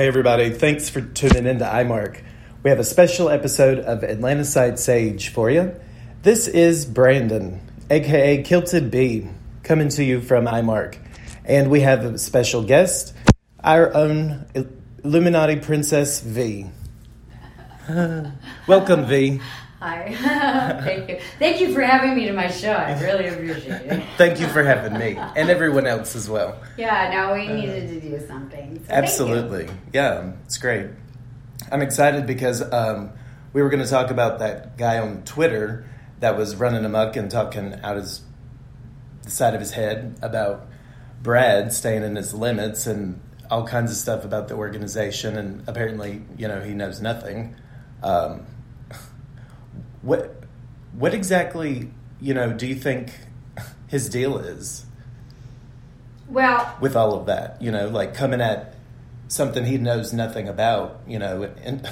Hey, 0.00 0.08
everybody. 0.08 0.48
Thanks 0.48 0.88
for 0.88 1.02
tuning 1.02 1.44
in 1.44 1.58
to 1.58 1.66
iMark. 1.66 2.22
We 2.62 2.68
have 2.68 2.78
a 2.78 2.84
special 2.84 3.30
episode 3.30 3.78
of 3.78 4.02
Atlanta 4.02 4.44
Side 4.44 4.78
Sage 4.78 5.30
for 5.30 5.50
you. 5.50 5.74
This 6.22 6.46
is 6.46 6.84
Brandon, 6.84 7.58
aka 7.88 8.42
Kilted 8.42 8.90
Bee, 8.90 9.28
coming 9.62 9.88
to 9.88 10.04
you 10.04 10.20
from 10.20 10.44
iMark. 10.44 10.98
And 11.46 11.70
we 11.70 11.80
have 11.80 12.04
a 12.04 12.18
special 12.18 12.62
guest, 12.62 13.14
our 13.64 13.94
own 13.94 14.44
Illuminati 15.02 15.56
Princess 15.56 16.20
V. 16.20 16.66
Welcome, 18.66 19.06
V. 19.06 19.40
Hi. 19.78 20.14
Thank 20.84 21.08
you. 21.08 21.18
Thank 21.38 21.62
you 21.62 21.72
for 21.72 21.80
having 21.80 22.14
me 22.14 22.26
to 22.26 22.34
my 22.34 22.50
show. 22.50 22.72
I 22.72 23.02
really 23.02 23.28
appreciate 23.28 23.86
it. 23.86 24.04
Thank 24.18 24.38
you 24.38 24.46
for 24.48 24.62
having 24.62 24.98
me 24.98 25.16
and 25.16 25.48
everyone 25.48 25.86
else 25.86 26.14
as 26.14 26.28
well. 26.28 26.60
Yeah, 26.76 27.08
now 27.08 27.32
we 27.32 27.48
needed 27.48 27.88
to 27.88 28.00
do 28.06 28.26
something. 28.26 28.84
So 28.86 28.92
Absolutely. 28.92 29.70
Yeah, 29.94 30.32
it's 30.44 30.58
great. 30.58 30.90
I'm 31.70 31.82
excited 31.82 32.26
because 32.26 32.62
um, 32.72 33.12
we 33.52 33.62
were 33.62 33.68
going 33.68 33.82
to 33.82 33.88
talk 33.88 34.10
about 34.10 34.38
that 34.38 34.76
guy 34.76 34.98
on 34.98 35.22
Twitter 35.22 35.88
that 36.20 36.36
was 36.36 36.56
running 36.56 36.84
amok 36.84 37.16
and 37.16 37.30
talking 37.30 37.74
out 37.82 37.96
his 37.96 38.22
the 39.22 39.30
side 39.30 39.54
of 39.54 39.60
his 39.60 39.72
head 39.72 40.18
about 40.22 40.66
Brad 41.22 41.72
staying 41.72 42.02
in 42.02 42.16
his 42.16 42.32
limits 42.32 42.86
and 42.86 43.20
all 43.50 43.66
kinds 43.66 43.90
of 43.90 43.96
stuff 43.96 44.24
about 44.24 44.48
the 44.48 44.54
organization. 44.54 45.36
And 45.36 45.68
apparently, 45.68 46.22
you 46.36 46.48
know, 46.48 46.60
he 46.60 46.72
knows 46.72 47.00
nothing. 47.00 47.56
Um, 48.02 48.46
what 50.02 50.40
what 50.92 51.14
exactly 51.14 51.90
you 52.20 52.34
know 52.34 52.52
do 52.52 52.66
you 52.66 52.74
think 52.74 53.12
his 53.88 54.08
deal 54.08 54.38
is 54.38 54.84
well 56.28 56.76
with 56.80 56.96
all 56.96 57.14
of 57.14 57.26
that 57.26 57.60
you 57.60 57.70
know 57.70 57.88
like 57.88 58.14
coming 58.14 58.40
at 58.40 58.74
something 59.30 59.64
he 59.64 59.78
knows 59.78 60.12
nothing 60.12 60.48
about 60.48 61.00
you 61.06 61.18
know 61.18 61.48
and 61.62 61.88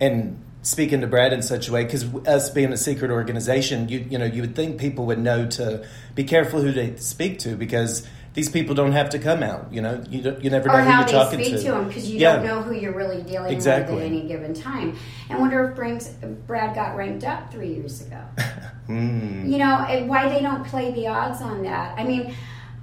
and 0.00 0.42
speaking 0.62 1.00
to 1.02 1.06
Brad 1.06 1.32
in 1.32 1.42
such 1.42 1.68
a 1.68 1.72
way 1.72 1.84
because 1.84 2.04
us 2.26 2.50
being 2.50 2.72
a 2.72 2.76
secret 2.76 3.10
organization 3.10 3.88
you 3.88 4.06
you 4.10 4.18
know 4.18 4.24
you 4.24 4.40
would 4.42 4.56
think 4.56 4.78
people 4.80 5.06
would 5.06 5.18
know 5.18 5.46
to 5.46 5.86
be 6.14 6.24
careful 6.24 6.60
who 6.60 6.72
they 6.72 6.96
speak 6.96 7.38
to 7.40 7.54
because 7.56 8.06
these 8.32 8.48
people 8.48 8.76
don't 8.76 8.92
have 8.92 9.10
to 9.10 9.18
come 9.18 9.42
out. 9.42 9.72
You 9.72 9.80
know, 9.82 10.04
you 10.08 10.36
you 10.40 10.50
never 10.50 10.68
know 10.68 10.74
or 10.74 10.82
who 10.82 10.88
how 10.88 10.98
you're 11.00 11.06
they 11.06 11.12
talking 11.12 11.38
speak 11.40 11.56
to. 11.56 11.62
to 11.62 11.70
them 11.72 11.88
because 11.88 12.08
you 12.08 12.20
Yeah. 12.20 12.36
don't 12.36 12.44
know 12.44 12.62
who 12.62 12.72
you're 12.74 12.94
really 12.94 13.22
dealing 13.24 13.52
Exactly. 13.52 13.96
with 13.96 14.04
at 14.04 14.06
any 14.06 14.28
given 14.28 14.54
time. 14.54 14.96
And 15.28 15.40
wonder 15.40 15.64
if 15.68 15.74
Brinks, 15.74 16.10
Brad 16.46 16.76
got 16.76 16.94
ranked 16.96 17.24
up 17.24 17.50
three 17.52 17.74
years 17.74 18.00
ago. 18.06 18.20
Hmm. 18.86 19.46
You 19.46 19.58
know, 19.58 19.76
and 19.88 20.08
why 20.08 20.28
they 20.28 20.40
don't 20.42 20.64
play 20.66 20.90
the 20.92 21.06
odds 21.06 21.40
on 21.42 21.62
that. 21.62 21.96
I 21.96 22.02
mean, 22.04 22.34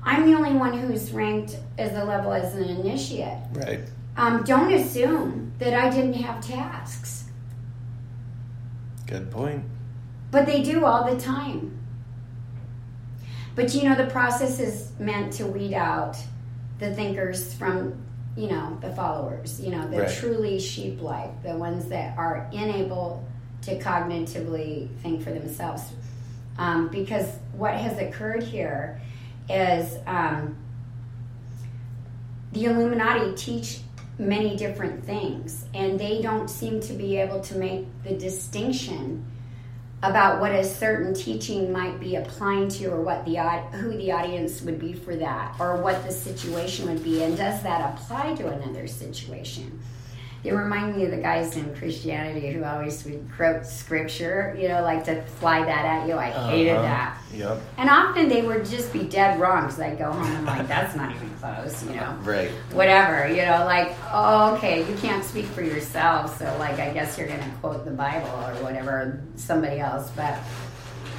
I'm 0.03 0.25
the 0.29 0.38
only 0.38 0.53
one 0.53 0.71
who's 0.77 1.11
ranked 1.11 1.57
as 1.77 1.91
a 1.97 2.03
level 2.05 2.31
as 2.31 2.55
an 2.55 2.63
initiate. 2.63 3.39
Right. 3.51 3.81
Um, 4.17 4.44
don't 4.44 4.73
assume 4.73 5.53
that 5.59 5.73
I 5.73 5.89
didn't 5.89 6.13
have 6.13 6.41
tasks, 6.45 7.25
Good 9.05 9.29
point. 9.31 9.63
but 10.31 10.45
they 10.47 10.63
do 10.63 10.85
all 10.85 11.13
the 11.13 11.19
time. 11.22 11.78
But 13.56 13.73
you 13.73 13.83
know, 13.88 13.95
the 13.95 14.07
process 14.07 14.59
is 14.59 14.91
meant 15.00 15.33
to 15.33 15.45
weed 15.45 15.73
out 15.73 16.17
the 16.79 16.94
thinkers 16.94 17.53
from, 17.53 17.95
you 18.35 18.50
know, 18.50 18.77
the 18.81 18.89
followers, 18.91 19.59
you 19.59 19.69
know, 19.72 19.88
the 19.89 20.01
Right. 20.01 20.09
truly 20.16 20.59
sheep 20.59 21.01
like, 21.01 21.41
the 21.44 21.56
ones 21.56 21.85
that 21.89 22.17
are 22.17 22.47
unable 22.51 23.23
to 23.63 23.79
cognitively 23.79 24.89
think 25.01 25.22
for 25.23 25.31
themselves. 25.31 25.91
Um, 26.59 26.88
because 26.89 27.27
what 27.53 27.73
has 27.75 27.97
occurred 28.00 28.44
here 28.44 29.00
is 29.50 29.97
um, 30.07 30.56
the 32.51 32.66
Illuminati 32.66 33.33
teach 33.35 33.81
many 34.19 34.55
different 34.55 35.03
things, 35.03 35.66
and 35.73 36.00
they 36.00 36.22
don't 36.22 36.50
seem 36.50 36.79
to 36.81 36.94
be 36.94 37.17
able 37.17 37.39
to 37.41 37.57
make 37.57 37.85
the 38.03 38.13
distinction 38.13 39.25
about 40.03 40.39
what 40.39 40.51
a 40.51 40.63
certain 40.63 41.13
teaching 41.13 41.72
might 41.72 42.00
be 42.00 42.16
applying 42.16 42.69
to 42.69 42.85
or 42.88 43.01
what 43.01 43.25
the 43.25 43.35
who 43.77 43.89
the 43.97 44.11
audience 44.11 44.61
would 44.61 44.79
be 44.79 44.94
for 44.94 45.16
that 45.16 45.56
or 45.59 45.77
what 45.77 46.03
the 46.06 46.11
situation 46.11 46.88
would 46.88 47.03
be 47.03 47.23
and 47.23 47.35
does 47.35 47.63
that 47.63 47.94
apply 47.94 48.35
to 48.35 48.47
another 48.47 48.85
situation 48.85 49.79
they 50.43 50.51
remind 50.51 50.95
me 50.95 51.03
of 51.05 51.11
the 51.11 51.17
guys 51.17 51.55
in 51.57 51.73
christianity 51.75 52.51
who 52.51 52.63
always 52.63 53.03
would 53.05 53.27
quote 53.35 53.65
scripture 53.65 54.55
you 54.59 54.67
know 54.67 54.81
like 54.81 55.03
to 55.03 55.21
fly 55.39 55.63
that 55.63 55.85
at 55.85 56.07
you 56.07 56.15
i 56.17 56.29
hated 56.29 56.73
Uh-huh. 56.73 56.81
that 56.83 57.17
Yep. 57.33 57.59
and 57.77 57.89
often 57.89 58.29
they 58.29 58.41
would 58.41 58.65
just 58.65 58.93
be 58.93 59.03
dead 59.03 59.39
wrong 59.39 59.63
because 59.65 59.79
i'd 59.81 59.97
go 59.97 60.11
home 60.11 60.23
and 60.25 60.37
I'm 60.37 60.45
like 60.45 60.67
that's 60.67 60.95
not 60.95 61.13
even 61.15 61.29
close 61.41 61.83
you 61.83 61.95
know 61.95 62.15
Right. 62.23 62.49
whatever, 62.73 63.27
you 63.29 63.43
know, 63.45 63.63
like, 63.65 63.95
oh, 64.11 64.55
okay, 64.55 64.89
you 64.89 64.95
can't 64.97 65.23
speak 65.23 65.45
for 65.45 65.61
yourself, 65.61 66.37
so 66.37 66.45
like, 66.59 66.77
I 66.79 66.91
guess 66.93 67.17
you're 67.17 67.27
going 67.27 67.39
to 67.39 67.49
quote 67.61 67.85
the 67.85 67.91
Bible 67.91 68.27
or 68.27 68.53
whatever, 68.63 69.21
somebody 69.35 69.79
else, 69.79 70.09
but 70.15 70.37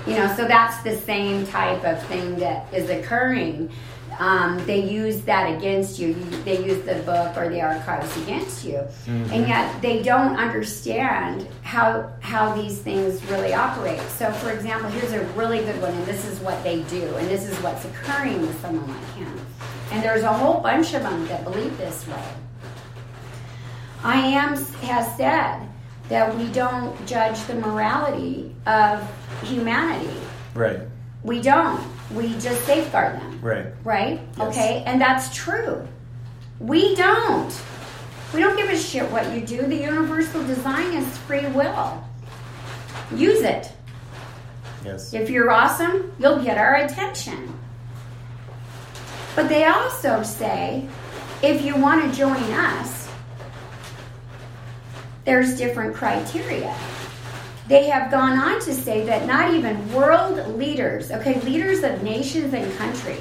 you 0.07 0.15
know, 0.15 0.33
so 0.37 0.47
that's 0.47 0.83
the 0.83 0.97
same 0.97 1.47
type 1.47 1.83
of 1.85 2.03
thing 2.09 2.37
that 2.41 2.73
is 2.75 2.91
occurring. 2.91 3.71
Um, 4.19 4.65
they 4.67 4.81
use 4.83 5.21
that 5.23 5.45
against 5.57 5.99
you. 5.99 6.09
You- 6.09 6.43
They 6.45 6.65
use 6.65 6.85
the 6.85 6.97
book 7.03 7.37
or 7.37 7.49
the 7.49 7.61
archives 7.63 8.17
against 8.23 8.65
you, 8.65 8.81
and 9.07 9.47
yet 9.47 9.81
they 9.81 10.03
don't 10.03 10.37
understand 10.37 11.47
how 11.63 12.11
how 12.21 12.53
these 12.55 12.79
things 12.79 13.25
really 13.31 13.55
operate. 13.55 14.01
So, 14.19 14.33
for 14.33 14.51
example, 14.51 14.91
here's 14.91 15.13
a 15.13 15.25
really 15.37 15.59
good 15.61 15.81
one, 15.81 15.93
and 15.93 16.05
this 16.07 16.25
is 16.25 16.41
what 16.41 16.63
they 16.65 16.83
do, 16.91 17.15
and 17.17 17.29
this 17.29 17.45
is 17.49 17.57
what's 17.63 17.85
occurring 17.85 18.41
with 18.41 18.61
someone 18.61 18.89
like 18.89 19.15
him. 19.15 19.33
And 19.93 20.03
there's 20.03 20.25
a 20.25 20.33
whole 20.33 20.61
bunch 20.61 20.95
of 20.95 21.03
them 21.03 21.27
that 21.29 21.45
believe 21.45 21.77
this 21.79 22.07
way. 22.09 22.25
I 24.03 24.19
am 24.19 24.57
has 24.83 25.17
said 25.17 25.61
that 26.09 26.37
we 26.37 26.47
don't 26.49 26.95
judge 27.07 27.39
the 27.47 27.55
morality 27.55 28.55
of 28.67 29.01
humanity. 29.43 30.11
Right. 30.55 30.81
We 31.23 31.41
don't. 31.41 31.81
We 32.15 32.33
just 32.39 32.65
safeguard 32.65 33.21
them. 33.21 33.41
Right. 33.43 33.67
Right? 33.85 34.21
Yes. 34.37 34.49
Okay? 34.49 34.83
And 34.87 35.01
that's 35.01 35.35
true. 35.35 35.87
We 36.59 36.95
don't. 36.95 37.63
We 38.33 38.41
don't 38.41 38.57
give 38.57 38.71
a 38.71 38.77
shit 38.77 39.11
what 39.11 39.33
you 39.35 39.41
do. 39.41 39.63
The 39.63 39.77
universal 39.77 40.43
design 40.47 40.93
is 40.95 41.19
free 41.19 41.47
will. 41.47 42.05
Use 43.15 43.43
it. 43.43 43.73
Yes. 44.85 45.13
If 45.13 45.31
you're 45.31 45.51
awesome, 45.51 46.13
you'll 46.19 46.43
get 46.43 46.59
our 46.59 46.77
attention. 46.77 47.59
But 49.35 49.49
they 49.49 49.65
also 49.65 50.23
say 50.23 50.89
if 51.43 51.63
you 51.63 51.77
want 51.77 52.11
to 52.11 52.19
join 52.19 52.43
us, 52.53 53.09
there's 55.25 55.57
different 55.57 55.95
criteria. 55.95 56.75
They 57.69 57.89
have 57.91 58.11
gone 58.11 58.39
on 58.39 58.61
to 58.63 58.73
say 58.73 59.05
that 59.05 59.27
not 59.27 59.53
even 59.53 59.93
world 59.93 60.57
leaders, 60.57 61.11
okay, 61.11 61.39
leaders 61.43 61.83
of 61.85 62.03
nations 62.03 62.55
and 62.55 62.75
countries, 62.79 63.21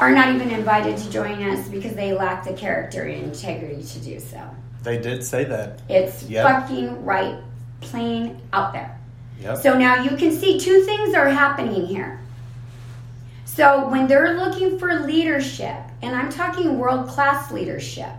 are 0.00 0.10
not 0.10 0.34
even 0.34 0.50
invited 0.50 0.96
to 0.96 1.10
join 1.10 1.42
us 1.50 1.68
because 1.68 1.92
they 1.94 2.12
lack 2.12 2.44
the 2.44 2.54
character 2.54 3.02
and 3.02 3.24
integrity 3.24 3.82
to 3.82 3.98
do 3.98 4.18
so. 4.18 4.40
They 4.84 4.96
did 4.98 5.22
say 5.22 5.44
that. 5.44 5.82
It's 5.88 6.22
Yep. 6.22 6.44
fucking 6.46 7.04
right, 7.04 7.36
plain 7.80 8.40
out 8.54 8.72
there. 8.72 8.96
Yep. 9.42 9.58
So 9.58 9.76
now 9.76 10.02
you 10.02 10.16
can 10.16 10.32
see 10.32 10.58
two 10.58 10.82
things 10.84 11.14
are 11.14 11.28
happening 11.28 11.84
here. 11.84 12.20
So 13.44 13.88
when 13.88 14.06
they're 14.06 14.34
looking 14.38 14.78
for 14.78 15.00
leadership, 15.00 15.76
and 16.00 16.14
I'm 16.14 16.30
talking 16.30 16.78
world 16.78 17.08
class 17.08 17.50
leadership, 17.50 18.12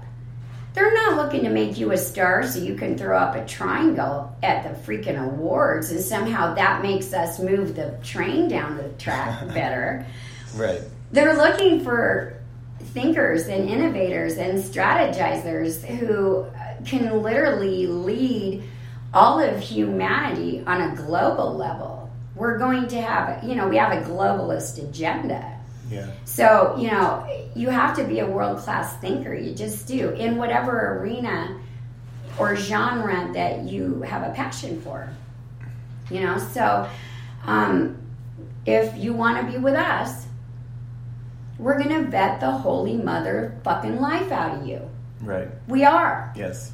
They're 0.74 0.94
not 0.94 1.18
looking 1.18 1.44
to 1.44 1.50
make 1.50 1.78
you 1.78 1.92
a 1.92 1.98
star 1.98 2.46
so 2.46 2.60
you 2.60 2.76
can 2.76 2.98
throw 2.98 3.18
up 3.18 3.36
a 3.36 3.46
triangle 3.46 4.36
at 4.44 4.64
the 4.64 4.70
freaking 4.70 5.22
awards 5.22 5.92
and 5.92 6.00
somehow 6.00 6.54
that 6.54 6.84
makes 6.84 7.12
us 7.14 7.40
move 7.40 7.76
the 7.76 7.98
train 8.04 8.48
down 8.48 8.78
the 8.78 8.90
track 8.90 9.48
better. 9.54 10.06
Right. 10.56 10.82
They're 11.12 11.36
looking 11.36 11.84
for 11.84 12.40
thinkers 12.80 13.48
and 13.48 13.70
innovators 13.70 14.38
and 14.38 14.60
strategizers 14.60 15.84
who 15.84 16.46
can 16.86 17.22
literally 17.22 17.88
lead 17.88 18.64
all 19.14 19.40
of 19.40 19.60
humanity 19.60 20.64
on 20.66 20.82
a 20.82 20.96
global 20.96 21.56
level. 21.56 22.12
We're 22.36 22.58
going 22.58 22.88
to 22.90 23.02
have, 23.02 23.44
you 23.44 23.56
know, 23.56 23.68
we 23.68 23.78
have 23.78 23.92
a 23.92 24.08
globalist 24.08 24.82
agenda. 24.82 25.49
Yeah. 25.90 26.12
So, 26.26 26.76
you 26.78 26.88
know, 26.88 27.28
you 27.56 27.70
have 27.70 27.96
to 27.98 28.04
be 28.04 28.20
a 28.20 28.26
world 28.26 28.60
class 28.60 28.96
thinker. 28.98 29.34
You 29.34 29.54
just 29.54 29.88
do 29.88 30.10
in 30.12 30.38
whatever 30.38 31.00
arena 31.00 31.60
or 32.38 32.56
genre 32.56 33.32
that 33.34 33.64
you 33.64 34.02
have 34.04 34.24
a 34.24 34.34
passion 34.34 34.82
for. 34.82 35.10
You 36.10 36.22
know, 36.22 36.38
so 36.38 36.90
um, 37.46 37.98
if 38.66 38.96
you 38.98 39.14
want 39.14 39.46
to 39.46 39.52
be 39.52 39.58
with 39.58 39.76
us, 39.76 40.28
we're 41.58 41.78
going 41.78 42.04
to 42.04 42.10
vet 42.10 42.40
the 42.40 42.50
holy 42.50 42.96
mother 42.96 43.60
fucking 43.64 44.00
life 44.00 44.32
out 44.32 44.60
of 44.60 44.68
you. 44.68 44.90
Right. 45.22 45.50
We 45.68 45.84
are. 45.84 46.34
Yes. 46.36 46.72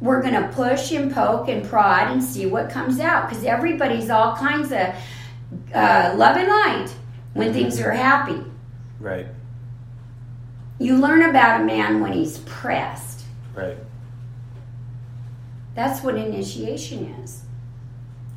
We're 0.00 0.20
going 0.20 0.34
to 0.34 0.48
push 0.48 0.92
and 0.92 1.12
poke 1.12 1.48
and 1.48 1.64
prod 1.64 2.10
and 2.10 2.22
see 2.22 2.46
what 2.46 2.68
comes 2.68 3.00
out 3.00 3.28
because 3.28 3.44
everybody's 3.44 4.10
all 4.10 4.36
kinds 4.36 4.72
of 4.72 4.94
uh, 5.72 6.12
love 6.16 6.36
and 6.36 6.48
light 6.48 6.94
when 7.36 7.48
mm-hmm. 7.48 7.58
things 7.58 7.80
are 7.80 7.92
happy. 7.92 8.42
Right. 8.98 9.26
You 10.78 10.96
learn 10.96 11.22
about 11.22 11.60
a 11.60 11.64
man 11.64 12.00
when 12.00 12.12
he's 12.12 12.38
pressed. 12.38 13.24
Right. 13.54 13.76
That's 15.74 16.02
what 16.02 16.16
initiation 16.16 17.04
is. 17.22 17.42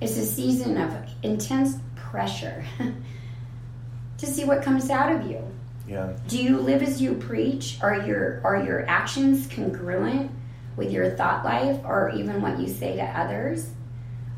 It's 0.02 0.18
a 0.18 0.26
season 0.26 0.78
of 0.78 0.94
intense 1.24 1.78
pressure 1.96 2.66
to 4.18 4.26
see 4.26 4.44
what 4.44 4.64
comes 4.64 4.90
out 4.90 5.14
of 5.14 5.30
you. 5.30 5.44
Yeah. 5.88 6.14
Do 6.28 6.42
you 6.42 6.60
live 6.60 6.84
as 6.84 7.02
you 7.02 7.16
preach? 7.16 7.80
Are 7.82 8.06
your 8.06 8.42
are 8.44 8.64
your 8.64 8.88
actions 8.88 9.48
congruent 9.48 10.30
with 10.76 10.92
your 10.92 11.10
thought 11.12 11.44
life 11.44 11.80
or 11.84 12.12
even 12.16 12.42
what 12.42 12.60
you 12.60 12.68
say 12.68 12.96
to 12.98 13.04
others? 13.04 13.72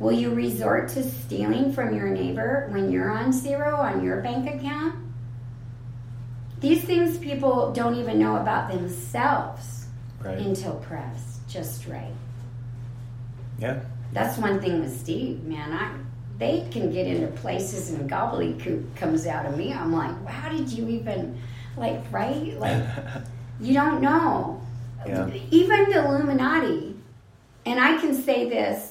Will 0.02 0.14
you 0.14 0.32
resort 0.32 0.90
to 0.90 1.04
stealing 1.04 1.72
from 1.72 1.96
your 1.96 2.08
neighbor 2.08 2.68
when 2.72 2.92
you're 2.92 3.12
on 3.12 3.32
zero 3.32 3.76
on 3.76 4.04
your 4.04 4.20
bank 4.22 4.50
account? 4.50 4.96
These 6.60 6.84
things 6.86 7.20
people 7.20 7.72
don't 7.72 7.94
even 7.94 8.18
know 8.18 8.38
about 8.38 8.72
themselves 8.72 9.86
Right. 10.20 10.40
until 10.40 10.74
pressed 10.78 11.48
just 11.48 11.86
right. 11.88 12.14
Yeah. 13.60 13.82
That's 14.12 14.40
one 14.40 14.60
thing 14.60 14.80
with 14.82 15.00
Steve, 15.00 15.44
man. 15.44 15.72
I 15.72 15.92
they 16.40 16.68
can 16.72 16.92
get 16.92 17.06
into 17.06 17.28
places 17.28 17.92
and 17.92 18.10
gobbledygook 18.10 18.96
comes 18.96 19.28
out 19.28 19.46
of 19.46 19.56
me. 19.56 19.72
I'm 19.72 19.94
like, 19.94 20.26
how 20.26 20.50
did 20.50 20.68
you 20.72 20.88
even 20.90 21.40
like 21.78 22.02
right? 22.12 22.60
Like 22.60 22.84
you 23.62 23.76
don't 23.76 24.02
know. 24.02 24.60
Yeah. 25.06 25.30
Even 25.52 25.92
the 25.92 26.04
Illuminati, 26.04 26.96
and 27.68 27.80
I 27.80 28.00
can 28.02 28.16
say 28.16 28.50
this 28.50 28.91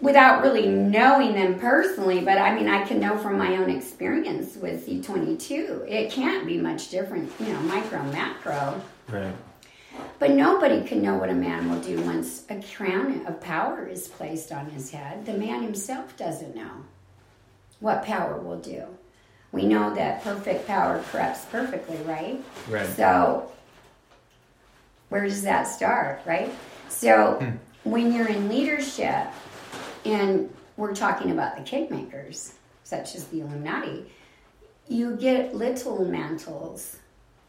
without 0.00 0.42
really 0.42 0.68
knowing 0.68 1.34
them 1.34 1.58
personally, 1.58 2.20
but 2.20 2.38
I 2.38 2.54
mean 2.54 2.68
I 2.68 2.84
can 2.84 3.00
know 3.00 3.18
from 3.18 3.38
my 3.38 3.56
own 3.56 3.70
experience 3.70 4.56
with 4.56 4.86
C22. 4.86 5.88
It 5.88 6.10
can't 6.10 6.46
be 6.46 6.58
much 6.58 6.90
different, 6.90 7.32
you 7.40 7.52
know, 7.52 7.60
micro 7.60 8.02
macro. 8.04 8.80
Right. 9.08 9.34
But 10.18 10.30
nobody 10.30 10.84
can 10.84 11.02
know 11.02 11.16
what 11.16 11.30
a 11.30 11.34
man 11.34 11.70
will 11.70 11.80
do 11.80 12.00
once 12.02 12.44
a 12.48 12.60
crown 12.76 13.26
of 13.26 13.40
power 13.40 13.86
is 13.86 14.06
placed 14.08 14.52
on 14.52 14.70
his 14.70 14.90
head. 14.90 15.26
The 15.26 15.32
man 15.32 15.62
himself 15.62 16.16
doesn't 16.16 16.54
know 16.54 16.70
what 17.80 18.04
power 18.04 18.38
will 18.38 18.58
do. 18.58 18.84
We 19.50 19.64
know 19.64 19.94
that 19.94 20.22
perfect 20.22 20.66
power 20.66 21.02
corrupts 21.10 21.44
perfectly, 21.46 21.96
right? 21.98 22.42
Right. 22.68 22.88
So, 22.90 23.50
where 25.08 25.24
does 25.24 25.42
that 25.42 25.64
start, 25.64 26.20
right? 26.26 26.52
So, 26.88 27.34
hmm. 27.34 27.90
when 27.90 28.12
you're 28.12 28.28
in 28.28 28.48
leadership, 28.48 29.28
and 30.04 30.52
we're 30.76 30.94
talking 30.94 31.30
about 31.30 31.56
the 31.56 31.62
cake 31.62 31.90
makers, 31.90 32.54
such 32.84 33.14
as 33.14 33.26
the 33.28 33.40
Illuminati, 33.40 34.10
you 34.88 35.16
get 35.16 35.54
little 35.54 36.04
mantles 36.04 36.96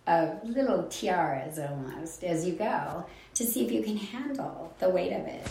of 0.07 0.43
little 0.43 0.83
tiaras 0.89 1.59
almost 1.59 2.23
as 2.23 2.45
you 2.45 2.53
go 2.53 3.05
to 3.35 3.45
see 3.45 3.63
if 3.65 3.71
you 3.71 3.83
can 3.83 3.95
handle 3.95 4.73
the 4.79 4.89
weight 4.89 5.13
of 5.13 5.25
it. 5.27 5.47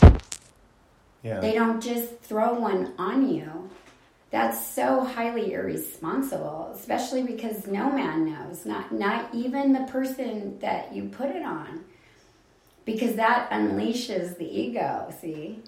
Yeah. 1.23 1.39
They 1.39 1.53
don't 1.53 1.81
just 1.81 2.19
throw 2.19 2.53
one 2.53 2.93
on 2.97 3.33
you. 3.33 3.69
That's 4.31 4.63
so 4.63 5.03
highly 5.03 5.53
irresponsible, 5.53 6.71
especially 6.75 7.23
because 7.23 7.65
no 7.65 7.89
man 7.89 8.31
knows, 8.31 8.65
not 8.65 8.91
not 8.91 9.33
even 9.33 9.73
the 9.73 9.85
person 9.85 10.59
that 10.59 10.93
you 10.93 11.05
put 11.05 11.29
it 11.31 11.41
on. 11.41 11.83
Because 12.85 13.15
that 13.15 13.49
unleashes 13.49 14.37
the 14.37 14.45
ego, 14.45 15.13
see? 15.19 15.61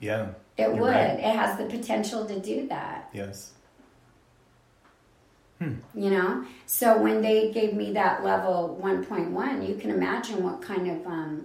yeah. 0.00 0.28
It 0.60 0.74
You're 0.74 0.82
would. 0.82 0.90
right. 0.90 1.18
It 1.18 1.34
has 1.34 1.58
the 1.58 1.64
potential 1.64 2.26
to 2.26 2.38
do 2.38 2.68
that. 2.68 3.08
Yes. 3.12 3.52
you 5.60 6.10
know 6.10 6.42
so 6.64 6.96
when 6.96 7.20
they 7.20 7.52
gave 7.52 7.74
me 7.74 7.92
that 7.92 8.24
level 8.24 8.80
1.1 8.82 9.68
you 9.68 9.74
can 9.74 9.90
imagine 9.90 10.42
what 10.42 10.62
kind 10.62 10.90
of 10.90 11.06
um, 11.06 11.44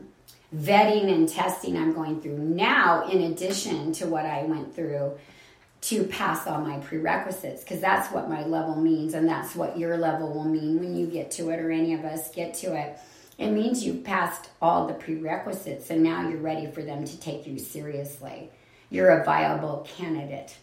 vetting 0.55 1.11
and 1.13 1.27
testing 1.27 1.75
i'm 1.75 1.91
going 1.93 2.21
through 2.21 2.37
now 2.37 3.05
in 3.09 3.23
addition 3.23 3.91
to 3.91 4.05
what 4.07 4.25
i 4.25 4.43
went 4.43 4.73
through 4.73 5.11
to 5.81 6.03
pass 6.05 6.47
all 6.47 6.61
my 6.61 6.77
prerequisites 6.79 7.61
because 7.63 7.81
that's 7.81 8.09
what 8.13 8.29
my 8.29 8.45
level 8.45 8.75
means 8.77 9.13
and 9.13 9.27
that's 9.27 9.53
what 9.53 9.77
your 9.77 9.97
level 9.97 10.33
will 10.33 10.45
mean 10.45 10.79
when 10.79 10.95
you 10.95 11.05
get 11.05 11.29
to 11.29 11.49
it 11.49 11.59
or 11.59 11.69
any 11.69 11.93
of 11.93 12.05
us 12.05 12.33
get 12.33 12.53
to 12.53 12.73
it 12.73 12.97
it 13.37 13.49
means 13.51 13.83
you've 13.83 14.05
passed 14.05 14.49
all 14.61 14.87
the 14.87 14.93
prerequisites 14.93 15.89
and 15.89 16.01
now 16.01 16.27
you're 16.29 16.39
ready 16.39 16.71
for 16.71 16.81
them 16.81 17.03
to 17.03 17.19
take 17.19 17.45
you 17.45 17.59
seriously 17.59 18.49
you're 18.89 19.09
a 19.09 19.23
viable 19.25 19.87
candidate 19.97 20.55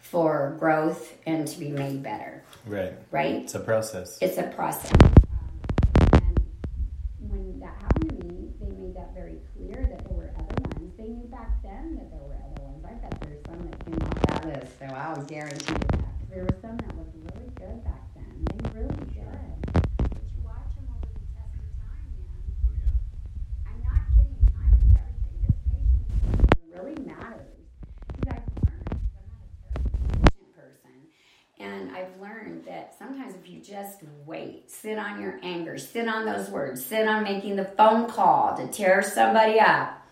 for 0.00 0.56
growth 0.58 1.16
and 1.26 1.46
to 1.46 1.58
be 1.58 1.70
made 1.70 2.02
better 2.02 2.42
Right. 2.66 2.92
right? 3.10 3.34
It's 3.36 3.54
a 3.54 3.60
process. 3.60 4.18
It's 4.20 4.38
a 4.38 4.44
process. 4.44 4.92
Um, 5.02 5.12
and 6.12 6.38
when 7.30 7.60
that 7.60 7.74
happened 7.80 8.20
to 8.20 8.26
me, 8.26 8.50
they 8.60 8.66
made 8.76 8.94
that 8.96 9.14
very 9.14 9.38
clear 9.56 9.86
that 9.90 10.04
there 10.08 10.16
were 10.16 10.30
other 10.36 10.54
ones. 10.78 10.92
They 10.98 11.04
knew 11.08 11.26
back 11.28 11.62
then 11.62 11.96
that 11.96 12.10
there 12.10 12.20
were 12.20 12.34
other 12.36 12.62
ones. 12.64 12.84
I 12.84 12.92
bet 12.94 13.18
there's 13.20 13.42
some 13.46 13.66
that 13.70 13.84
came 13.84 14.08
off 14.08 14.20
that 14.28 14.46
list, 14.46 14.78
so 14.78 14.84
I'll 14.86 15.22
guarantee 15.24 15.72
you 15.72 15.78
that. 15.98 16.04
There 16.30 16.42
were 16.44 16.56
some 16.60 16.76
that 16.76 16.94
was 16.96 17.06
really 17.14 17.50
good 17.56 17.82
back 17.84 18.02
then. 18.14 18.44
They 18.44 18.80
really 18.80 18.96
good. 19.14 19.56
But 19.72 20.20
you 20.36 20.42
watch 20.44 20.68
them 20.76 20.86
over 20.90 21.08
the 21.10 21.26
test 21.32 21.54
of 21.54 21.70
time, 21.80 22.06
man. 22.18 22.44
I'm 23.66 23.80
not 23.82 24.00
kidding. 24.14 24.36
Time 24.52 24.74
is 24.84 24.90
everything. 25.00 25.36
This 25.42 25.58
patience 25.64 26.60
really 26.74 26.96
matters. 27.08 27.56
Because 28.20 28.36
I've 28.36 28.46
learned, 28.68 28.84
'cause 28.90 29.16
I'm 29.16 29.26
not 29.32 29.42
a 29.42 29.50
terribly 29.64 29.96
patient 30.22 30.50
person, 30.54 30.96
and 31.58 31.89
I've 32.00 32.18
learned 32.18 32.64
that 32.64 32.94
sometimes 32.98 33.34
if 33.34 33.50
you 33.50 33.60
just 33.60 33.98
wait, 34.24 34.70
sit 34.70 34.96
on 34.96 35.20
your 35.20 35.38
anger, 35.42 35.76
sit 35.76 36.08
on 36.08 36.24
those 36.24 36.48
words, 36.48 36.82
sit 36.82 37.06
on 37.06 37.24
making 37.24 37.56
the 37.56 37.64
phone 37.64 38.08
call 38.08 38.56
to 38.56 38.66
tear 38.68 39.02
somebody 39.02 39.60
up, 39.60 40.02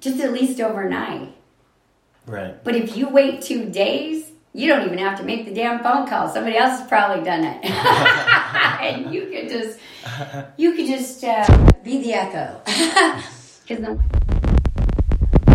just 0.00 0.18
at 0.20 0.32
least 0.32 0.62
overnight. 0.62 1.34
Right. 2.26 2.62
But 2.64 2.74
if 2.74 2.96
you 2.96 3.10
wait 3.10 3.42
two 3.42 3.68
days, 3.68 4.30
you 4.54 4.68
don't 4.68 4.86
even 4.86 4.96
have 4.96 5.18
to 5.18 5.24
make 5.24 5.44
the 5.44 5.52
damn 5.52 5.82
phone 5.82 6.08
call. 6.08 6.30
Somebody 6.30 6.56
else 6.56 6.78
has 6.80 6.88
probably 6.88 7.22
done 7.22 7.44
it, 7.44 7.64
and 7.64 9.12
you 9.12 9.26
could 9.26 9.50
just 9.50 9.78
you 10.56 10.72
could 10.72 10.86
just 10.86 11.22
uh, 11.22 11.72
be 11.84 12.02
the 12.02 12.14
echo 12.14 12.62
because 13.68 13.98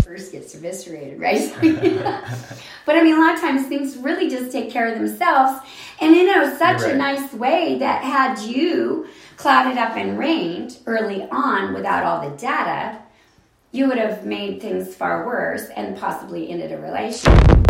first 0.05 0.31
gets 0.31 0.53
eviscerated, 0.53 1.19
right? 1.19 1.51
but 2.85 2.95
I 2.95 3.01
mean, 3.01 3.15
a 3.15 3.19
lot 3.19 3.33
of 3.33 3.41
times 3.41 3.65
things 3.67 3.97
really 3.97 4.29
just 4.29 4.51
take 4.51 4.69
care 4.69 4.87
of 4.87 4.99
themselves, 4.99 5.65
and 5.99 6.15
in 6.15 6.29
a, 6.29 6.55
such 6.59 6.81
You're 6.81 6.91
a 6.91 6.95
nice 6.95 7.33
way 7.33 7.79
that 7.79 8.03
had 8.03 8.39
you 8.39 9.07
clouded 9.37 9.79
up 9.79 9.97
and 9.97 10.19
rained 10.19 10.77
early 10.85 11.23
on 11.31 11.73
without 11.73 12.03
all 12.03 12.29
the 12.29 12.37
data, 12.37 12.99
you 13.71 13.87
would 13.87 13.97
have 13.97 14.25
made 14.27 14.61
things 14.61 14.95
far 14.95 15.25
worse 15.25 15.69
and 15.75 15.97
possibly 15.97 16.51
ended 16.51 16.71
a 16.71 16.77
relationship 16.77 17.65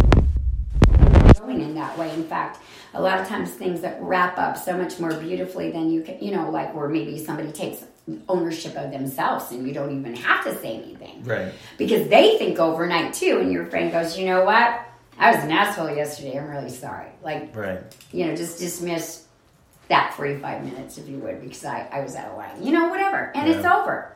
going 1.39 1.61
in 1.61 1.73
that 1.75 1.97
way. 1.97 2.13
In 2.13 2.25
fact, 2.25 2.59
a 2.93 3.01
lot 3.01 3.19
of 3.19 3.27
times 3.27 3.51
things 3.51 3.79
that 3.79 3.97
wrap 4.01 4.37
up 4.37 4.57
so 4.57 4.77
much 4.77 4.99
more 4.99 5.13
beautifully 5.13 5.71
than 5.71 5.89
you 5.89 6.01
can, 6.01 6.21
you 6.21 6.35
know, 6.35 6.49
like 6.49 6.75
where 6.75 6.89
maybe 6.89 7.17
somebody 7.17 7.51
takes 7.53 7.85
ownership 8.29 8.75
of 8.75 8.91
themselves 8.91 9.51
and 9.51 9.67
you 9.67 9.73
don't 9.73 9.97
even 9.97 10.15
have 10.15 10.43
to 10.45 10.55
say 10.61 10.75
anything. 10.75 11.23
Right. 11.23 11.51
Because 11.77 12.07
they 12.07 12.37
think 12.37 12.59
overnight 12.59 13.13
too, 13.13 13.39
and 13.39 13.51
your 13.51 13.65
friend 13.65 13.91
goes, 13.91 14.17
you 14.17 14.25
know 14.27 14.43
what? 14.45 14.81
I 15.17 15.31
was 15.33 15.43
an 15.43 15.51
asshole 15.51 15.89
yesterday. 15.95 16.37
I'm 16.37 16.49
really 16.49 16.69
sorry. 16.69 17.07
Like, 17.23 17.55
Right. 17.55 17.79
you 18.11 18.25
know, 18.25 18.35
just 18.35 18.59
dismiss 18.59 19.25
that 19.87 20.13
45 20.15 20.63
minutes 20.65 20.97
if 20.97 21.07
you 21.07 21.17
would 21.19 21.41
because 21.41 21.63
I, 21.65 21.87
I 21.91 22.01
was 22.01 22.15
out 22.15 22.31
of 22.31 22.37
line. 22.37 22.61
You 22.63 22.73
know, 22.73 22.89
whatever. 22.89 23.31
And 23.35 23.47
it's 23.49 23.65
over. 23.65 24.11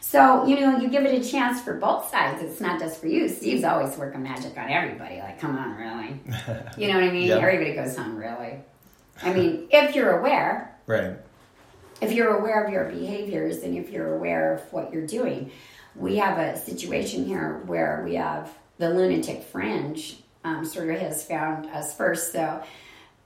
So, 0.00 0.44
you 0.46 0.58
know, 0.58 0.78
you 0.78 0.88
give 0.88 1.04
it 1.04 1.24
a 1.24 1.28
chance 1.30 1.60
for 1.60 1.74
both 1.74 2.10
sides. 2.10 2.42
It's 2.42 2.60
not 2.60 2.80
just 2.80 3.00
for 3.00 3.06
you. 3.06 3.28
Steve's 3.28 3.64
always 3.64 3.96
working 3.96 4.22
magic 4.22 4.56
on 4.58 4.68
everybody. 4.70 5.18
Like, 5.18 5.38
come 5.40 5.56
on, 5.56 5.76
really? 5.76 6.20
You 6.78 6.88
know 6.88 6.94
what 6.94 7.04
I 7.04 7.10
mean? 7.12 7.28
Yeah. 7.28 7.36
Everybody 7.36 7.74
goes 7.74 7.96
on, 7.98 8.16
really? 8.16 8.54
I 9.22 9.32
mean, 9.34 9.68
if 9.70 9.94
you're 9.94 10.18
aware, 10.18 10.74
Right. 10.86 11.14
If 12.00 12.12
you're 12.12 12.36
aware 12.36 12.64
of 12.64 12.72
your 12.72 12.84
behaviors 12.84 13.62
and 13.62 13.76
if 13.76 13.90
you're 13.90 14.14
aware 14.14 14.54
of 14.54 14.72
what 14.72 14.92
you're 14.92 15.06
doing, 15.06 15.50
we 15.94 16.16
have 16.16 16.38
a 16.38 16.58
situation 16.58 17.24
here 17.24 17.62
where 17.66 18.02
we 18.04 18.14
have 18.14 18.50
the 18.78 18.90
lunatic 18.90 19.42
fringe 19.42 20.18
um, 20.44 20.64
sort 20.64 20.88
of 20.90 20.98
has 21.00 21.24
found 21.24 21.66
us 21.66 21.96
first. 21.96 22.32
So 22.32 22.62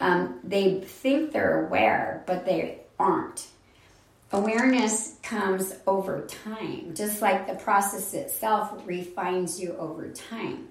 um, 0.01 0.41
they 0.43 0.81
think 0.81 1.33
they're 1.33 1.67
aware, 1.67 2.25
but 2.27 2.45
they 2.45 2.81
aren't. 2.99 3.47
Awareness 4.33 5.17
comes 5.23 5.75
over 5.87 6.27
time, 6.27 6.95
just 6.95 7.23
like 7.23 7.47
the 7.47 7.55
process 7.55 8.15
itself 8.15 8.83
refines 8.85 9.61
you 9.61 9.77
over 9.77 10.09
time. 10.11 10.67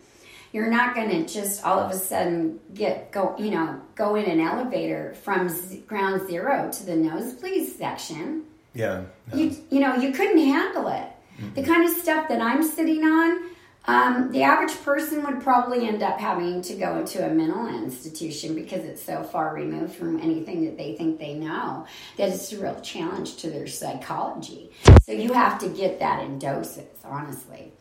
You're 0.53 0.69
not 0.69 0.95
going 0.95 1.10
to 1.10 1.25
just 1.25 1.65
all 1.65 1.79
of 1.79 1.91
a 1.91 1.95
sudden 1.95 2.60
get 2.74 3.12
go, 3.12 3.36
you 3.38 3.51
know, 3.51 3.81
go 3.95 4.15
in 4.15 4.25
an 4.25 4.39
elevator 4.39 5.15
from 5.15 5.50
z- 5.50 5.83
ground 5.88 6.27
zero 6.27 6.72
to 6.72 6.86
the 6.86 6.95
nosebleed 6.95 7.69
section. 7.69 8.43
Yeah. 8.74 9.03
You, 9.33 9.55
you 9.69 9.79
know, 9.79 9.95
you 9.95 10.12
couldn't 10.12 10.38
handle 10.38 10.88
it. 10.88 11.07
The 11.55 11.63
kind 11.63 11.83
of 11.83 11.95
stuff 11.95 12.29
that 12.29 12.39
I'm 12.41 12.62
sitting 12.62 13.03
on, 13.03 13.50
um, 13.86 14.31
the 14.31 14.43
average 14.43 14.79
person 14.83 15.24
would 15.25 15.41
probably 15.41 15.88
end 15.88 16.03
up 16.03 16.19
having 16.19 16.62
to 16.62 16.75
go 16.75 16.98
into 16.98 17.25
a 17.25 17.33
mental 17.33 17.67
institution 17.67 18.55
because 18.55 18.86
it's 18.86 19.01
so 19.01 19.24
far 19.24 19.53
removed 19.53 19.95
from 19.95 20.19
anything 20.19 20.63
that 20.65 20.77
they 20.77 20.95
think 20.95 21.19
they 21.19 21.33
know 21.33 21.86
that 22.17 22.29
it's 22.29 22.53
a 22.53 22.60
real 22.60 22.79
challenge 22.81 23.38
to 23.38 23.50
their 23.50 23.67
psychology. 23.67 24.72
So 25.03 25.12
you 25.12 25.33
have 25.33 25.60
to 25.60 25.67
get 25.67 26.00
that 26.00 26.24
in 26.24 26.39
doses, 26.39 26.86
honestly. 27.03 27.74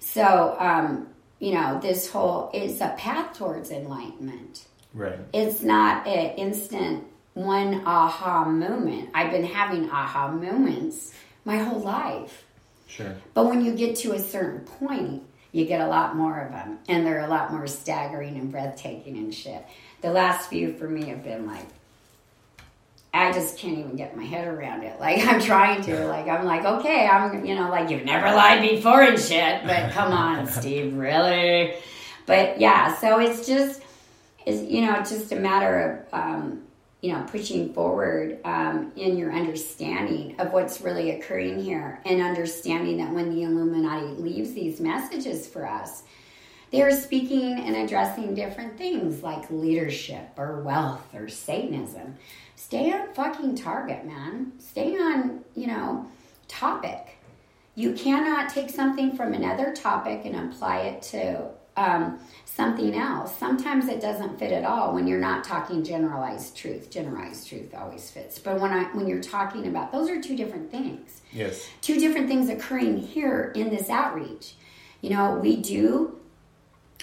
So, 0.00 0.56
um, 0.60 1.08
you 1.38 1.54
know, 1.54 1.78
this 1.80 2.10
whole 2.10 2.50
is 2.52 2.80
a 2.80 2.94
path 2.98 3.36
towards 3.38 3.70
enlightenment 3.70 4.64
Right. 4.94 5.18
it's 5.32 5.62
not 5.62 6.06
an 6.06 6.36
instant 6.36 7.04
one 7.34 7.82
aha 7.86 8.44
moment. 8.44 9.10
I've 9.14 9.30
been 9.30 9.44
having 9.44 9.88
aha 9.90 10.28
moments 10.28 11.12
my 11.44 11.58
whole 11.58 11.80
life. 11.80 12.44
Sure. 12.88 13.14
But 13.34 13.46
when 13.46 13.64
you 13.64 13.74
get 13.74 13.96
to 13.96 14.12
a 14.12 14.18
certain 14.18 14.60
point, 14.60 15.22
you 15.52 15.64
get 15.66 15.80
a 15.80 15.86
lot 15.86 16.16
more 16.16 16.40
of 16.40 16.50
them. 16.50 16.78
And 16.88 17.06
they're 17.06 17.20
a 17.20 17.28
lot 17.28 17.52
more 17.52 17.66
staggering 17.66 18.36
and 18.36 18.50
breathtaking 18.50 19.16
and 19.18 19.32
shit. 19.32 19.64
The 20.00 20.10
last 20.10 20.48
few 20.48 20.72
for 20.74 20.88
me 20.88 21.06
have 21.10 21.22
been 21.22 21.46
like, 21.46 21.66
I 23.18 23.32
just 23.32 23.58
can't 23.58 23.78
even 23.78 23.96
get 23.96 24.16
my 24.16 24.24
head 24.24 24.46
around 24.48 24.84
it. 24.84 24.98
Like, 25.00 25.26
I'm 25.26 25.40
trying 25.40 25.82
to. 25.82 26.06
Like, 26.06 26.28
I'm 26.28 26.44
like, 26.44 26.64
okay, 26.64 27.06
I'm, 27.06 27.44
you 27.44 27.54
know, 27.54 27.68
like, 27.68 27.90
you've 27.90 28.04
never 28.04 28.26
lied 28.26 28.62
before 28.62 29.02
and 29.02 29.18
shit. 29.18 29.64
But 29.64 29.92
come 29.92 30.12
on, 30.12 30.46
Steve, 30.48 30.94
really? 30.96 31.74
But 32.26 32.60
yeah, 32.60 32.94
so 32.96 33.20
it's 33.20 33.46
just, 33.46 33.82
is 34.48 34.62
you 34.64 34.80
know 34.80 34.94
it's 34.94 35.10
just 35.10 35.30
a 35.32 35.36
matter 35.36 36.06
of 36.12 36.20
um, 36.20 36.62
you 37.00 37.12
know 37.12 37.24
pushing 37.30 37.72
forward 37.72 38.38
um, 38.44 38.92
in 38.96 39.16
your 39.16 39.32
understanding 39.32 40.38
of 40.40 40.52
what's 40.52 40.80
really 40.80 41.10
occurring 41.12 41.62
here 41.62 42.00
and 42.04 42.20
understanding 42.20 42.96
that 42.98 43.12
when 43.12 43.34
the 43.34 43.42
illuminati 43.42 44.06
leaves 44.06 44.52
these 44.52 44.80
messages 44.80 45.46
for 45.46 45.66
us 45.66 46.02
they're 46.70 46.90
speaking 46.90 47.58
and 47.60 47.76
addressing 47.76 48.34
different 48.34 48.76
things 48.76 49.22
like 49.22 49.50
leadership 49.50 50.28
or 50.36 50.60
wealth 50.62 51.14
or 51.14 51.28
satanism 51.28 52.16
stay 52.58 52.92
on 52.92 53.12
fucking 53.14 53.54
target 53.54 54.04
man 54.04 54.52
stay 54.58 54.96
on 54.96 55.44
you 55.54 55.66
know 55.66 56.06
topic 56.48 57.18
you 57.74 57.92
cannot 57.92 58.48
take 58.48 58.68
something 58.68 59.16
from 59.16 59.32
another 59.32 59.72
topic 59.72 60.22
and 60.24 60.34
apply 60.34 60.80
it 60.80 61.00
to 61.00 61.48
um, 61.78 62.18
something 62.44 62.94
else. 62.94 63.36
Sometimes 63.36 63.86
it 63.86 64.00
doesn't 64.00 64.36
fit 64.36 64.50
at 64.50 64.64
all 64.64 64.92
when 64.92 65.06
you're 65.06 65.20
not 65.20 65.44
talking 65.44 65.84
generalized 65.84 66.56
truth. 66.56 66.90
Generalized 66.90 67.48
truth 67.48 67.72
always 67.74 68.10
fits, 68.10 68.40
but 68.40 68.60
when 68.60 68.72
I 68.72 68.84
when 68.96 69.06
you're 69.06 69.22
talking 69.22 69.68
about 69.68 69.92
those 69.92 70.10
are 70.10 70.20
two 70.20 70.36
different 70.36 70.72
things. 70.72 71.22
Yes. 71.32 71.68
Two 71.80 72.00
different 72.00 72.26
things 72.26 72.48
occurring 72.48 72.98
here 72.98 73.52
in 73.54 73.70
this 73.70 73.88
outreach. 73.88 74.56
You 75.00 75.10
know, 75.10 75.36
we 75.36 75.56
do 75.56 76.18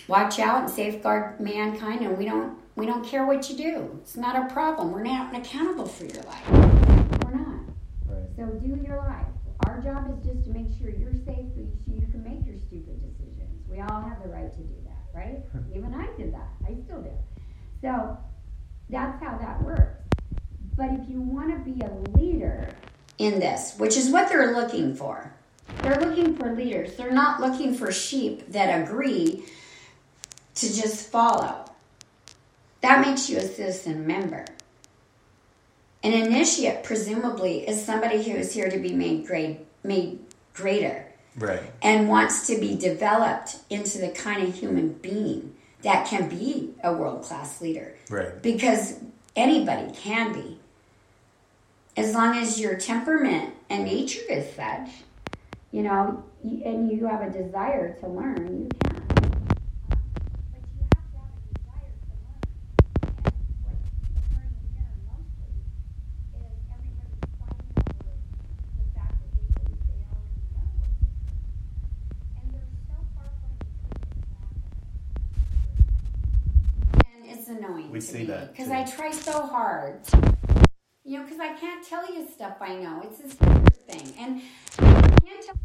watch 0.10 0.40
out 0.40 0.64
and 0.64 0.70
safeguard 0.70 1.40
mankind, 1.40 2.02
and 2.02 2.18
we 2.18 2.26
don't 2.26 2.58
we 2.76 2.86
don't 2.86 3.06
care 3.06 3.26
what 3.26 3.50
you 3.50 3.56
do. 3.56 4.00
It's 4.02 4.18
not 4.18 4.36
a 4.36 4.54
problem. 4.54 4.92
We're 4.92 5.04
not 5.04 5.36
accountable 5.36 5.88
for 5.88 6.06
your 6.06 6.24
life. 6.24 6.50
We're 6.52 7.36
not. 7.36 7.62
Right. 8.06 8.28
So 8.36 8.46
do 8.46 8.80
your 8.86 8.98
life. 8.98 9.26
Our 9.66 9.80
job 9.82 10.12
is 10.12 10.26
just 10.26 10.44
to 10.46 10.50
make 10.52 10.68
sure 10.78 10.90
you're 10.90 11.14
safe 11.26 11.46
so 11.56 11.62
you 11.62 11.72
you 11.88 12.08
can 12.08 12.24
make 12.24 12.46
your 12.46 12.58
stupid 12.58 13.02
decisions. 13.02 13.68
We 13.70 13.80
all 13.80 14.02
have 14.02 14.22
the 14.22 14.30
right 14.30 14.52
to 14.52 14.60
do 14.60 14.76
that, 14.86 15.18
right? 15.18 15.40
Even 15.76 15.94
I 15.94 16.08
did 16.18 16.34
that. 16.34 16.50
I 16.68 16.76
still 16.86 17.02
do. 17.02 17.12
So 17.82 18.18
that's 18.90 19.24
how 19.24 19.38
that 19.38 19.62
works. 19.64 20.04
But 20.76 20.92
if 20.92 21.10
you 21.10 21.22
want 21.22 21.52
to 21.52 21.72
be 21.72 21.80
a 21.82 22.20
leader 22.20 22.70
in 23.18 23.40
this, 23.40 23.76
which 23.78 23.96
is 23.96 24.10
what 24.10 24.28
they're 24.28 24.54
looking 24.54 24.94
for, 24.94 25.34
they're 25.82 26.00
looking 26.00 26.36
for 26.36 26.54
leaders. 26.54 26.96
They're 26.96 27.12
not 27.12 27.40
looking 27.40 27.74
for 27.74 27.92
sheep 27.92 28.52
that 28.52 28.84
agree 28.84 29.46
to 30.56 30.74
just 30.74 31.10
follow. 31.10 31.65
That 32.86 33.02
makes 33.04 33.32
you 33.32 33.38
a 33.38 33.42
citizen 33.42 34.06
member. 34.06 34.46
An 36.04 36.14
initiate, 36.14 36.84
presumably, 36.84 37.68
is 37.68 37.84
somebody 37.84 38.22
who 38.22 38.38
is 38.38 38.54
here 38.54 38.70
to 38.70 38.78
be 38.78 38.94
made 38.94 39.26
great, 39.26 39.62
made 39.84 40.20
greater, 40.54 41.08
Right. 41.36 41.64
and 41.82 42.08
wants 42.08 42.46
to 42.46 42.60
be 42.60 42.76
developed 42.78 43.56
into 43.72 43.98
the 43.98 44.10
kind 44.10 44.48
of 44.48 44.54
human 44.54 44.90
being 44.94 45.56
that 45.82 46.06
can 46.06 46.30
be 46.30 46.76
a 46.84 46.94
world 46.94 47.24
class 47.24 47.60
leader. 47.60 47.96
Right. 48.08 48.40
Because 48.44 49.00
anybody 49.36 49.92
can 49.96 50.32
be, 50.34 50.60
as 51.98 52.14
long 52.14 52.38
as 52.38 52.60
your 52.60 52.76
temperament 52.76 53.56
and 53.68 53.86
nature 53.86 54.22
is 54.30 54.54
such, 54.54 54.90
you 55.72 55.82
know, 55.82 56.24
and 56.44 56.92
you 56.92 57.08
have 57.08 57.22
a 57.22 57.32
desire 57.32 57.94
to 58.02 58.08
learn, 58.08 58.62
you 58.62 58.70
can. 58.84 58.94
But 58.94 60.62
you 60.78 60.86
have 60.94 61.08
to 61.12 61.18
have 61.18 61.34
a 61.34 61.42
desire 61.54 61.92
to 62.06 62.14
learn. 62.24 62.46
And 63.26 63.34
what's 63.66 63.86
occurring 64.16 64.56
here 64.74 64.92
mostly 65.06 65.52
is 66.36 66.54
everybody's 66.72 67.26
fighting 67.40 67.74
over 67.76 68.16
the 68.78 68.86
fact 68.96 69.16
that 69.20 69.30
they 69.36 69.48
think 69.56 69.80
they 69.88 70.02
already 70.08 70.46
know 70.54 70.66
what's 70.80 71.00
occurring. 71.02 71.50
And 72.40 72.46
they're 72.54 72.72
so 72.88 72.96
far 73.16 73.30
from 73.40 73.52
the 73.60 73.68
truth. 73.76 74.06
And 77.14 77.22
it's 77.26 77.48
annoying 77.50 77.90
We 77.92 77.95
to 77.95 77.95
see 78.06 78.20
me 78.20 78.26
that, 78.26 78.52
because. 78.52 78.70
I 78.72 78.84
try 78.84 79.12
so 79.12 79.46
hard. 79.46 80.00
You 81.04 81.20
know, 81.20 81.24
because 81.24 81.40
I 81.40 81.54
can't 81.54 81.86
tell 81.86 82.12
you 82.12 82.28
stuff 82.28 82.58
I 82.62 82.76
know. 82.76 83.02
It's 83.04 83.32
secret 83.34 83.76
thing, 83.88 84.14
and 84.18 84.42
I 84.80 85.18
can't 85.24 85.46
tell. 85.46 85.56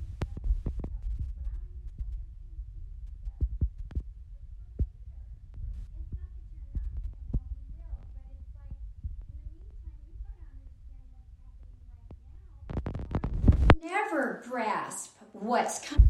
Never 13.82 14.42
grasp 14.48 15.16
what's 15.32 15.80
coming. 15.80 16.06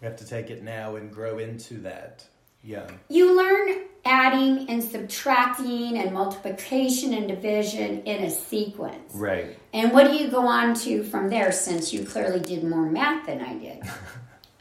We 0.00 0.06
have 0.06 0.16
to 0.16 0.26
take 0.26 0.50
it 0.50 0.62
now 0.62 0.96
and 0.96 1.12
grow 1.12 1.38
into 1.38 1.74
that. 1.78 2.24
Yeah. 2.62 2.86
You 3.08 3.36
learn 3.36 3.85
adding 4.06 4.70
and 4.70 4.82
subtracting 4.82 5.98
and 5.98 6.12
multiplication 6.12 7.12
and 7.12 7.28
division 7.28 8.02
in 8.04 8.24
a 8.24 8.30
sequence. 8.30 9.14
Right. 9.14 9.58
And 9.74 9.92
what 9.92 10.10
do 10.10 10.16
you 10.16 10.28
go 10.28 10.46
on 10.46 10.74
to 10.76 11.02
from 11.04 11.28
there 11.28 11.52
since 11.52 11.92
you 11.92 12.04
clearly 12.04 12.40
did 12.40 12.64
more 12.64 12.86
math 12.86 13.26
than 13.26 13.40
I 13.40 13.54
did? 13.54 13.82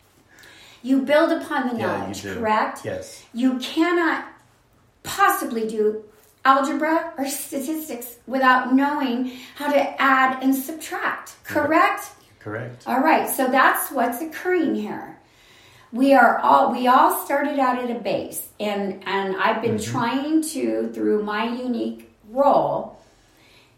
you 0.83 1.01
build 1.03 1.31
upon 1.31 1.69
the 1.69 1.79
Yeah, 1.79 1.97
knowledge, 1.99 2.23
correct? 2.23 2.83
Yes. 2.83 3.23
You 3.33 3.59
cannot 3.59 4.27
possibly 5.03 5.67
do 5.67 6.03
algebra 6.43 7.13
or 7.17 7.27
statistics 7.27 8.17
without 8.27 8.73
knowing 8.73 9.31
how 9.55 9.71
to 9.71 10.01
add 10.01 10.41
and 10.43 10.55
subtract, 10.55 11.35
correct? 11.43 12.09
Correct. 12.39 12.83
All 12.87 12.99
right, 12.99 13.27
so 13.27 13.47
that's 13.47 13.91
what's 13.91 14.21
occurring 14.21 14.75
here. 14.75 15.14
We 15.91 16.13
are 16.13 16.39
all 16.39 16.71
we 16.71 16.87
all 16.87 17.23
started 17.25 17.59
out 17.59 17.77
at 17.83 17.95
a 17.95 17.99
base, 17.99 18.47
and 18.59 19.03
and 19.05 19.35
I've 19.37 19.61
been 19.61 19.77
mm-hmm. 19.77 19.91
trying 19.91 20.41
to 20.49 20.91
through 20.93 21.23
my 21.23 21.45
unique 21.45 22.11
role 22.29 22.99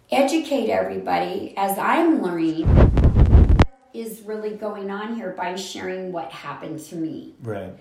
educate 0.09 0.69
everybody 0.69 1.53
as 1.57 1.77
I'm 1.77 2.21
learning 2.21 2.65
what 2.65 3.89
is 3.93 4.21
really 4.21 4.51
going 4.51 4.89
on 4.89 5.15
here 5.15 5.31
by 5.31 5.55
sharing 5.55 6.11
what 6.11 6.31
happened 6.31 6.79
to 6.85 6.95
me. 6.95 7.35
Right. 7.41 7.73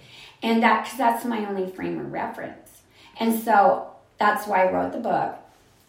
and 0.42 0.62
that 0.62 0.84
because 0.84 0.98
that's 0.98 1.24
my 1.24 1.46
only 1.46 1.70
frame 1.70 2.00
of 2.00 2.12
reference. 2.12 2.82
And 3.18 3.38
so 3.40 3.92
that's 4.18 4.46
why 4.46 4.66
i 4.66 4.72
wrote 4.72 4.92
the 4.92 4.98
book 4.98 5.36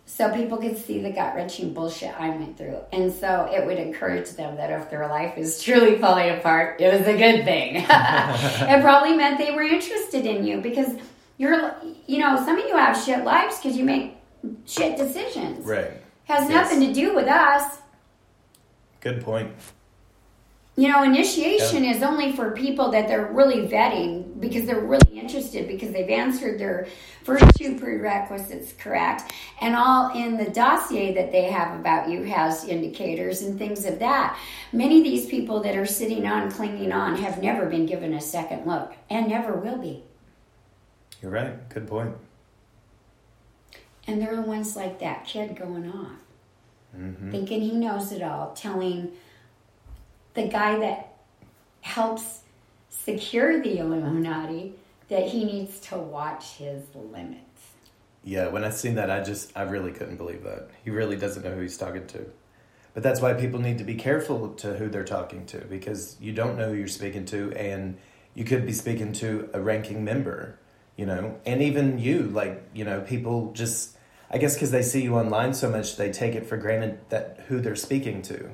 so 0.09 0.33
people 0.33 0.57
could 0.57 0.77
see 0.77 1.01
the 1.01 1.09
gut 1.11 1.35
wrenching 1.35 1.73
bullshit 1.73 2.17
I 2.19 2.29
went 2.29 2.57
through. 2.57 2.79
And 2.93 3.11
so 3.11 3.49
it 3.53 3.65
would 3.65 3.77
encourage 3.77 4.29
them 4.31 4.55
that 4.55 4.71
if 4.71 4.89
their 4.89 5.05
life 5.07 5.37
is 5.37 5.61
truly 5.63 5.97
falling 5.99 6.29
apart, 6.37 6.79
it 6.79 6.91
was 6.97 7.05
a 7.05 7.17
good 7.17 7.43
thing. 7.43 7.75
it 7.85 8.81
probably 8.81 9.15
meant 9.17 9.37
they 9.37 9.51
were 9.51 9.63
interested 9.63 10.25
in 10.25 10.45
you 10.45 10.61
because 10.61 10.95
you're, 11.37 11.75
you 12.07 12.19
know, 12.19 12.37
some 12.37 12.57
of 12.57 12.65
you 12.65 12.75
have 12.77 12.97
shit 12.97 13.23
lives 13.25 13.57
because 13.59 13.77
you 13.77 13.83
make 13.83 14.15
shit 14.65 14.97
decisions. 14.97 15.65
Right. 15.65 15.91
Has 16.23 16.49
Yes. 16.49 16.71
nothing 16.71 16.87
to 16.87 16.93
do 16.93 17.13
with 17.13 17.27
us. 17.27 17.79
Good 19.01 19.21
point. 19.23 19.51
You 20.77 20.87
know, 20.89 21.03
initiation 21.03 21.83
Yeah. 21.83 21.91
is 21.91 22.01
only 22.01 22.31
for 22.31 22.51
people 22.51 22.91
that 22.91 23.07
they're 23.09 23.25
really 23.27 23.67
vetting 23.67 24.26
because 24.39 24.65
they're 24.65 24.82
really 24.82 25.20
interested 25.20 25.67
because 25.67 25.91
they've 25.91 26.10
answered 26.10 26.60
their 26.60 26.88
first 27.24 27.46
two 27.56 27.77
prerequisites 27.77 28.74
correct. 28.74 29.32
And 29.62 29.75
all 29.75 30.15
in 30.15 30.38
the 30.38 30.50
dossier 30.50 31.13
that 31.15 31.32
they 31.32 31.46
have 31.46 31.79
about 31.79 32.10
you 32.10 32.24
has 32.24 32.65
indicators 32.65 33.41
and 33.41 33.58
things 33.58 33.86
of 33.86 34.00
that. 34.00 34.38
Many 34.72 35.00
of 35.00 35.03
these 35.03 35.25
people 35.25 35.62
that 35.63 35.75
are 35.75 35.86
sitting 35.86 36.25
on, 36.25 36.51
clinging 36.51 36.91
on, 36.91 37.17
have 37.17 37.41
never 37.41 37.65
been 37.65 37.86
given 37.86 38.13
a 38.13 38.22
second 38.22 38.65
look 38.65 38.94
and 39.10 39.27
never 39.27 39.53
will 39.53 39.77
be. 39.77 40.03
You're 41.22 41.32
right. 41.32 41.67
Good 41.70 41.88
point. 41.88 42.15
And 44.06 44.22
they're 44.22 44.36
the 44.36 44.41
ones 44.41 44.75
like 44.75 45.00
that 45.00 45.25
kid 45.25 45.58
going 45.58 45.91
off, 45.91 46.12
mm-hmm. 46.98 47.32
thinking 47.32 47.62
he 47.62 47.75
knows 47.75 48.12
it 48.12 48.22
all, 48.22 48.53
telling 48.53 49.12
the 50.34 50.48
guy 50.48 50.79
that 50.79 51.17
helps 51.82 52.41
secure 53.07 53.61
the 53.61 53.79
Illuminati 53.79 54.73
that 55.07 55.29
he 55.29 55.45
needs 55.45 55.79
to 55.79 55.97
watch 55.97 56.57
his 56.57 56.83
limits. 56.93 57.41
Yeah, 58.25 58.49
when 58.49 58.65
I 58.65 58.69
seen 58.69 58.95
that, 58.95 59.09
I 59.09 59.23
just 59.23 59.53
I 59.55 59.61
really 59.61 59.93
couldn't 59.93 60.17
believe 60.17 60.43
that. 60.43 60.67
He 60.83 60.89
really 60.89 61.15
doesn't 61.15 61.43
know 61.43 61.51
who 61.51 61.61
he's 61.61 61.77
talking 61.77 62.05
to. 62.07 62.25
But 62.93 63.03
that's 63.03 63.21
why 63.21 63.33
people 63.33 63.61
need 63.61 63.77
to 63.77 63.85
be 63.85 63.95
careful 63.95 64.49
to 64.55 64.75
who 64.75 64.89
they're 64.89 65.05
talking 65.05 65.45
to 65.45 65.59
because 65.59 66.17
you 66.19 66.33
don't 66.33 66.57
know 66.57 66.69
who 66.69 66.75
you're 66.75 66.87
speaking 66.89 67.23
to, 67.27 67.53
and 67.53 67.97
you 68.33 68.43
could 68.43 68.65
be 68.65 68.73
speaking 68.73 69.13
to 69.13 69.49
a 69.53 69.61
ranking 69.61 70.03
member, 70.03 70.59
you 70.97 71.05
know, 71.05 71.39
and 71.45 71.61
even 71.61 71.99
you. 71.99 72.23
Like 72.23 72.61
you 72.73 72.83
know, 72.83 72.99
people 72.99 73.53
just 73.53 73.95
I 74.29 74.37
guess 74.37 74.55
because 74.55 74.71
they 74.71 74.81
see 74.81 75.03
you 75.03 75.15
online 75.15 75.53
so 75.53 75.69
much, 75.69 75.95
they 75.95 76.11
take 76.11 76.35
it 76.35 76.45
for 76.45 76.57
granted 76.57 76.99
that 77.07 77.45
who 77.47 77.61
they're 77.61 77.77
speaking 77.77 78.21
to. 78.23 78.49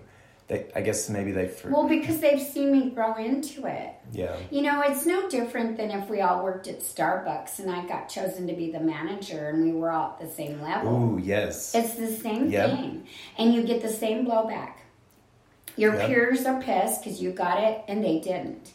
They, 0.54 0.68
I 0.76 0.82
guess 0.82 1.10
maybe 1.10 1.32
they. 1.32 1.48
For, 1.48 1.70
Well, 1.72 1.88
because 1.90 2.20
they've 2.20 2.40
seen 2.40 2.72
me 2.72 2.92
grow 2.92 3.16
into 3.16 3.66
it. 3.66 3.90
yeah. 4.12 4.36
You 4.52 4.62
know, 4.62 4.82
it's 4.86 5.04
no 5.04 5.28
different 5.28 5.78
than 5.78 5.90
if 5.90 6.08
we 6.08 6.22
all 6.22 6.44
worked 6.44 6.68
at 6.68 6.82
Starbucks 6.82 7.58
and 7.58 7.72
I 7.72 7.84
got 7.88 8.08
chosen 8.08 8.46
to 8.46 8.54
be 8.54 8.72
the 8.72 8.80
manager 8.80 9.50
and 9.50 9.64
we 9.66 9.72
were 9.72 9.90
all 9.90 10.12
at 10.12 10.20
the 10.28 10.32
same 10.32 10.62
level. 10.62 10.94
Ooh, 10.94 11.18
yes. 11.18 11.74
It's 11.74 11.96
the 11.96 12.08
same 12.08 12.52
Yep. 12.52 12.70
thing. 12.70 13.08
And 13.40 13.52
you 13.56 13.64
get 13.64 13.82
the 13.82 13.90
same 13.90 14.28
blowback. 14.28 14.74
Your 15.76 15.96
Yep. 15.96 16.08
peers 16.08 16.46
are 16.46 16.62
pissed 16.62 17.04
because 17.04 17.20
you 17.20 17.32
got 17.32 17.64
it 17.64 17.82
and 17.88 18.04
they 18.04 18.20
didn't. 18.20 18.74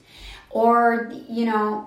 Or, 0.50 1.12
you 1.28 1.44
know, 1.44 1.86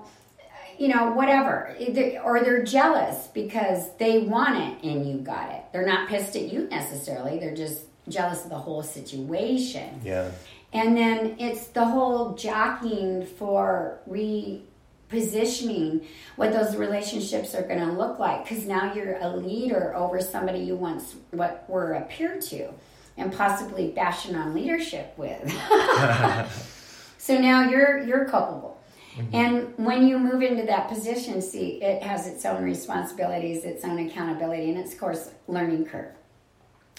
you 0.78 0.88
know, 0.88 1.12
whatever. 1.12 1.76
Or 2.24 2.40
they're 2.42 2.62
jealous 2.64 3.26
because 3.34 3.94
they 3.98 4.20
want 4.20 4.56
it 4.56 4.88
and 4.88 5.06
you 5.06 5.18
got 5.18 5.50
it. 5.52 5.60
They're 5.70 5.84
not 5.84 6.08
pissed 6.08 6.34
at 6.34 6.50
you 6.50 6.66
necessarily. 6.70 7.38
They're 7.38 7.54
just 7.54 7.82
jealous 8.08 8.44
of 8.44 8.50
the 8.50 8.58
whole 8.58 8.82
situation. 8.82 10.00
yeah. 10.04 10.30
And 10.72 10.96
then 10.96 11.36
it's 11.38 11.66
the 11.68 11.84
whole 11.84 12.34
jockeying 12.34 13.26
for 13.26 13.98
repositioning 14.08 16.06
what 16.36 16.52
those 16.52 16.76
relationships 16.76 17.54
are 17.54 17.62
going 17.62 17.80
to 17.80 17.92
look 17.92 18.18
like 18.18 18.48
because 18.48 18.64
now 18.64 18.94
you're 18.94 19.18
a 19.20 19.36
leader 19.36 19.94
over 19.94 20.20
somebody 20.20 20.60
you 20.60 20.74
once 20.74 21.14
what 21.30 21.66
were 21.68 21.92
a 21.92 22.00
peer 22.02 22.40
to 22.40 22.70
and 23.18 23.30
possibly 23.34 23.90
bashing 23.90 24.34
on 24.34 24.54
leadership 24.54 25.12
with. 25.18 25.46
so 27.18 27.38
now 27.38 27.68
you're 27.68 27.98
you're 28.04 28.24
culpable. 28.24 28.80
Mm-hmm. 29.16 29.36
And 29.36 29.74
when 29.76 30.06
you 30.06 30.18
move 30.18 30.40
into 30.40 30.64
that 30.64 30.88
position, 30.88 31.42
see, 31.42 31.82
it 31.82 32.02
has 32.02 32.26
its 32.26 32.46
own 32.46 32.64
responsibilities, 32.64 33.64
its 33.64 33.84
own 33.84 33.98
accountability, 33.98 34.70
and 34.70 34.78
its 34.78 34.94
of 34.94 35.00
course 35.00 35.30
learning 35.46 35.84
curve 35.84 36.14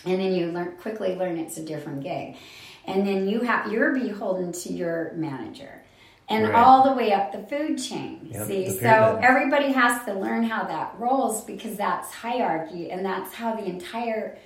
and 0.06 0.20
then 0.20 0.34
you 0.34 0.48
learn 0.52 0.74
quickly 0.82 1.16
learn 1.16 1.38
it's 1.38 1.58
a 1.58 1.64
different 1.64 2.04
gig. 2.04 2.36
And 2.86 3.08
then 3.08 3.28
you 3.30 3.42
have 3.42 3.72
you're 3.72 3.94
beholden 3.94 4.52
to 4.52 4.74
your 4.74 5.14
manager. 5.16 5.82
And 6.30 6.46
Right. 6.48 6.56
all 6.56 6.90
the 6.90 6.94
way 6.96 7.12
up 7.14 7.32
the 7.32 7.40
food 7.40 7.78
chain 7.78 8.30
Yep, 8.32 8.48
see? 8.48 8.70
so 8.80 9.20
everybody 9.22 9.72
has 9.74 10.04
to 10.06 10.14
learn 10.14 10.44
how 10.44 10.64
that 10.64 10.96
rolls 10.98 11.44
because 11.44 11.76
that's 11.76 12.10
hierarchy 12.12 12.92
and 12.92 13.06
that's 13.06 13.34
how 13.34 13.56
the 13.56 13.66
entire 13.66 14.38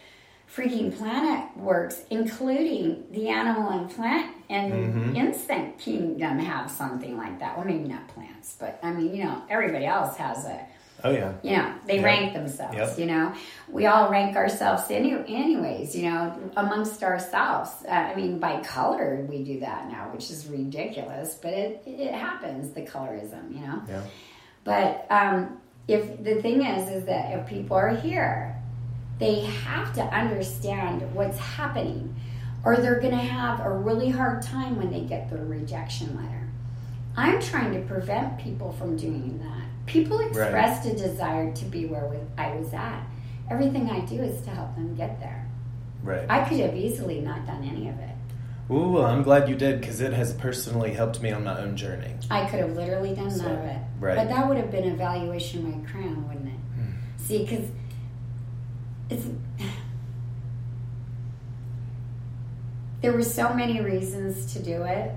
freaking 0.54 0.96
planet 0.98 1.46
works 1.58 2.02
including 2.10 3.04
the 3.12 3.28
animal 3.30 3.70
and 3.70 3.90
plant 3.92 4.34
and 4.50 4.72
Mm-hmm. 4.74 5.16
insect 5.16 5.80
kingdom 5.80 6.40
have 6.40 6.70
something 6.72 7.16
like 7.18 7.40
that. 7.40 7.56
Well 7.58 7.66
maybe 7.66 7.88
not 7.88 8.08
plants 8.10 8.56
but 8.60 8.80
i 8.82 8.92
mean 8.92 9.14
you 9.16 9.24
know 9.26 9.44
everybody 9.50 9.86
else 9.86 10.18
has 10.18 10.46
a 10.46 10.66
Oh 11.04 11.12
yeah. 11.12 11.34
you 11.44 11.52
know 11.56 11.74
they 11.86 11.96
Yep. 11.98 12.06
rank 12.06 12.34
themselves 12.34 12.76
Yep. 12.76 13.00
you 13.00 13.06
know 13.06 13.34
we 13.70 13.86
all 13.86 14.10
rank 14.10 14.36
ourselves 14.36 14.84
any, 14.90 15.14
anyways 15.14 15.96
you 15.96 16.10
know 16.10 16.34
amongst 16.58 17.04
ourselves 17.04 17.70
uh, 17.88 17.92
i 17.92 18.16
mean 18.16 18.40
by 18.40 18.62
color 18.62 19.26
we 19.30 19.44
do 19.44 19.60
that 19.60 19.88
now 19.92 20.10
which 20.14 20.32
is 20.32 20.48
ridiculous 20.48 21.36
but 21.42 21.54
it, 21.54 21.84
it 21.86 22.14
happens 22.14 22.72
the 22.72 22.82
colorism 22.82 23.54
you 23.54 23.62
know 23.66 23.82
Yeah. 23.88 24.02
but 24.64 25.06
um, 25.12 25.58
if 25.88 26.24
the 26.24 26.42
thing 26.42 26.66
is 26.66 26.90
is 26.90 27.06
that 27.06 27.38
if 27.38 27.48
people 27.48 27.78
are 27.78 27.96
here 27.96 28.56
they 29.20 29.42
have 29.42 29.94
to 29.96 30.02
understand 30.02 31.02
what's 31.14 31.38
happening 31.38 32.16
or 32.66 32.76
they're 32.78 33.00
going 33.00 33.18
to 33.18 33.30
have 33.40 33.60
a 33.66 33.70
really 33.72 34.10
hard 34.10 34.42
time 34.42 34.78
when 34.78 34.92
they 34.92 35.02
get 35.02 35.30
the 35.30 35.38
rejection 35.38 36.16
letter 36.18 36.48
i'm 37.16 37.40
trying 37.40 37.72
to 37.74 37.82
prevent 37.88 38.38
people 38.40 38.72
from 38.74 38.98
doing 38.98 39.40
that 39.40 39.67
people 39.88 40.20
expressed 40.20 40.86
a 40.86 40.94
desire 40.96 41.52
to 41.54 41.66
be 41.66 41.86
where 41.86 42.12
i 42.38 42.54
was 42.56 42.72
at 42.74 43.02
everything 43.50 43.90
i 43.90 44.00
do 44.02 44.22
is 44.22 44.40
to 44.42 44.50
help 44.52 44.76
them 44.76 44.96
get 44.96 45.20
there 45.20 45.44
Right. 46.04 46.26
i 46.30 46.48
could 46.48 46.60
have 46.60 46.76
easily 46.76 47.20
not 47.22 47.46
done 47.48 47.64
any 47.64 47.90
of 47.90 47.98
it 48.00 48.10
Ooh, 48.70 48.90
well, 48.90 49.06
I'm 49.06 49.24
glad 49.24 49.48
you 49.48 49.56
did 49.56 49.80
because 49.80 50.02
it 50.02 50.12
has 50.12 50.34
personally 50.34 50.92
helped 50.92 51.22
me 51.22 51.32
on 51.32 51.46
my 51.46 51.58
own 51.58 51.78
journey. 51.78 52.14
I 52.30 52.44
could 52.50 52.60
have 52.60 52.76
literally 52.76 53.16
done 53.16 53.32
So, 53.32 53.44
none 53.44 53.60
of 53.60 53.64
it. 53.64 53.80
right. 54.02 54.18
But 54.18 54.28
that 54.28 54.46
would 54.46 54.58
have 54.58 54.70
been 54.70 54.92
a 54.92 54.94
valuation 54.94 55.66
of 55.66 55.74
my 55.78 55.90
crown, 55.90 56.28
wouldn't 56.28 56.48
it? 56.50 56.60
Hmm. 56.76 56.92
See, 57.18 57.46
because 57.46 57.70
it's. 59.10 59.26
There 63.02 63.14
were 63.14 63.24
so 63.24 63.54
many 63.54 63.80
reasons 63.80 64.52
to 64.52 64.60
do 64.62 64.84
it. 64.84 65.12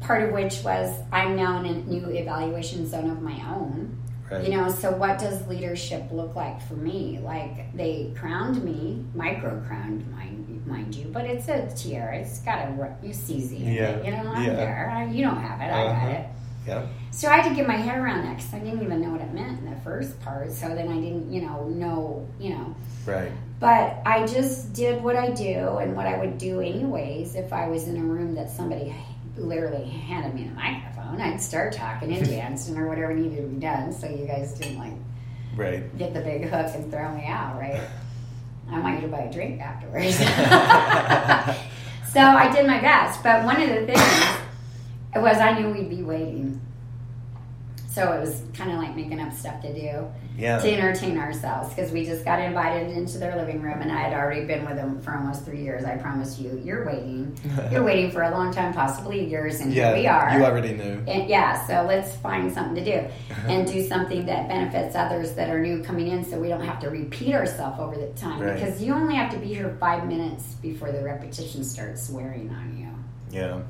Part 0.00 0.22
of 0.24 0.32
which 0.32 0.62
was 0.62 0.94
I'm 1.12 1.36
now 1.36 1.58
in 1.60 1.66
a 1.66 1.72
new 1.84 2.06
evaluation 2.08 2.86
zone 2.88 3.10
of 3.10 3.20
my 3.22 3.40
own. 3.50 3.96
Right. 4.30 4.44
You 4.44 4.50
know, 4.56 4.68
so 4.70 4.92
what 4.92 5.18
does 5.18 5.46
leadership 5.48 6.04
look 6.12 6.34
like 6.36 6.60
for 6.66 6.74
me? 6.74 7.18
Like 7.22 7.74
they 7.74 8.12
crowned 8.14 8.62
me, 8.62 9.02
micro 9.14 9.60
crowned, 9.66 10.10
mind, 10.12 10.66
mind 10.66 10.94
you, 10.94 11.06
but 11.06 11.24
it's 11.24 11.48
a 11.48 11.66
tiara. 11.74 12.18
It's 12.18 12.40
got 12.40 12.68
a 12.68 12.72
you 13.02 13.64
in 13.64 13.72
Yeah, 13.72 13.88
it. 13.90 14.04
You 14.04 14.10
know, 14.12 14.32
I'm 14.34 14.44
yeah. 14.44 14.54
there. 14.54 14.90
I- 14.94 15.04
You 15.06 15.24
don't 15.24 15.40
have 15.40 15.60
it. 15.60 15.64
I 15.64 15.84
got 15.84 15.96
Uh-huh. 15.96 16.08
it. 16.08 16.26
Yeah. 16.66 16.86
So 17.10 17.28
I 17.30 17.36
had 17.38 17.48
to 17.48 17.54
get 17.54 17.66
my 17.66 17.76
head 17.76 17.96
around 17.98 18.24
that 18.26 18.36
because 18.36 18.52
I 18.52 18.58
didn't 18.58 18.82
even 18.82 19.00
know 19.00 19.10
what 19.12 19.22
it 19.22 19.32
meant 19.32 19.58
in 19.60 19.70
the 19.70 19.76
first 19.80 20.20
part. 20.20 20.52
So 20.52 20.68
then 20.74 20.88
I 20.88 20.96
didn't, 21.00 21.32
you 21.32 21.40
know, 21.40 21.64
know, 21.68 22.26
you 22.38 22.50
know. 22.50 22.74
Right. 23.06 23.32
But 23.58 24.02
I 24.04 24.26
just 24.26 24.74
did 24.74 25.02
what 25.02 25.16
I 25.16 25.30
do 25.30 25.78
and 25.78 25.96
what 25.96 26.06
I 26.06 26.18
would 26.18 26.36
do 26.36 26.60
anyways 26.60 27.34
if 27.34 27.54
I 27.54 27.68
was 27.68 27.88
in 27.88 27.96
a 27.96 28.04
room 28.04 28.34
that 28.34 28.50
somebody 28.50 28.94
literally 29.40 29.84
handed 29.88 30.34
me 30.34 30.44
the 30.48 30.54
microphone. 30.54 31.20
I'd 31.20 31.40
start 31.40 31.72
talking 31.72 32.12
and 32.12 32.26
dancing 32.28 32.76
or 32.76 32.88
whatever 32.88 33.14
needed 33.14 33.36
to 33.36 33.42
be 33.48 33.60
done 33.60 33.92
so 33.92 34.08
you 34.08 34.26
guys 34.26 34.54
didn't 34.54 34.78
like 34.78 34.92
Right. 35.56 35.96
get 35.98 36.14
the 36.14 36.20
big 36.20 36.44
hook 36.44 36.66
and 36.74 36.90
throw 36.90 37.14
me 37.14 37.26
out, 37.26 37.58
right? 37.58 37.80
I 38.70 38.80
want 38.80 38.96
you 38.96 39.02
to 39.02 39.08
buy 39.08 39.20
a 39.22 39.32
drink 39.32 39.60
afterwards. 39.60 40.16
so 42.12 42.20
I 42.20 42.50
did 42.52 42.66
my 42.66 42.80
best. 42.80 43.22
But 43.22 43.44
one 43.44 43.60
of 43.60 43.68
the 43.68 43.86
things 43.86 44.02
was 45.16 45.38
I 45.38 45.58
knew 45.58 45.70
we'd 45.70 45.88
be 45.90 46.02
waiting. 46.02 46.60
So 47.88 48.12
it 48.12 48.20
was 48.20 48.42
kind 48.54 48.70
of 48.70 48.76
like 48.78 48.94
making 48.94 49.20
up 49.20 49.32
stuff 49.32 49.60
to 49.62 49.72
do 49.74 50.06
Yeah. 50.38 50.58
to 50.58 50.72
entertain 50.72 51.18
ourselves 51.18 51.68
because 51.70 51.90
we 51.90 52.04
just 52.04 52.24
got 52.24 52.38
invited 52.38 52.96
into 52.96 53.18
their 53.18 53.34
living 53.36 53.60
room 53.60 53.82
and 53.82 53.90
I 53.90 53.98
had 54.02 54.12
already 54.12 54.44
been 54.44 54.64
with 54.64 54.76
them 54.76 55.00
for 55.02 55.14
almost 55.14 55.44
three 55.44 55.62
years. 55.62 55.84
I 55.84 55.96
promise 55.96 56.38
you, 56.38 56.62
you're 56.64 56.86
waiting. 56.86 57.36
You're 57.72 57.82
waiting 57.82 58.10
for 58.10 58.22
a 58.22 58.30
long 58.30 58.52
time, 58.52 58.72
possibly 58.72 59.28
years, 59.28 59.60
and 59.60 59.72
yeah. 59.72 59.88
here 59.88 60.00
we 60.00 60.06
are. 60.06 60.38
You 60.38 60.44
already 60.44 60.72
knew. 60.74 61.02
And 61.06 61.28
yeah, 61.28 61.66
so 61.66 61.84
let's 61.86 62.14
find 62.16 62.52
something 62.52 62.82
to 62.82 62.84
do 62.84 63.08
and 63.48 63.66
do 63.66 63.86
something 63.86 64.26
that 64.26 64.48
benefits 64.48 64.94
others 64.94 65.32
that 65.32 65.50
are 65.50 65.60
new 65.60 65.82
coming 65.82 66.08
in 66.08 66.24
so 66.24 66.38
we 66.38 66.48
don't 66.48 66.64
have 66.64 66.78
to 66.80 66.88
repeat 66.88 67.34
ourselves 67.34 67.80
over 67.80 67.96
the 67.96 68.08
time. 68.18 68.40
Right. 68.40 68.54
Because 68.54 68.82
you 68.82 68.94
only 68.94 69.16
have 69.16 69.30
to 69.32 69.38
be 69.38 69.48
here 69.48 69.76
five 69.80 70.06
minutes 70.06 70.54
before 70.54 70.92
the 70.92 71.02
repetition 71.02 71.64
starts 71.64 72.08
wearing 72.10 72.50
on 72.50 72.78
you. 72.78 73.38
Yeah. 73.38 73.60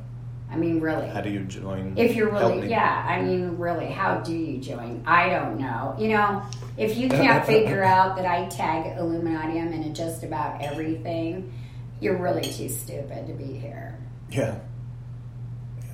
I 0.50 0.56
mean, 0.56 0.80
really. 0.80 1.06
How 1.08 1.20
do 1.20 1.28
you 1.30 1.40
join? 1.40 1.94
If 1.96 2.14
you're 2.16 2.30
really, 2.30 2.68
yeah, 2.70 3.04
I 3.06 3.20
mean, 3.20 3.58
really, 3.58 3.86
how 3.86 4.18
do 4.20 4.34
you 4.34 4.58
join? 4.58 5.02
I 5.06 5.28
don't 5.28 5.58
know. 5.58 5.94
You 5.98 6.08
know, 6.08 6.42
if 6.78 6.96
you 6.96 7.08
can't 7.08 7.44
figure 7.44 7.84
out 7.84 8.16
that 8.16 8.24
I 8.24 8.46
tag 8.48 8.96
Illuminatiam 8.98 9.72
into 9.72 9.90
just 9.90 10.22
about 10.24 10.62
everything, 10.62 11.52
you're 12.00 12.16
really 12.16 12.42
too 12.42 12.68
stupid 12.68 13.26
to 13.26 13.34
be 13.34 13.58
here. 13.58 13.98
Yeah. 14.30 14.58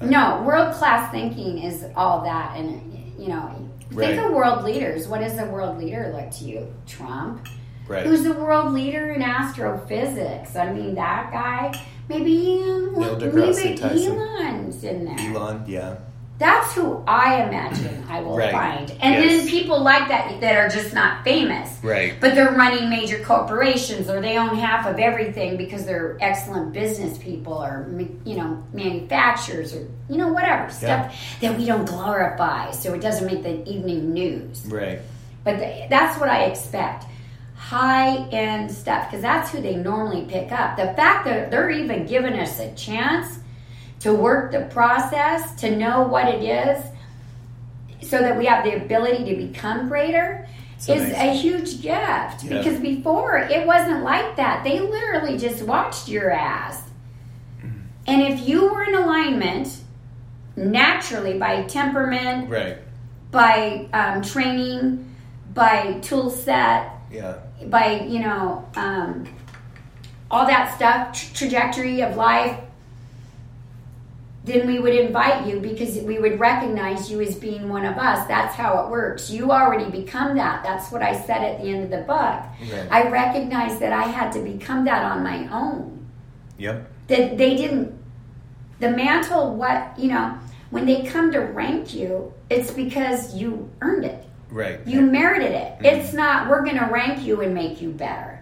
No, 0.01 0.43
world 0.47 0.75
class 0.75 1.11
thinking 1.11 1.59
is 1.59 1.85
all 1.97 2.23
that, 2.25 2.57
and 2.57 2.93
you 3.19 3.29
know, 3.29 3.69
Right. 3.93 4.15
think 4.17 4.23
of 4.27 4.33
world 4.33 4.65
leaders. 4.65 5.07
What 5.09 5.21
does 5.21 5.39
a 5.39 5.47
world 5.47 5.79
leader 5.79 6.13
look 6.15 6.31
to 6.39 6.45
you? 6.45 6.75
Trump. 6.87 7.47
Right. 7.87 8.07
Who's 8.07 8.25
the 8.25 8.33
world 8.33 8.73
leader 8.73 9.13
in 9.13 9.23
astrophysics? 9.23 10.57
I 10.57 10.73
mean, 10.73 10.95
that 10.95 11.31
guy. 11.33 11.81
Maybe 12.09 12.35
Neil 12.37 13.19
deGrasse 13.19 13.81
Tyson. 13.81 14.19
Elon's 14.19 14.85
in 14.85 15.05
there. 15.05 15.17
Elon. 15.35 15.65
Yeah. 15.67 15.97
That's 16.37 16.75
who 16.75 17.01
I 17.07 17.45
imagine 17.45 18.05
I 18.11 18.21
will 18.21 18.37
Right. 18.37 18.51
find. 18.51 18.93
And 19.01 19.15
Yes. 19.15 19.43
then 19.43 19.49
people 19.49 19.81
like 19.81 20.09
that 20.09 20.41
that 20.41 20.57
are 20.57 20.69
just 20.69 20.93
not 20.93 21.23
famous. 21.23 21.79
Right. 21.81 22.15
But 22.21 22.35
they're 22.35 22.51
running 22.51 22.91
major 22.91 23.19
corporations 23.25 24.11
or 24.11 24.21
they 24.21 24.37
own 24.37 24.57
half 24.57 24.85
of 24.85 24.99
everything 24.99 25.57
because 25.57 25.87
they're 25.87 26.17
excellent 26.21 26.73
business 26.73 27.17
people 27.19 27.53
or 27.55 27.87
you 28.25 28.37
know 28.37 28.59
manufacturers 28.73 29.75
or 29.75 29.87
you 30.09 30.17
know 30.19 30.29
whatever 30.33 30.71
stuff 30.71 31.15
that 31.41 31.57
we 31.57 31.65
don't 31.67 31.85
glorify 31.89 32.73
so 32.73 32.93
it 32.95 33.01
doesn't 33.01 33.27
make 33.27 33.43
the 33.45 33.67
evening 33.71 34.13
news. 34.13 34.67
Right. 34.69 34.99
But 35.45 35.59
th 35.59 35.89
that's 35.89 36.19
what 36.19 36.29
I 36.29 36.45
expect. 36.45 37.05
High 37.69 38.17
end 38.29 38.71
stuff, 38.71 39.09
because 39.11 39.23
that's 39.23 39.51
who 39.51 39.61
they 39.63 39.77
normally 39.77 40.27
pick 40.27 40.53
up. 40.53 40.77
The 40.77 40.93
fact 40.95 41.25
that 41.25 41.51
they're 41.51 41.71
even 41.71 42.05
giving 42.07 42.35
us 42.35 42.61
a 42.61 42.73
chance 42.75 43.39
to 44.01 44.13
work 44.13 44.53
the 44.53 44.61
process, 44.67 45.55
to 45.63 45.75
know 45.75 46.03
what 46.03 46.29
it 46.29 46.43
is, 46.45 46.85
so 48.07 48.19
that 48.19 48.37
we 48.37 48.45
have 48.45 48.65
the 48.65 48.77
ability 48.77 49.25
to 49.25 49.47
become 49.47 49.89
greater, 49.89 50.47
It's 50.77 50.91
is 50.91 51.03
amazing. 51.05 51.17
a 51.29 51.33
huge 51.33 51.81
gift. 51.81 52.45
Yeah. 52.45 52.59
Because 52.59 52.79
before, 52.81 53.39
it 53.39 53.67
wasn't 53.67 54.03
like 54.03 54.37
that. 54.37 54.63
They 54.63 54.81
literally 54.81 55.39
just 55.39 55.63
watched 55.63 56.07
your 56.07 56.31
ass. 56.31 56.83
Mm-hmm. 57.63 57.79
And 58.09 58.23
if 58.23 58.47
you 58.47 58.71
were 58.71 58.85
in 58.85 58.95
alignment, 58.95 59.79
naturally, 60.55 61.39
by 61.39 61.63
temperament, 61.63 62.51
Right. 62.51 62.77
by 63.31 63.89
um, 63.95 64.21
training, 64.21 65.09
by 65.55 65.99
tool 66.03 66.29
set, 66.29 66.91
Yeah. 67.11 67.37
By 67.71 68.01
you 68.01 68.21
know 68.21 68.69
um, 68.77 69.27
all 70.31 70.47
that 70.47 70.75
stuff, 70.75 71.13
tra- 71.19 71.35
trajectory 71.35 72.01
of 72.03 72.17
life, 72.17 72.59
then 74.45 74.67
we 74.67 74.79
would 74.79 74.95
invite 74.95 75.47
you 75.47 75.59
because 75.61 75.97
we 75.99 76.19
would 76.19 76.39
recognize 76.39 77.11
you 77.11 77.21
as 77.21 77.35
being 77.35 77.69
one 77.69 77.85
of 77.87 77.97
us. 77.97 78.27
That's 78.29 78.55
how 78.55 78.85
it 78.85 78.91
works. 78.91 79.31
You 79.31 79.51
already 79.53 79.91
become 79.91 80.37
that. 80.37 80.63
That's 80.63 80.93
what 80.93 81.03
I 81.03 81.19
said 81.19 81.43
at 81.43 81.63
the 81.63 81.69
end 81.69 81.85
of 81.85 81.91
the 81.91 81.99
book. 81.99 82.43
Right. 82.73 82.89
I 82.91 83.09
recognized 83.09 83.81
that 83.81 83.93
I 83.93 84.03
had 84.03 84.33
to 84.33 84.41
become 84.43 84.85
that 84.85 85.03
on 85.05 85.23
my 85.23 85.49
own 85.53 86.07
Yep. 86.59 86.91
that 87.09 87.37
they 87.39 87.57
didn't 87.57 87.99
the 88.81 88.91
mantle 88.91 89.55
what 89.55 89.99
you 89.99 90.09
know 90.09 90.37
when 90.71 90.85
they 90.87 91.03
come 91.05 91.33
to 91.33 91.39
rank 91.41 91.95
you 91.95 92.33
it's 92.51 92.71
because 92.71 93.35
you 93.35 93.71
earned 93.81 94.05
it 94.05 94.25
Right. 94.51 94.81
you 94.87 95.01
merited 95.01 95.53
it. 95.53 95.77
It's 95.81 96.13
not 96.13 96.49
we're 96.49 96.65
going 96.65 96.79
to 96.79 96.87
rank 96.87 97.25
you 97.25 97.41
and 97.41 97.55
make 97.55 97.81
you 97.81 97.91
better. 97.91 98.41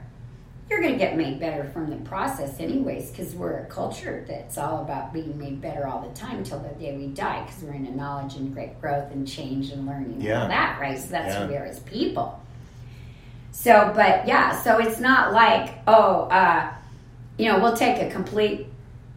You're 0.71 0.81
going 0.81 0.93
to 0.93 0.99
get 0.99 1.17
made 1.17 1.39
better 1.39 1.65
from 1.71 1.91
the 1.91 1.97
process 1.97 2.59
anyways 2.59 3.11
because 3.11 3.35
we're 3.35 3.59
a 3.59 3.67
culture 3.67 4.25
that's 4.27 4.57
all 4.57 4.81
about 4.83 5.13
being 5.13 5.37
made 5.39 5.61
better 5.61 5.87
all 5.87 6.01
the 6.09 6.15
time 6.15 6.45
till 6.45 6.61
the 6.61 6.71
day 6.71 6.97
we 6.97 7.09
die 7.09 7.45
because 7.45 7.63
we're 7.63 7.75
into 7.75 7.95
knowledge 7.95 8.37
and 8.37 8.55
great 8.55 8.81
growth 8.81 9.11
and 9.13 9.29
change 9.29 9.71
and 9.71 9.87
learning 9.87 10.23
and 10.23 10.33
all 10.33 10.49
that 10.49 10.81
right? 10.81 10.99
So 10.99 11.09
that's 11.09 11.35
Yeah. 11.35 11.43
who 11.47 11.53
we 11.53 11.57
are 11.59 11.65
as 11.67 11.81
people. 11.81 12.41
So 13.51 13.93
but 13.95 14.27
yeah 14.27 14.61
so 14.63 14.79
it's 14.79 14.99
not 14.99 15.33
like 15.33 15.75
oh 15.87 16.23
uh 16.31 16.73
you 17.39 17.51
know, 17.51 17.59
we'll 17.59 17.77
take 17.77 18.01
a 18.03 18.11
complete 18.11 18.67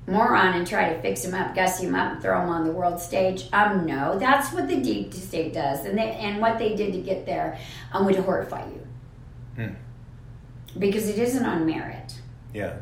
moron 0.07 0.53
and 0.55 0.67
try 0.67 0.93
to 0.93 1.01
fix 1.01 1.23
him 1.23 1.33
up, 1.33 1.55
guss 1.55 1.79
him 1.79 1.95
up, 1.95 2.13
and 2.13 2.21
throw 2.21 2.41
him 2.41 2.49
on 2.49 2.63
the 2.63 2.71
world 2.71 2.99
stage. 2.99 3.47
Um, 3.53 3.85
no, 3.85 4.17
that's 4.19 4.53
what 4.53 4.67
the 4.67 4.77
deep 4.79 5.13
state 5.13 5.53
does, 5.53 5.85
and 5.85 5.97
they 5.97 6.11
and 6.11 6.39
what 6.39 6.59
they 6.59 6.75
did 6.75 6.93
to 6.93 6.99
get 7.01 7.25
there 7.25 7.57
um, 7.91 8.05
would 8.05 8.15
horrify 8.17 8.65
you 8.67 8.87
Hmm. 9.55 9.73
because 10.77 11.07
it 11.09 11.17
isn't 11.17 11.45
on 11.45 11.65
merit. 11.65 12.19
Yeah. 12.53 12.77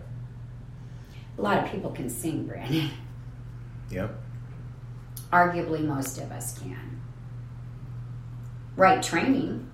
A 1.38 1.42
lot 1.42 1.64
of 1.64 1.72
people 1.72 1.92
can 1.92 2.10
sing, 2.10 2.46
Brandon. 2.46 2.90
Yep. 3.90 4.20
Arguably, 5.32 5.84
most 5.84 6.20
of 6.20 6.32
us 6.32 6.60
can. 6.60 7.02
Right 8.76 9.02
training, 9.02 9.70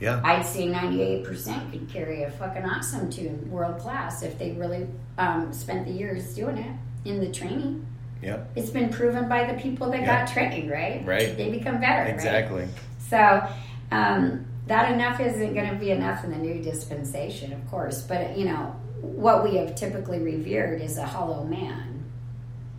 Yeah. 0.00 0.20
I'd 0.24 0.44
say 0.46 0.66
ninety-eight 0.68 1.24
percent 1.24 1.70
could 1.72 1.88
carry 1.88 2.22
a 2.22 2.30
fucking 2.30 2.64
awesome 2.64 3.10
tune, 3.10 3.50
world 3.50 3.78
class, 3.80 4.22
if 4.22 4.38
they 4.38 4.52
really 4.52 4.86
um, 5.18 5.52
spent 5.52 5.86
the 5.86 5.92
years 5.92 6.34
doing 6.34 6.56
it 6.58 6.76
in 7.04 7.20
the 7.20 7.30
training. 7.30 7.86
Yep. 8.22 8.52
It's 8.56 8.70
been 8.70 8.88
proven 8.88 9.28
by 9.28 9.44
the 9.44 9.54
people 9.60 9.90
that 9.90 10.00
Yeah. 10.00 10.24
got 10.24 10.32
trained, 10.32 10.70
right? 10.70 11.04
Right. 11.04 11.36
They 11.36 11.50
become 11.50 11.80
better. 11.80 12.04
right? 12.04 12.14
Exactly. 12.14 12.66
So 13.10 13.46
um, 13.92 14.46
that 14.66 14.92
enough 14.92 15.20
isn't 15.20 15.54
going 15.54 15.68
to 15.68 15.76
be 15.76 15.90
enough 15.90 16.24
in 16.24 16.30
the 16.30 16.38
new 16.38 16.62
dispensation, 16.62 17.52
of 17.52 17.68
course. 17.70 18.00
But 18.02 18.36
you 18.38 18.46
know 18.46 18.74
what 19.02 19.44
we 19.44 19.56
have 19.56 19.74
typically 19.74 20.18
revered 20.20 20.80
is 20.80 20.96
a 20.96 21.04
hollow 21.04 21.44
man, 21.44 22.02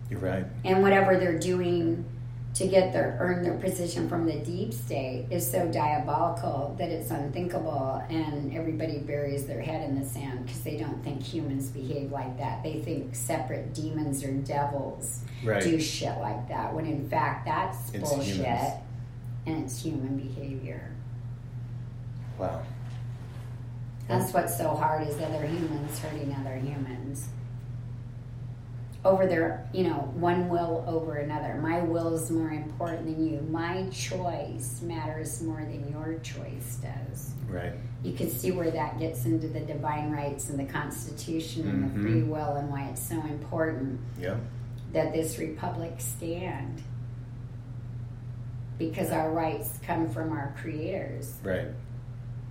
You're 0.10 0.20
right. 0.20 0.46
and 0.64 0.82
whatever 0.82 1.18
they're 1.18 1.38
doing 1.38 2.04
to 2.56 2.68
get 2.68 2.94
their 2.94 3.18
earn 3.20 3.44
their 3.44 3.58
position 3.58 4.08
from 4.08 4.26
the 4.26 4.38
deep 4.40 4.74
state 4.74 5.26
is 5.30 5.50
so 5.50 5.68
diabolical 5.68 6.74
that 6.80 6.90
it's 6.90 7.12
unthinkable, 7.12 8.02
and 8.10 8.54
everybody 8.56 9.00
buries 9.00 9.46
their 9.46 9.62
head 9.62 9.88
in 9.90 10.00
the 10.00 10.06
sand 10.08 10.46
because 10.46 10.62
they 10.64 10.78
don't 10.78 11.04
think 11.04 11.22
humans 11.22 11.70
behave 11.70 12.12
like 12.12 12.38
that. 12.38 12.64
They 12.64 12.82
think 12.82 13.14
separate 13.14 13.74
demons 13.74 14.24
or 14.24 14.32
devils 14.32 15.20
Right. 15.44 15.62
do 15.62 15.80
shit 15.82 16.18
like 16.20 16.48
that, 16.48 16.74
when 16.74 16.86
in 16.86 17.10
fact 17.10 17.46
that's 17.46 17.94
It's 17.94 18.10
bullshit 18.10 18.36
humans. 18.38 18.74
and 19.46 19.64
it's 19.66 19.82
human 19.82 20.16
behavior. 20.18 20.92
Wow. 22.40 22.62
That's 24.08 24.34
what's 24.34 24.58
so 24.58 24.70
hard 24.70 25.08
is 25.08 25.16
other 25.22 25.46
humans 25.46 26.00
hurting 26.00 26.34
other 26.40 26.56
humans. 26.56 27.28
Over 29.06 29.28
their, 29.28 29.70
you 29.72 29.84
know, 29.84 30.12
one 30.16 30.50
will 30.50 30.84
over 30.88 31.18
another. 31.18 31.60
My 31.62 31.80
will 31.80 32.16
is 32.16 32.32
more 32.32 32.50
important 32.50 33.06
than 33.06 33.24
you. 33.24 33.40
My 33.52 33.88
choice 33.92 34.82
matters 34.82 35.44
more 35.44 35.60
than 35.60 35.88
your 35.92 36.18
choice 36.24 36.78
does. 36.82 37.32
Right. 37.48 37.74
You 38.04 38.14
can 38.14 38.32
see 38.32 38.50
where 38.50 38.72
that 38.72 38.98
gets 38.98 39.26
into 39.26 39.48
the 39.48 39.60
divine 39.60 40.12
rights 40.12 40.50
and 40.50 40.58
the 40.58 40.66
Constitution 40.66 41.70
and 41.70 41.84
the 41.84 42.02
free 42.02 42.22
mm-hmm. 42.22 42.32
will 42.32 42.56
and 42.56 42.68
why 42.72 42.86
it's 42.86 43.08
so 43.08 43.16
important 43.18 44.00
Yep. 44.20 44.40
that 44.94 45.14
this 45.14 45.38
republic 45.38 45.94
stand. 46.00 46.82
Because 48.80 49.12
our 49.12 49.32
rights 49.32 49.78
come 49.86 50.10
from 50.10 50.32
our 50.32 50.56
creators. 50.60 51.36
Right. 51.44 51.68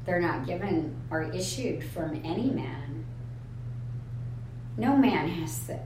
They're 0.07 0.21
not 0.21 0.47
given 0.47 0.95
or 1.11 1.25
issued 1.25 1.83
from 1.83 2.23
any 2.25 2.51
man. 2.51 3.07
No 4.77 4.97
man 4.97 5.29
has 5.29 5.67
the 5.67 5.81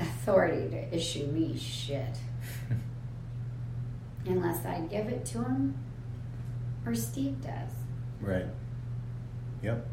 authority 0.00 0.68
to 0.70 0.94
issue 0.94 1.26
me 1.26 1.56
shit. 1.56 2.16
Unless 4.26 4.64
I 4.64 4.80
give 4.80 5.08
it 5.08 5.24
to 5.26 5.38
him 5.38 5.78
or 6.86 6.94
Steve 6.94 7.40
does. 7.42 7.70
Right. 8.20 8.46
Yep. 9.62 9.86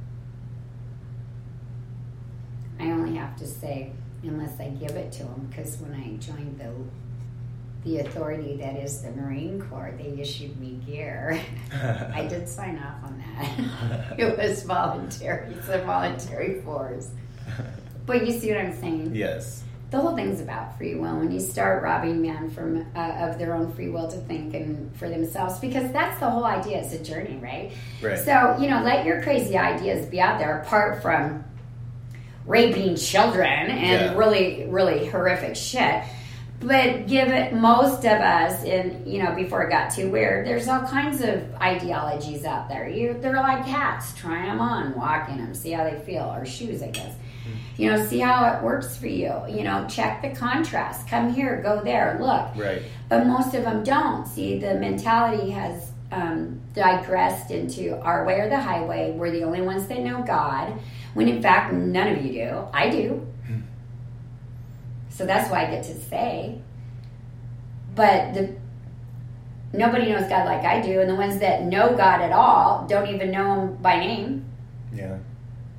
I 2.80 2.92
only 2.92 3.16
have 3.16 3.36
to 3.38 3.48
say, 3.48 3.92
unless 4.24 4.60
I 4.60 4.70
give 4.70 4.92
it 4.92 5.12
to 5.14 5.24
him, 5.24 5.48
because 5.50 5.78
when 5.78 5.94
I 5.94 6.18
joined 6.18 6.60
the 6.60 6.72
the 7.84 8.00
authority 8.00 8.58
that 8.58 8.76
is 8.76 9.02
the 9.02 9.12
Marine 9.12 9.62
Corps, 9.62 9.94
they 9.98 10.20
issued 10.20 10.60
me 10.60 10.80
gear. 10.86 11.40
I 11.74 12.26
did 12.28 12.50
sign 12.50 12.78
off 12.80 13.04
on 13.04 13.24
that. 13.36 14.20
it 14.20 14.38
was 14.38 14.64
voluntary. 14.64 15.54
It's 15.54 15.70
a 15.70 15.84
voluntary 15.86 16.62
force. 16.62 17.10
But 18.06 18.26
you 18.26 18.38
see 18.38 18.50
what 18.50 18.60
I'm 18.60 18.76
saying? 18.76 19.16
Yes. 19.16 19.64
The 19.90 19.98
whole 20.00 20.16
thing's 20.16 20.42
about 20.42 20.78
free 20.78 20.96
will. 20.96 21.16
When 21.18 21.32
you 21.32 21.40
start 21.40 21.82
robbing 21.82 22.22
men 22.22 22.50
from 22.50 22.86
uh, 22.94 23.00
of 23.00 23.40
their 23.40 23.54
own 23.54 23.72
free 23.72 23.88
will 23.90 24.10
to 24.10 24.18
think 24.18 24.54
and 24.54 24.94
for 24.98 25.08
themselves, 25.10 25.60
because 25.60 25.92
that's 25.94 26.20
the 26.20 26.30
whole 26.30 26.44
idea. 26.44 26.80
It's 26.80 26.94
a 26.94 27.02
journey, 27.02 27.40
right? 27.42 27.72
Right. 28.02 28.20
So 28.20 28.58
you 28.60 28.70
know, 28.70 28.82
let 28.84 29.06
your 29.06 29.22
crazy 29.24 29.58
ideas 29.58 30.06
be 30.08 30.20
out 30.20 30.40
there. 30.40 30.60
Apart 30.62 31.02
from 31.02 31.46
raping 32.46 32.96
children 32.96 33.48
and 33.70 34.12
Yeah. 34.12 34.18
really, 34.18 34.66
really 34.70 35.06
horrific 35.08 35.56
shit. 35.56 36.04
But 36.60 37.08
give 37.08 37.28
it 37.28 37.54
most 37.54 38.00
of 38.04 38.20
us 38.20 38.64
in 38.64 39.04
you 39.06 39.22
know 39.24 39.34
before 39.36 39.64
it 39.64 39.70
got 39.70 39.92
too 39.92 40.10
weird. 40.10 40.46
There's 40.48 40.68
all 40.68 40.82
kinds 40.82 41.22
of 41.22 41.44
ideologies 41.62 42.46
out 42.46 42.68
there. 42.68 42.90
You 42.90 43.16
they're 43.22 43.34
like 43.36 43.66
cats. 43.66 44.14
Try 44.18 44.48
them 44.48 44.60
on, 44.60 44.96
walk 44.96 45.30
in 45.30 45.38
them, 45.38 45.54
see 45.54 45.72
how 45.72 45.84
they 45.84 46.00
feel, 46.00 46.24
or 46.36 46.46
shoes, 46.46 46.82
I 46.82 46.88
guess. 46.88 47.14
You 47.78 47.92
know, 47.92 48.06
see 48.06 48.20
how 48.20 48.54
it 48.54 48.64
works 48.64 48.98
for 48.98 49.08
you. 49.08 49.34
You 49.48 49.64
know, 49.64 49.86
check 49.90 50.22
the 50.22 50.30
contrast. 50.30 51.08
Come 51.08 51.34
here, 51.34 51.62
go 51.62 51.82
there, 51.84 52.18
look. 52.20 52.56
Right. 52.56 52.82
But 53.10 53.28
most 53.28 53.54
of 53.54 53.64
them 53.64 53.84
don't. 53.84 54.28
See, 54.28 54.60
the 54.60 54.76
mentality 54.76 55.52
has 55.52 55.92
um, 56.12 56.62
digressed 56.74 57.52
into 57.52 58.00
our 58.02 58.26
way 58.26 58.40
or 58.40 58.50
the 58.50 58.60
highway. 58.60 59.12
We're 59.12 59.32
the 59.32 59.44
only 59.44 59.62
ones 59.62 59.88
that 59.88 60.00
know 60.00 60.24
God, 60.24 60.74
when 61.14 61.28
in 61.28 61.42
fact, 61.42 61.74
none 61.74 62.08
of 62.08 62.26
you 62.26 62.32
do. 62.32 62.68
I 62.74 62.90
do. 62.90 63.28
So 65.18 65.26
that's 65.26 65.50
why 65.50 65.66
I 65.66 65.72
get 65.72 65.84
to 65.86 65.96
say. 65.96 66.62
But 67.96 68.36
the 68.36 68.56
nobody 69.74 70.12
knows 70.12 70.30
God 70.30 70.46
like 70.46 70.64
I 70.64 70.80
do, 70.80 71.02
and 71.02 71.10
the 71.10 71.16
ones 71.16 71.40
that 71.40 71.64
know 71.64 71.96
God 71.98 72.22
at 72.22 72.32
all 72.32 72.86
don't 72.88 73.08
even 73.08 73.32
know 73.32 73.62
Him 73.62 73.76
by 73.78 74.00
name. 74.00 74.46
Yeah. 74.94 75.18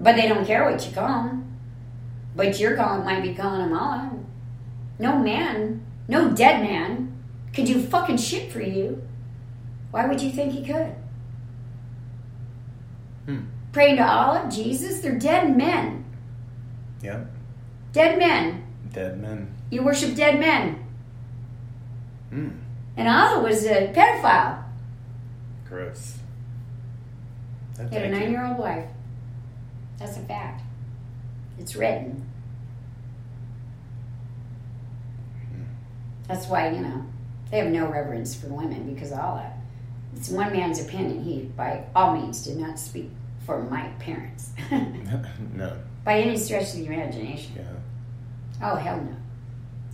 But 0.00 0.16
they 0.16 0.26
don't 0.26 0.44
care 0.44 0.68
what 0.68 0.84
you 0.84 0.92
call 0.92 1.22
Him. 1.22 1.47
But 2.38 2.60
you're 2.60 2.76
calling 2.76 3.04
might 3.04 3.24
be 3.24 3.34
calling 3.34 3.62
Him 3.62 3.76
Allah. 3.76 4.12
No 5.00 5.18
man, 5.18 5.84
no 6.06 6.30
dead 6.30 6.62
man, 6.62 7.20
could 7.52 7.64
do 7.64 7.82
fucking 7.82 8.18
shit 8.18 8.52
for 8.52 8.62
you. 8.62 9.02
Why 9.90 10.06
would 10.06 10.22
you 10.22 10.30
think 10.30 10.52
He 10.52 10.64
could? 10.64 10.94
Hmm. 13.26 13.40
Praying 13.72 13.96
to 13.96 14.06
Allah, 14.06 14.48
Jesus, 14.48 15.00
they're 15.00 15.18
dead 15.18 15.56
men. 15.56 16.04
Yeah. 17.02 17.24
Dead 17.92 18.20
men. 18.20 18.64
Dead 18.92 19.20
men. 19.20 19.52
You 19.70 19.82
worship 19.82 20.14
dead 20.14 20.38
men. 20.38 20.86
Hmm. 22.30 22.50
And 22.96 23.08
Allah 23.08 23.42
was 23.42 23.64
a 23.66 23.92
pedophile. 23.92 24.62
Gross. 25.68 26.18
He 27.76 27.96
had 27.96 28.04
a 28.04 28.10
nine 28.10 28.30
year 28.30 28.46
old 28.46 28.58
wife. 28.58 28.86
That's 29.98 30.16
a 30.16 30.20
fact. 30.20 30.62
It's 31.58 31.74
written. 31.74 32.17
That's 36.28 36.46
why, 36.46 36.70
you 36.70 36.80
know, 36.80 37.04
they 37.50 37.58
have 37.58 37.68
no 37.68 37.86
reverence 37.90 38.34
for 38.34 38.48
women 38.48 38.92
because 38.94 39.12
all 39.12 39.36
that. 39.36 39.56
It's 40.14 40.28
one 40.28 40.52
man's 40.52 40.80
opinion. 40.80 41.22
He, 41.22 41.42
by 41.56 41.84
all 41.96 42.14
means, 42.16 42.44
did 42.44 42.58
not 42.58 42.78
speak 42.78 43.10
for 43.46 43.62
my 43.64 43.88
parents 43.98 44.52
no. 45.54 45.72
by 46.04 46.20
any 46.20 46.36
stretch 46.36 46.74
of 46.74 46.80
the 46.80 46.86
imagination. 46.86 47.52
Yeah. 47.56 47.62
Oh, 48.70 48.76
hell 48.76 48.96
no. 49.00 49.16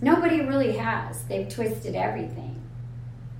Nobody 0.01 0.41
really 0.41 0.73
has. 0.73 1.23
They've 1.25 1.47
twisted 1.47 1.95
everything. 1.95 2.61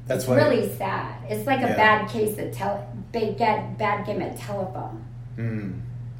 That's 0.07 0.23
it's 0.23 0.31
really 0.31 0.73
sad. 0.77 1.17
It's 1.29 1.45
like 1.47 1.59
a 1.59 1.63
Yeah. 1.69 1.75
bad 1.75 2.09
case 2.09 2.37
of 2.37 2.51
tele- 2.53 2.85
bad, 3.11 3.37
bad, 3.37 3.77
bad 3.77 4.05
game 4.05 4.21
of 4.21 4.39
telephone. 4.39 5.03
Hmm. 5.35 5.71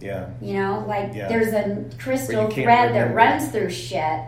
Yeah. 0.02 0.28
You 0.42 0.56
know, 0.56 0.84
like 0.88 1.14
Yeah. 1.14 1.30
there's 1.30 1.54
a 1.54 1.86
crystal 2.00 2.36
Where 2.36 2.50
you 2.50 2.54
can't 2.54 2.66
thread 2.66 2.96
that 2.96 3.14
runs 3.16 3.48
through 3.50 3.70
shit, 3.70 4.20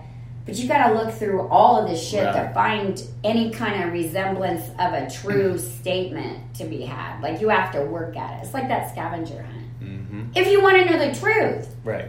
but 0.47 0.55
you 0.55 0.67
got 0.67 0.87
to 0.87 0.93
look 0.95 1.13
through 1.13 1.41
all 1.49 1.79
of 1.79 1.87
this 1.89 2.01
shit 2.01 2.23
to 2.23 2.51
find 2.53 3.03
any 3.23 3.51
kind 3.51 3.83
of 3.83 3.93
resemblance 3.93 4.63
of 4.79 4.93
a 4.93 5.09
true 5.11 5.57
statement 5.79 6.55
to 6.55 6.63
be 6.65 6.81
had. 6.81 7.21
Like 7.21 7.39
you 7.41 7.49
have 7.49 7.71
to 7.73 7.81
work 7.83 8.17
at 8.17 8.39
it. 8.39 8.45
It's 8.45 8.53
like 8.53 8.67
that 8.69 8.89
scavenger 8.91 9.43
hunt. 9.43 9.81
Mm-hmm. 9.81 10.23
If 10.35 10.47
you 10.47 10.61
want 10.63 10.77
to 10.77 10.85
know 10.85 10.97
the 10.97 11.19
truth, 11.19 11.75
Right. 11.83 12.05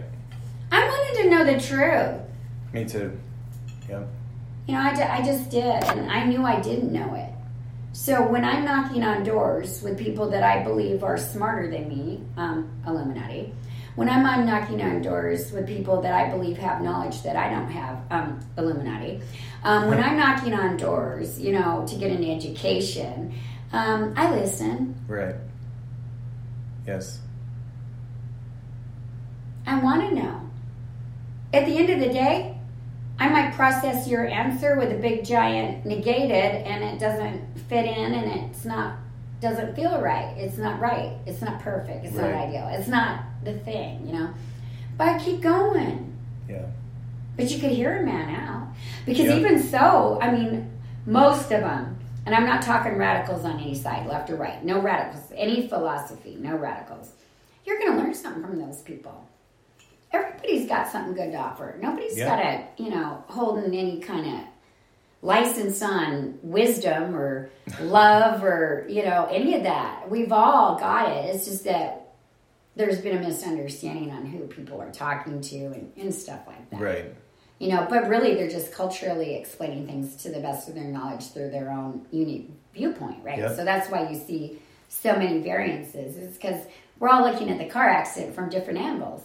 I 0.70 0.86
wanted 0.86 1.22
to 1.22 1.30
know 1.30 1.44
the 1.44 1.60
truth. 1.60 2.20
Me 2.72 2.84
too. 2.84 3.18
Yeah. 3.88 4.04
You 4.66 4.74
know, 4.74 4.80
I, 4.80 5.18
I 5.18 5.22
just 5.24 5.50
did, 5.50 5.64
and 5.64 6.10
I 6.10 6.24
knew 6.24 6.44
I 6.44 6.60
didn't 6.60 6.92
know 6.92 7.14
it. 7.14 7.30
So 7.92 8.26
when 8.28 8.44
I'm 8.44 8.64
knocking 8.64 9.02
on 9.02 9.24
doors 9.24 9.82
with 9.82 9.98
people 9.98 10.28
that 10.30 10.42
I 10.42 10.62
believe 10.62 11.02
are 11.02 11.16
smarter 11.16 11.70
than 11.70 11.88
me, 11.88 12.22
um, 12.36 12.70
Illuminati, 12.86 13.52
when 13.98 14.08
I'm 14.08 14.24
on 14.24 14.46
knocking 14.46 14.80
on 14.80 15.02
doors 15.02 15.50
with 15.50 15.66
people 15.66 16.00
that 16.02 16.14
I 16.14 16.30
believe 16.30 16.56
have 16.58 16.80
knowledge 16.82 17.20
that 17.24 17.34
I 17.34 17.50
don't 17.50 17.68
have, 17.68 18.00
um, 18.12 18.38
Illuminati, 18.56 19.20
um, 19.64 19.88
when 19.88 20.00
I'm 20.00 20.16
knocking 20.16 20.54
on 20.54 20.76
doors, 20.76 21.40
you 21.40 21.50
know, 21.50 21.84
to 21.88 21.96
get 21.96 22.12
an 22.12 22.22
education, 22.22 23.34
um, 23.72 24.14
I 24.16 24.30
listen. 24.30 24.94
Right. 25.08 25.34
Yes. 26.86 27.18
I 29.66 29.80
want 29.80 30.08
to 30.08 30.14
know. 30.14 30.48
At 31.52 31.66
the 31.66 31.76
end 31.76 31.90
of 31.90 31.98
the 31.98 32.12
day, 32.12 32.56
I 33.18 33.28
might 33.28 33.52
process 33.54 34.06
your 34.06 34.28
answer 34.28 34.76
with 34.76 34.92
a 34.92 34.96
big 34.96 35.24
giant 35.24 35.84
negated 35.84 36.30
and 36.30 36.84
it 36.84 37.00
doesn't 37.00 37.58
fit 37.68 37.84
in 37.84 38.14
and 38.14 38.48
it's 38.48 38.64
not 38.64 38.94
doesn't 39.40 39.76
feel 39.76 40.00
right. 40.00 40.36
It's 40.36 40.58
not 40.58 40.80
right. 40.80 41.12
It's 41.26 41.40
not 41.40 41.60
perfect. 41.60 42.04
It's 42.04 42.14
not 42.14 42.32
ideal. 42.32 42.68
It's 42.72 42.88
not 42.88 43.22
the 43.52 43.58
thing, 43.60 44.06
you 44.06 44.12
know. 44.12 44.30
But 44.96 45.08
I 45.08 45.18
keep 45.18 45.40
going. 45.40 46.16
Yeah. 46.48 46.66
But 47.36 47.50
you 47.50 47.60
could 47.60 47.70
hear 47.70 47.98
a 47.98 48.02
man 48.04 48.34
out. 48.34 48.68
Because 49.06 49.26
Yeah. 49.26 49.36
even 49.36 49.62
so, 49.62 50.18
I 50.20 50.30
mean, 50.32 50.70
most 51.06 51.44
of 51.52 51.60
them, 51.60 51.96
and 52.26 52.34
I'm 52.34 52.44
not 52.46 52.62
talking 52.62 52.96
radicals 52.96 53.44
on 53.44 53.58
any 53.60 53.74
side, 53.74 54.06
left 54.06 54.28
or 54.30 54.36
right, 54.36 54.62
no 54.64 54.80
radicals, 54.80 55.32
any 55.34 55.68
philosophy, 55.68 56.36
no 56.40 56.56
radicals. 56.56 57.12
You're 57.64 57.78
going 57.78 57.92
to 57.92 57.98
learn 57.98 58.14
something 58.14 58.42
from 58.42 58.58
those 58.58 58.82
people. 58.82 59.26
Everybody's 60.12 60.66
got 60.68 60.88
something 60.88 61.14
good 61.14 61.32
to 61.32 61.38
offer. 61.38 61.76
Nobody's 61.80 62.16
Yeah. 62.18 62.26
got 62.28 62.38
a, 62.44 62.82
you 62.82 62.90
know, 62.90 63.22
holding 63.28 63.74
any 63.74 64.00
kind 64.00 64.26
of 64.26 64.40
license 65.22 65.82
on 65.82 66.38
wisdom 66.42 67.14
or 67.14 67.50
love 67.82 68.42
or, 68.42 68.86
you 68.88 69.04
know, 69.04 69.28
any 69.30 69.54
of 69.54 69.62
that. 69.64 70.10
We've 70.10 70.32
all 70.32 70.78
got 70.78 71.10
it. 71.10 71.34
It's 71.34 71.44
just 71.44 71.64
that 71.64 72.07
there's 72.78 72.98
been 73.00 73.18
a 73.18 73.20
misunderstanding 73.20 74.10
on 74.10 74.24
who 74.24 74.46
people 74.46 74.80
are 74.80 74.90
talking 74.90 75.40
to 75.42 75.56
and, 75.66 75.92
and 75.96 76.14
stuff 76.14 76.40
like 76.46 76.70
that 76.70 76.80
Right. 76.80 77.14
you 77.58 77.68
know 77.68 77.86
but 77.90 78.08
really 78.08 78.34
they're 78.34 78.48
just 78.48 78.72
culturally 78.72 79.34
explaining 79.34 79.86
things 79.86 80.16
to 80.22 80.30
the 80.30 80.40
best 80.40 80.68
of 80.68 80.74
their 80.74 80.84
knowledge 80.84 81.32
through 81.32 81.50
their 81.50 81.70
own 81.70 82.06
unique 82.10 82.50
viewpoint 82.72 83.18
right 83.22 83.38
Yep. 83.38 83.56
so 83.56 83.64
that's 83.64 83.90
why 83.90 84.08
you 84.08 84.18
see 84.18 84.58
so 84.88 85.14
many 85.16 85.40
variances 85.42 86.16
it's 86.16 86.36
because 86.38 86.62
we're 86.98 87.08
all 87.10 87.22
looking 87.30 87.50
at 87.50 87.58
the 87.58 87.66
car 87.66 87.88
accident 87.88 88.34
from 88.34 88.48
different 88.48 88.78
angles 88.78 89.22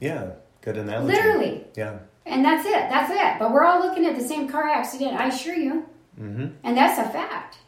Yeah. 0.00 0.32
Good 0.60 0.76
analogy. 0.76 1.14
literally 1.14 1.64
Yeah. 1.76 1.98
and 2.26 2.44
that's 2.44 2.66
it 2.66 2.72
that's 2.90 3.10
it 3.10 3.38
but 3.38 3.52
we're 3.52 3.64
all 3.64 3.80
looking 3.80 4.04
at 4.04 4.16
the 4.18 4.24
same 4.32 4.48
car 4.48 4.68
accident 4.68 5.12
i 5.20 5.28
assure 5.28 5.54
you 5.56 5.86
Mm-hmm. 6.20 6.46
and 6.64 6.76
that's 6.78 6.98
a 6.98 7.04
fact 7.10 7.58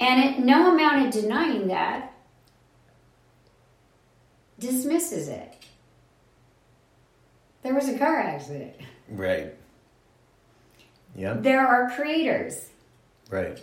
and 0.00 0.22
it, 0.24 0.38
no 0.38 0.72
amount 0.72 1.06
of 1.06 1.12
denying 1.22 1.66
that 1.68 2.12
dismisses 4.58 5.28
it 5.28 5.54
there 7.62 7.74
was 7.74 7.88
a 7.88 7.98
car 7.98 8.18
accident 8.18 8.74
Right. 9.10 9.54
Yep. 11.16 11.42
there 11.42 11.66
are 11.66 11.90
creators 11.90 12.66
Right. 13.30 13.60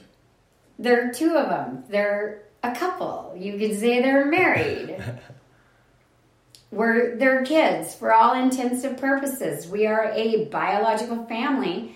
There 0.77 1.10
are 1.10 1.12
two 1.13 1.36
of 1.36 1.49
them. 1.49 1.86
They're 1.89 2.43
a 2.62 2.75
couple. 2.75 3.34
You 3.36 3.58
could 3.58 3.79
say 3.79 4.01
they're 4.01 4.25
married. 4.25 4.95
We're 6.71 7.15
they're 7.15 7.43
kids 7.45 7.95
for 7.95 8.13
all 8.13 8.36
intents 8.36 8.84
and 8.84 8.97
purposes. 8.97 9.67
We 9.67 9.88
are 9.88 10.12
a 10.13 10.45
biological 10.45 11.25
family, 11.25 11.95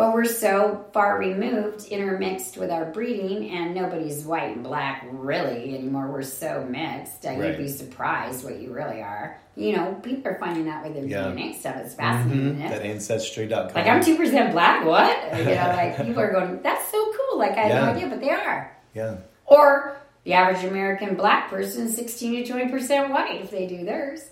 but 0.00 0.14
we're 0.14 0.24
so 0.24 0.82
far 0.94 1.18
removed, 1.18 1.86
intermixed 1.88 2.56
with 2.56 2.70
our 2.70 2.86
breeding, 2.86 3.50
and 3.50 3.74
nobody's 3.74 4.24
white 4.24 4.54
and 4.56 4.64
black 4.64 5.04
really 5.10 5.74
anymore. 5.76 6.06
We're 6.10 6.22
so 6.22 6.66
mixed. 6.66 7.26
Uh, 7.26 7.32
Right. 7.32 7.48
You'd 7.50 7.58
be 7.58 7.68
surprised 7.68 8.42
what 8.42 8.58
you 8.60 8.72
really 8.72 9.02
are. 9.02 9.38
You 9.56 9.76
know, 9.76 10.00
people 10.02 10.30
are 10.32 10.38
finding 10.38 10.70
out 10.70 10.84
with 10.84 10.94
their 10.94 11.04
Yeah. 11.04 11.24
DNA 11.32 11.52
stuff. 11.54 11.76
It's 11.76 11.94
fascinating. 11.94 12.46
isn't 12.54 12.62
it? 12.62 12.68
That 12.70 12.82
ancestry.com. 12.82 13.74
Like 13.74 13.86
I'm 13.86 14.02
two 14.02 14.16
percent 14.16 14.52
black. 14.52 14.86
What? 14.86 15.38
You 15.38 15.44
know, 15.44 15.52
like 15.76 15.98
people 15.98 16.20
are 16.22 16.32
going, 16.32 16.60
"That's 16.62 16.86
so 16.90 17.12
cool!" 17.16 17.38
Like 17.38 17.58
I 17.58 17.68
Yeah. 17.68 17.84
no 17.84 17.90
idea, 17.92 18.06
but 18.08 18.20
they 18.20 18.30
are. 18.30 18.74
Yeah. 18.94 19.16
Or 19.44 19.96
the 20.24 20.32
average 20.32 20.64
American 20.64 21.14
black 21.14 21.50
person, 21.50 21.84
is 21.88 21.94
sixteen 21.94 22.42
to 22.42 22.50
twenty 22.50 22.70
percent 22.70 23.10
white 23.12 23.42
if 23.42 23.50
they 23.50 23.66
do 23.66 23.84
theirs. 23.84 24.30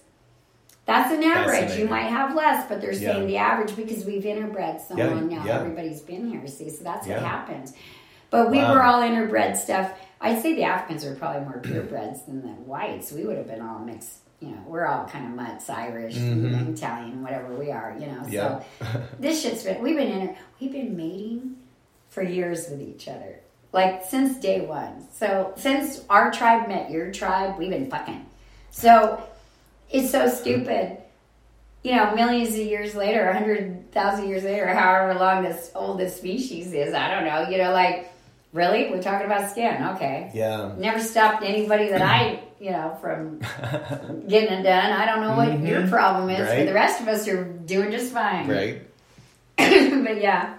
That's 0.89 1.13
an 1.13 1.23
average. 1.23 1.77
You 1.79 1.87
might 1.87 2.07
have 2.09 2.35
less, 2.35 2.67
but 2.69 2.81
they're 2.81 2.93
Yeah. 2.93 3.13
saying 3.13 3.27
the 3.27 3.37
average 3.37 3.77
because 3.77 4.05
we've 4.07 4.25
interbred 4.25 4.81
so 4.81 4.97
Yeah, 4.97 5.09
long 5.09 5.29
now. 5.29 5.45
yeah. 5.45 5.61
Everybody's 5.61 6.01
been 6.01 6.29
here. 6.31 6.45
See, 6.49 6.71
so 6.71 6.83
that's 6.83 7.07
what 7.07 7.19
happened. 7.21 7.71
But 8.31 8.51
we 8.51 8.57
Wow. 8.59 8.75
were 8.75 8.83
all 8.83 9.03
interbred 9.03 9.57
stuff. 9.57 9.93
I'd 10.21 10.41
say 10.41 10.55
the 10.55 10.65
Africans 10.65 11.05
were 11.05 11.15
probably 11.15 11.43
more 11.43 11.61
purebreds 11.63 12.25
than 12.27 12.41
the 12.43 12.49
whites. 12.49 13.13
We 13.13 13.25
would 13.25 13.37
have 13.37 13.47
been 13.47 13.61
all 13.61 13.79
mixed. 13.81 14.17
You 14.41 14.49
know, 14.49 14.59
we're 14.67 14.87
all 14.87 15.05
kind 15.05 15.27
of 15.27 15.33
mutts, 15.33 15.69
Irish, 15.69 16.17
Italian, 16.17 17.23
whatever 17.23 17.55
we 17.55 17.71
are. 17.71 17.95
You 17.99 18.07
know, 18.07 18.13
Mm-hmm. 18.23 18.33
Yeah. 18.33 18.61
so 18.81 18.87
this 19.21 19.43
shit's 19.43 19.65
been 19.65 19.83
we've 19.83 19.97
been 19.97 20.09
in 20.11 20.37
we've 20.61 20.73
been 20.73 20.97
mating 20.97 21.57
for 22.09 22.23
years 22.23 22.69
with 22.71 22.81
each 22.81 23.09
other 23.09 23.41
like 23.73 24.03
since 24.09 24.39
day 24.39 24.63
one 24.63 25.07
so 25.13 25.53
since 25.57 26.03
our 26.09 26.31
tribe 26.31 26.67
met 26.69 26.91
your 26.91 27.11
tribe 27.13 27.59
we've 27.59 27.69
been 27.71 27.91
fucking 27.91 28.25
so 28.71 29.23
it's 29.91 30.11
so 30.11 30.29
stupid 30.29 30.99
you 31.83 31.95
know 31.95 32.15
millions 32.15 32.51
of 32.51 32.61
years 32.61 32.95
later 32.95 33.29
a 33.29 33.33
hundred 33.33 33.91
thousand 33.93 34.29
years 34.29 34.45
later 34.45 34.67
however 34.67 35.19
long 35.19 35.43
this 35.43 35.71
oldest 35.75 36.17
species 36.17 36.73
is 36.73 36.95
i 36.95 37.11
don't 37.11 37.25
know 37.25 37.49
you 37.49 37.59
know 37.59 37.73
like 37.73 38.13
Really? 38.53 38.91
We're 38.91 39.03
talking 39.03 39.27
about 39.27 39.51
skin. 39.51 39.83
Okay. 39.95 40.31
Yeah. 40.35 40.73
Never 40.79 41.01
stopped 41.01 41.43
anybody 41.45 41.91
that 41.91 42.01
I, 42.01 42.43
you 42.59 42.71
know, 42.71 42.97
from 43.01 43.39
getting 44.29 44.61
it 44.61 44.63
done. 44.63 44.93
I 44.93 45.05
don't 45.05 45.21
know 45.21 45.37
what 45.37 45.49
mm-hmm. 45.49 45.67
your 45.67 45.87
problem 45.87 46.31
is. 46.31 46.41
Right. 46.41 46.65
the 46.65 46.73
rest 46.73 47.01
of 47.03 47.09
us 47.09 47.29
are 47.29 47.45
doing 47.45 47.91
just 47.91 48.13
fine. 48.13 48.49
Right. 48.49 48.83
but 49.57 50.21
yeah. 50.21 50.55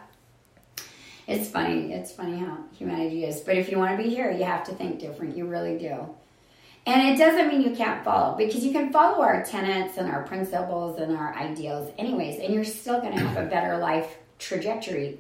It's 1.28 1.50
funny. 1.50 1.94
It's 1.94 2.12
funny 2.12 2.38
how 2.38 2.58
humanity 2.78 3.26
is. 3.26 3.42
But 3.42 3.58
if 3.58 3.72
you 3.72 3.78
want 3.78 3.98
to 3.98 4.04
be 4.04 4.10
here, 4.10 4.32
you 4.32 4.44
have 4.44 4.65
to 4.65 4.72
think 4.74 5.00
different. 5.00 5.36
You 5.36 5.46
really 5.46 5.78
do. 5.78 6.15
And 6.86 7.08
it 7.08 7.18
doesn't 7.18 7.48
mean 7.48 7.62
you 7.62 7.76
can't 7.76 8.04
follow 8.04 8.36
because 8.36 8.63
you 8.63 8.72
can 8.72 8.92
follow 8.92 9.22
our 9.22 9.44
tenets 9.44 9.98
and 9.98 10.10
our 10.10 10.24
principles 10.24 11.00
and 11.00 11.15
our 11.15 11.36
ideals 11.36 11.92
anyways, 11.98 12.39
and 12.39 12.54
you're 12.54 12.63
still 12.63 13.00
going 13.00 13.13
to 13.13 13.20
have 13.20 13.38
a 13.38 13.48
better 13.48 13.78
life 13.78 14.18
trajectory 14.39 15.20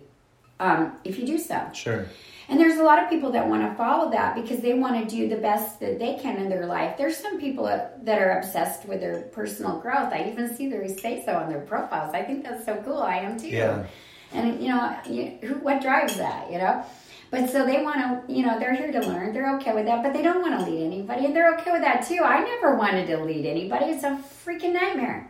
um, 0.59 0.97
if 1.03 1.19
you 1.19 1.25
do 1.25 1.37
so. 1.37 1.69
Sure. 1.73 2.05
And 2.47 2.59
there's 2.59 2.79
a 2.79 2.83
lot 2.83 3.03
of 3.03 3.09
people 3.09 3.31
that 3.33 3.47
want 3.47 3.61
to 3.61 3.75
follow 3.75 4.09
that 4.11 4.33
because 4.33 4.59
they 4.61 4.73
want 4.73 5.07
to 5.07 5.15
do 5.15 5.29
the 5.29 5.37
best 5.37 5.79
that 5.81 5.99
they 5.99 6.15
can 6.15 6.37
in 6.37 6.49
their 6.49 6.65
life. 6.65 6.97
There's 6.97 7.15
some 7.15 7.39
people 7.39 7.65
that 7.65 8.19
are 8.19 8.39
obsessed 8.39 8.87
with 8.87 9.01
their 9.01 9.21
personal 9.21 9.79
growth. 9.79 10.11
I 10.11 10.27
even 10.31 10.55
see 10.55 10.67
their 10.67 10.87
say 10.87 11.23
so 11.23 11.33
on 11.33 11.49
their 11.49 11.61
profiles. 11.61 12.15
I 12.15 12.23
think 12.23 12.43
that's 12.43 12.65
so 12.65 12.81
cool. 12.83 12.97
I 12.97 13.17
am 13.17 13.39
too. 13.39 13.49
Yeah. 13.49 13.85
And 14.31 14.59
you 14.61 14.69
know, 14.69 14.97
you, 15.07 15.37
who, 15.47 15.55
what 15.55 15.81
drives 15.81 16.17
that? 16.17 16.51
You 16.51 16.57
know. 16.57 16.83
But 17.31 17.49
so 17.49 17.65
they 17.65 17.83
want 17.83 18.27
to, 18.27 18.33
you 18.33 18.43
know, 18.45 18.57
they're 18.59 18.73
here 18.73 18.91
to 18.91 18.99
learn. 19.01 19.33
They're 19.33 19.55
okay 19.57 19.73
with 19.73 19.85
that, 19.85 20.01
but 20.03 20.13
they 20.13 20.21
don't 20.23 20.41
want 20.41 20.59
to 20.59 20.65
lead 20.69 20.83
anybody, 20.83 21.25
and 21.25 21.35
they're 21.35 21.53
okay 21.55 21.71
with 21.71 21.81
that 21.81 22.07
too. 22.07 22.21
I 22.23 22.43
never 22.43 22.75
wanted 22.75 23.05
to 23.07 23.23
lead 23.23 23.45
anybody. 23.45 23.85
It's 23.85 24.03
a 24.03 24.19
freaking 24.45 24.73
nightmare. 24.73 25.29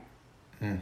Mm. 0.61 0.79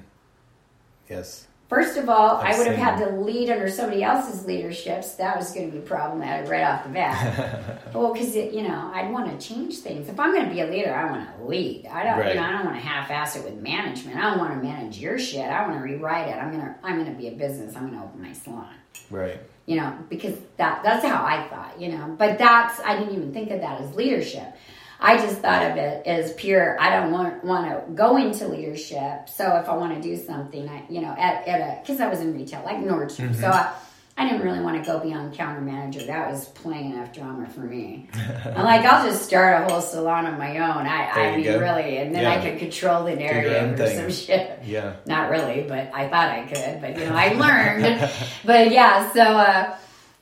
Yes. 1.10 1.48
First 1.70 1.98
of 1.98 2.08
all, 2.08 2.38
I've 2.38 2.56
I 2.56 2.58
would 2.60 2.68
have 2.68 2.78
had 2.78 2.98
to 3.06 3.12
lead 3.20 3.50
under 3.50 3.70
somebody 3.70 4.02
else's 4.02 4.46
leaderships. 4.46 5.16
That 5.16 5.36
was 5.36 5.52
going 5.52 5.70
to 5.70 5.78
be 5.78 5.86
problematic 5.86 6.50
right 6.50 6.64
off 6.64 6.84
the 6.84 6.90
bat. 6.90 7.82
well, 7.94 8.14
because 8.14 8.34
you 8.36 8.62
know, 8.62 8.90
I'd 8.94 9.12
want 9.12 9.38
to 9.38 9.46
change 9.48 9.80
things. 9.80 10.08
If 10.08 10.18
I'm 10.18 10.32
going 10.34 10.48
to 10.48 10.54
be 10.54 10.62
a 10.62 10.66
leader, 10.68 10.94
I 10.96 11.12
want 11.12 11.28
to 11.38 11.44
lead. 11.46 11.86
I 11.88 12.06
don't, 12.06 12.20
Right. 12.20 12.30
you 12.30 12.40
know, 12.40 12.48
I 12.48 12.52
don't 12.54 12.66
want 12.66 12.78
to 12.78 12.82
half-ass 12.82 13.36
it 13.36 13.44
with 13.44 13.56
management. 13.56 14.18
I 14.18 14.30
don't 14.30 14.40
want 14.40 14.54
to 14.54 14.66
manage 14.66 14.98
your 14.98 15.20
shit. 15.20 15.42
I 15.50 15.68
want 15.68 15.78
to 15.78 15.84
rewrite 15.84 16.30
it. 16.30 16.38
I'm 16.38 16.52
gonna, 16.52 16.78
I'm 16.84 16.98
gonna 17.04 17.18
be 17.18 17.28
a 17.28 17.32
business. 17.32 17.76
I'm 17.76 17.90
gonna 17.90 18.06
open 18.06 18.22
my 18.22 18.32
salon. 18.32 18.74
Right. 19.10 19.40
You 19.68 19.76
know, 19.76 19.96
because 20.10 20.34
that 20.58 20.82
that's 20.84 21.06
how 21.06 21.24
I 21.24 21.48
thought. 21.50 21.80
You 21.80 21.90
know, 21.90 22.16
but 22.18 22.38
that's 22.40 22.80
I 22.80 22.98
didn't 22.98 23.14
even 23.14 23.34
think 23.34 23.52
of 23.52 23.62
that 23.62 23.80
as 23.82 23.94
leadership. 23.96 24.56
I 25.00 25.18
just 25.18 25.40
thought 25.42 25.70
of 25.70 25.78
it 25.78 26.08
as 26.08 26.34
pure. 26.34 26.76
I 26.82 26.90
don't 26.90 27.12
want 27.12 27.44
want 27.44 27.66
to 27.70 27.92
go 27.94 28.18
into 28.18 28.48
leadership. 28.48 29.30
So 29.30 29.58
if 29.58 29.70
I 29.70 29.76
want 29.78 29.94
to 29.96 30.02
do 30.02 30.16
something, 30.18 30.68
I 30.68 30.86
you 30.90 31.02
know 31.02 31.14
at, 31.18 31.48
at 31.48 31.60
a 31.62 31.82
because 31.82 32.00
I 32.02 32.08
was 32.08 32.22
in 32.22 32.34
retail 32.34 32.64
like 32.66 32.78
Nordstrom, 32.78 33.30
Mm-hmm. 33.30 33.42
so 33.42 33.48
I, 33.50 33.74
I 34.20 34.28
didn't 34.28 34.42
really 34.42 34.62
want 34.62 34.84
to 34.84 34.92
go 34.92 35.00
beyond 35.00 35.36
counter 35.36 35.62
manager. 35.62 36.04
That 36.08 36.32
was 36.32 36.48
plain 36.50 36.94
enough 36.94 37.14
drama 37.14 37.48
for 37.50 37.60
me. 37.60 38.10
I'm 38.46 38.64
like 38.64 38.82
I'll 38.82 39.08
just 39.08 39.24
start 39.24 39.62
a 39.62 39.72
whole 39.72 39.82
salon 39.82 40.26
on 40.26 40.40
my 40.40 40.58
own. 40.58 40.88
I 40.88 41.14
There 41.14 41.34
I 41.34 41.36
mean 41.36 41.46
go. 41.46 41.60
really, 41.60 41.98
and 41.98 42.16
then 42.16 42.26
I 42.26 42.42
could 42.44 42.58
control 42.58 43.04
the 43.04 43.16
narrative 43.16 43.80
or 43.80 43.86
thing. 43.86 43.98
some 43.98 44.12
shit. 44.12 44.60
Yeah. 44.66 44.96
Not 45.06 45.30
really, 45.30 45.66
but 45.68 45.92
I 45.94 46.08
thought 46.10 46.30
I 46.30 46.48
could. 46.48 46.82
But 46.82 46.98
you 46.98 47.06
know, 47.06 47.16
I 47.16 47.34
learned. 47.34 48.12
but 48.44 48.72
yeah, 48.72 49.14
so 49.14 49.22
uh, 49.22 49.78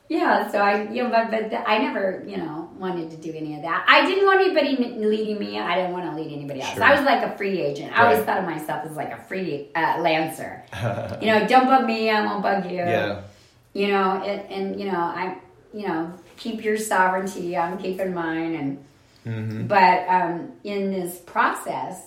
yeah, 0.10 0.51
so 0.51 0.60
I 0.60 0.89
you 0.91 1.03
know, 1.03 1.10
but 1.10 1.31
but 1.31 1.63
I 1.65 1.77
never 1.77 2.21
you 2.27 2.36
know 2.36 2.69
wanted 2.77 3.12
to 3.12 3.17
do 3.17 3.31
any 3.34 3.55
of 3.55 3.62
that. 3.62 3.86
I 3.88 4.05
didn't 4.05 4.25
want 4.25 4.41
anybody 4.41 4.75
leading 4.99 5.39
me. 5.39 5.58
I 5.58 5.75
didn't 5.75 5.93
want 5.93 6.12
to 6.12 6.21
lead 6.21 6.34
anybody 6.34 6.62
else. 6.62 6.73
Sure. 6.73 6.84
I 6.84 6.93
was 6.95 7.05
like 7.05 7.23
a 7.23 7.38
free 7.38 7.62
agent. 7.62 7.97
I 7.97 8.03
always 8.05 8.23
thought 8.25 8.39
of 8.39 8.43
myself 8.45 8.84
as 8.86 8.97
like 8.97 9.13
a 9.13 9.21
free 9.23 9.69
uh, 9.73 9.99
lancer. 10.01 10.63
you 11.21 11.27
know, 11.27 11.47
don't 11.47 11.65
bug 11.67 11.86
me, 11.86 12.10
I 12.10 12.25
won't 12.25 12.43
bug 12.43 12.65
you. 12.69 12.77
Yeah. 12.77 13.21
You 13.76 13.90
know, 13.90 14.24
it, 14.24 14.48
and 14.50 14.80
you 14.80 14.90
know, 14.92 14.98
I 14.98 15.38
you 15.74 15.88
know 15.88 16.14
keep 16.38 16.64
your 16.64 16.78
sovereignty. 16.78 17.56
I'm 17.56 17.78
keeping 17.78 18.14
mine, 18.14 18.56
and 18.56 18.86
Mm-hmm. 19.26 19.66
but 19.66 20.08
um, 20.08 20.52
in 20.64 20.92
this 20.92 21.18
process, 21.18 22.00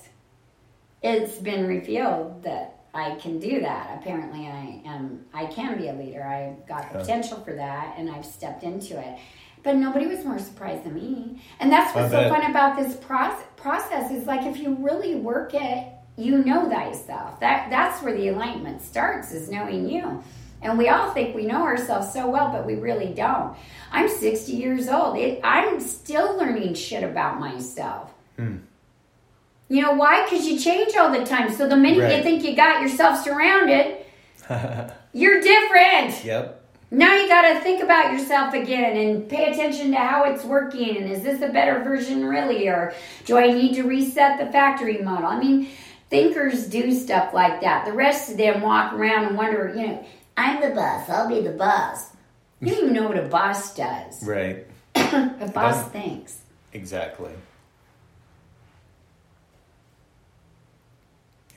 it's 1.02 1.36
been 1.38 1.66
revealed 1.66 2.44
that 2.44 2.76
I 2.94 3.16
can 3.16 3.40
do 3.40 3.60
that. 3.60 3.98
Apparently, 4.00 4.46
I 4.46 4.82
am. 4.86 5.24
I 5.34 5.46
can 5.46 5.76
be 5.78 5.88
a 5.88 5.92
leader. 5.94 6.22
I've 6.22 6.66
got 6.68 6.92
the 6.92 7.00
potential 7.00 7.40
for 7.40 7.54
that, 7.54 7.96
and 7.98 8.08
I've 8.08 8.24
stepped 8.24 8.62
into 8.62 8.98
it. 8.98 9.18
But 9.64 9.76
nobody 9.76 10.06
was 10.06 10.24
more 10.24 10.38
surprised 10.38 10.84
than 10.84 10.94
me, 10.94 11.42
and 11.58 11.72
that's 11.72 11.92
what's 11.94 12.12
so 12.12 12.28
fun 12.28 12.48
about 12.50 12.76
this 12.76 12.94
process. 12.96 13.44
Process 13.56 14.12
is 14.12 14.26
like 14.26 14.46
if 14.46 14.56
you 14.58 14.76
really 14.76 15.16
work 15.16 15.54
it, 15.54 15.88
you 16.16 16.44
know 16.44 16.68
thyself. 16.70 17.40
That 17.40 17.68
that's 17.68 18.00
where 18.00 18.16
the 18.16 18.28
alignment 18.28 18.80
starts. 18.80 19.32
Is 19.32 19.50
knowing 19.50 19.88
you. 19.88 20.22
And 20.60 20.76
we 20.76 20.88
all 20.88 21.12
think 21.12 21.34
we 21.34 21.46
know 21.46 21.62
ourselves 21.62 22.12
so 22.12 22.28
well, 22.28 22.50
but 22.50 22.66
we 22.66 22.74
really 22.74 23.12
don't. 23.12 23.56
I'm 23.92 24.08
60 24.08 24.52
years 24.52 24.88
old. 24.88 25.16
It, 25.16 25.40
I'm 25.44 25.80
still 25.80 26.36
learning 26.36 26.74
shit 26.74 27.04
about 27.04 27.38
myself. 27.38 28.10
Hmm. 28.36 28.58
You 29.68 29.82
know 29.82 29.92
why? 29.92 30.24
Because 30.24 30.46
you 30.46 30.58
change 30.58 30.96
all 30.96 31.12
the 31.12 31.24
time. 31.24 31.52
So 31.52 31.68
the 31.68 31.76
minute 31.76 32.16
you 32.16 32.22
think 32.22 32.42
you 32.42 32.56
got 32.56 32.80
yourself 32.80 33.22
surrounded, 33.22 33.98
you're 35.12 35.40
different. 35.40 36.24
Yep. 36.24 36.58
Now 36.90 37.14
you 37.14 37.28
got 37.28 37.52
to 37.52 37.60
think 37.60 37.82
about 37.82 38.12
yourself 38.12 38.54
again 38.54 38.96
and 38.96 39.28
pay 39.28 39.52
attention 39.52 39.90
to 39.90 39.98
how 39.98 40.24
it's 40.24 40.42
working. 40.42 40.96
And 40.96 41.10
is 41.10 41.22
this 41.22 41.42
a 41.42 41.48
better 41.48 41.84
version, 41.84 42.24
really? 42.24 42.66
Or 42.66 42.94
do 43.26 43.36
I 43.36 43.52
need 43.52 43.74
to 43.74 43.82
reset 43.82 44.38
the 44.38 44.50
factory 44.50 44.98
model? 45.02 45.26
I 45.26 45.38
mean, 45.38 45.68
thinkers 46.08 46.66
do 46.66 46.90
stuff 46.92 47.34
like 47.34 47.60
that. 47.60 47.84
The 47.84 47.92
rest 47.92 48.30
of 48.30 48.38
them 48.38 48.62
walk 48.62 48.94
around 48.94 49.26
and 49.26 49.36
wonder, 49.36 49.74
you 49.76 49.86
know, 49.86 50.06
I'm 50.38 50.60
the 50.60 50.70
boss. 50.74 51.08
I'll 51.10 51.28
be 51.28 51.40
the 51.40 51.50
boss. 51.50 52.10
You 52.60 52.68
don't 52.68 52.84
even 52.84 52.92
know 52.94 53.08
what 53.08 53.18
a 53.18 53.28
boss 53.28 53.74
does. 53.74 54.22
Right. 54.26 54.66
A 54.94 55.50
boss 55.52 55.88
thinks. 55.90 56.38
Exactly. 56.72 57.32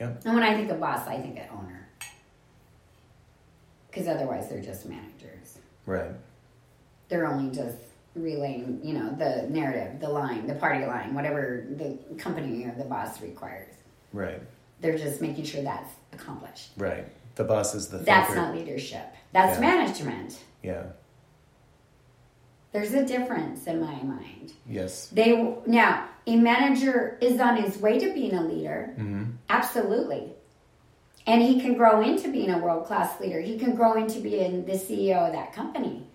Yep. 0.00 0.22
And 0.24 0.34
when 0.34 0.42
I 0.42 0.54
think 0.54 0.70
of 0.70 0.80
boss, 0.80 1.06
I 1.06 1.18
think 1.18 1.38
of 1.38 1.44
owner. 1.52 1.86
Because 3.88 4.08
otherwise, 4.08 4.48
they're 4.48 4.62
just 4.62 4.86
managers. 4.86 5.58
Right. 5.86 6.12
They're 7.08 7.26
only 7.26 7.54
just 7.54 7.76
relaying, 8.14 8.80
you 8.82 8.94
know, 8.94 9.10
the 9.10 9.48
narrative, 9.48 10.00
the 10.00 10.08
line, 10.08 10.46
the 10.46 10.54
party 10.54 10.86
line, 10.86 11.14
whatever 11.14 11.66
the 11.70 11.98
company 12.16 12.64
or 12.64 12.74
the 12.76 12.84
boss 12.84 13.20
requires. 13.20 13.74
Right. 14.12 14.40
They're 14.80 14.98
just 14.98 15.20
making 15.20 15.44
sure 15.44 15.62
that's 15.62 15.92
accomplished. 16.12 16.70
Right. 16.76 17.06
The 17.34 17.44
boss 17.44 17.74
is 17.74 17.88
the 17.88 17.98
That's 17.98 18.28
thinker. 18.28 18.42
not 18.42 18.54
leadership. 18.54 19.06
That's 19.32 19.58
Yeah. 19.60 19.68
management. 19.68 20.38
Yeah. 20.62 20.82
There's 22.72 22.92
a 22.94 23.04
difference 23.04 23.66
in 23.66 23.80
my 23.80 24.02
mind. 24.02 24.52
Yes. 24.68 25.08
They 25.08 25.56
now 25.66 26.08
a 26.26 26.36
manager 26.36 27.18
is 27.20 27.40
on 27.40 27.56
his 27.56 27.78
way 27.78 27.98
to 27.98 28.12
being 28.14 28.34
a 28.34 28.42
leader, 28.42 28.94
Mm-hmm. 28.98 29.24
absolutely, 29.50 30.32
and 31.26 31.42
he 31.42 31.60
can 31.60 31.74
grow 31.74 32.00
into 32.00 32.30
being 32.30 32.50
a 32.50 32.58
world 32.58 32.86
class 32.86 33.18
leader. 33.20 33.40
He 33.40 33.58
can 33.58 33.74
grow 33.74 33.94
into 33.94 34.20
being 34.20 34.64
the 34.64 34.72
CEO 34.78 35.26
of 35.26 35.32
that 35.32 35.52
company, 35.52 36.06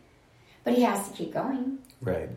but 0.63 0.73
he 0.73 0.82
has 0.84 1.08
to 1.10 1.13
keep 1.13 1.34
going. 1.34 1.80
Right. 2.01 2.30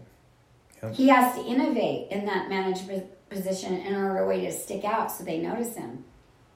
He 0.92 1.08
has 1.08 1.34
to 1.36 1.44
innovate 1.44 2.10
in 2.10 2.24
that 2.26 2.48
management 2.48 3.04
position 3.28 3.74
in 3.74 3.94
order 3.94 4.26
way 4.26 4.40
to 4.46 4.52
stick 4.52 4.84
out 4.84 5.12
so 5.12 5.22
they 5.24 5.38
notice 5.38 5.76
him. 5.76 6.04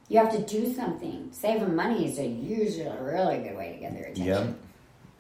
You 0.09 0.19
have 0.19 0.33
to 0.33 0.43
do 0.43 0.73
something. 0.75 1.31
Saving 1.33 1.75
money 1.75 2.07
is 2.07 2.19
a 2.19 2.27
usually 2.27 2.87
a 2.87 3.03
really 3.03 3.39
good 3.39 3.57
way 3.57 3.73
to 3.73 3.79
get 3.79 3.93
their 3.95 4.05
attention. 4.05 4.27
Yep. 4.27 4.57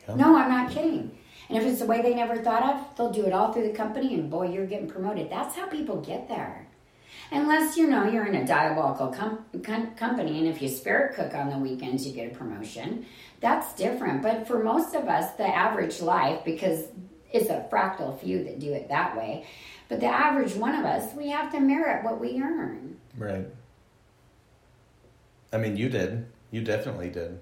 Yep. 0.09 0.17
No, 0.17 0.37
I'm 0.37 0.51
not 0.51 0.71
kidding. 0.71 1.17
And 1.49 1.59
if 1.59 1.65
it's 1.65 1.81
a 1.81 1.87
way 1.87 2.03
they 2.03 2.15
never 2.15 2.37
thought 2.37 2.63
of, 2.63 2.97
they'll 2.97 3.13
do 3.13 3.27
it 3.27 3.33
all 3.33 3.53
through 3.53 3.69
the 3.69 3.75
company, 3.75 4.15
and 4.15 4.31
boy, 4.31 4.51
you're 4.51 4.67
getting 4.67 4.89
promoted. 4.89 5.31
That's 5.31 5.55
how 5.55 5.67
people 5.67 6.01
get 6.01 6.29
there. 6.29 6.67
Unless 7.31 7.77
you 7.77 7.87
know 7.87 8.05
you're 8.05 8.27
in 8.27 8.35
a 8.35 8.47
diabolical 8.47 9.09
com- 9.09 9.45
com- 9.63 9.95
company, 9.95 10.39
and 10.39 10.49
if 10.49 10.61
you 10.61 10.69
spirit 10.69 11.15
cook 11.15 11.35
on 11.35 11.51
the 11.51 11.59
weekends, 11.59 12.07
you 12.07 12.13
get 12.13 12.33
a 12.33 12.35
promotion. 12.35 13.07
That's 13.41 13.75
different. 13.75 14.23
But 14.23 14.47
for 14.47 14.63
most 14.63 14.95
of 14.95 15.09
us, 15.09 15.33
the 15.33 15.47
average 15.47 16.01
life, 16.01 16.45
because 16.45 16.85
it's 17.33 17.51
a 17.51 17.67
fractal 17.71 18.19
few 18.21 18.45
that 18.45 18.59
do 18.61 18.73
it 18.73 18.89
that 18.89 19.17
way, 19.17 19.47
but 19.89 20.01
the 20.01 20.07
average 20.07 20.55
one 20.55 20.75
of 20.75 20.85
us, 20.85 21.15
we 21.15 21.29
have 21.31 21.53
to 21.53 21.61
merit 21.61 22.05
what 22.05 22.21
we 22.21 22.41
earn. 22.41 22.97
Right. 23.17 23.47
I 25.55 25.59
mean, 25.59 25.77
you 25.77 25.89
did. 25.89 26.27
You 26.51 26.63
definitely 26.63 27.11
did. 27.11 27.39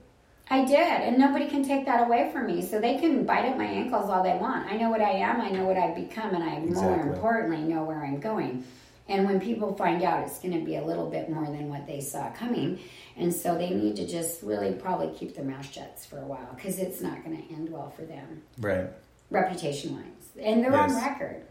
I 0.51 0.67
did, 0.67 0.77
and 0.77 1.17
nobody 1.19 1.49
can 1.49 1.65
take 1.65 1.87
that 1.87 2.07
away 2.07 2.31
from 2.31 2.47
me. 2.47 2.61
So 2.61 2.79
they 2.79 2.99
can 2.99 3.25
bite 3.25 3.47
at 3.47 3.57
my 3.57 3.65
ankles 3.65 4.11
all 4.11 4.23
they 4.23 4.37
want. 4.37 4.71
I 4.71 4.77
know 4.77 4.91
what 4.91 5.01
I 5.01 5.13
am, 5.13 5.41
I 5.41 5.49
know 5.49 5.65
what 5.65 5.79
I've 5.79 5.95
become, 5.95 6.35
and 6.35 6.45
I 6.45 6.59
more 6.59 7.01
importantly 7.01 7.63
know 7.63 7.85
where 7.85 8.05
I'm 8.05 8.21
going. 8.21 8.65
And 9.09 9.27
when 9.27 9.41
people 9.41 9.75
find 9.75 10.03
out, 10.03 10.27
it's 10.27 10.39
going 10.41 10.59
to 10.59 10.65
be 10.65 10.77
a 10.77 10.85
little 10.85 11.09
bit 11.09 11.31
more 11.31 11.47
than 11.47 11.69
what 11.71 11.87
they 11.87 12.01
saw 12.01 12.31
coming. 12.33 12.79
And 13.17 13.35
so 13.35 13.57
they 13.57 13.71
need 13.71 13.97
to 13.97 14.07
just 14.07 14.43
really 14.43 14.73
probably 14.75 15.11
keep 15.19 15.35
their 15.35 15.45
mouth 15.45 15.71
shut 15.71 15.99
for 16.09 16.19
a 16.19 16.25
while 16.27 16.49
because 16.55 16.79
it's 16.79 17.01
not 17.01 17.25
going 17.25 17.37
to 17.37 17.55
end 17.55 17.71
well 17.71 17.91
for 17.91 18.03
them, 18.03 18.43
Right. 18.59 18.91
reputation 19.31 19.97
wise. 19.97 20.45
And 20.45 20.63
they're 20.63 20.75
on 20.77 20.95
record. 20.95 21.43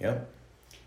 Yep. 0.00 0.28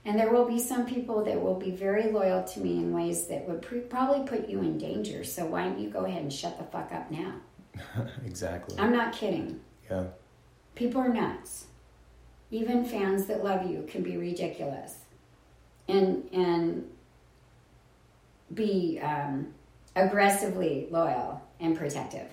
And 0.06 0.20
there 0.20 0.32
will 0.32 0.45
be 0.45 0.60
some 0.60 0.86
people 0.86 1.24
that 1.26 1.41
will 1.41 1.56
be 1.56 1.72
very 1.72 2.12
loyal 2.12 2.43
to 2.43 2.60
me 2.60 2.78
in 2.78 2.93
ways 2.93 3.26
that 3.28 3.47
would 3.47 3.64
pre- 3.64 3.80
probably 3.80 4.28
put 4.28 4.47
you 4.47 4.60
in 4.60 4.78
danger. 4.78 5.24
So 5.24 5.45
why 5.45 5.64
don't 5.64 5.80
you 5.80 5.89
go 5.89 6.06
ahead 6.06 6.22
and 6.22 6.32
shut 6.32 6.60
the 6.60 6.64
fuck 6.66 6.91
up 6.93 7.10
now? 7.10 7.34
exactly. 8.26 8.78
I'm 8.78 8.93
not 8.93 9.14
kidding. 9.14 9.60
yeah. 9.89 10.06
People 10.76 11.01
are 11.01 11.10
nuts. 11.10 11.66
Even 12.51 12.86
fans 12.86 13.26
that 13.26 13.43
love 13.43 13.70
you 13.70 13.86
can 13.89 14.03
be 14.03 14.18
ridiculous, 14.18 14.93
and 15.88 16.30
and 16.32 16.88
be 18.53 18.99
um, 19.01 19.47
aggressively 19.95 20.88
loyal 20.91 21.41
and 21.60 21.76
protective. 21.76 22.28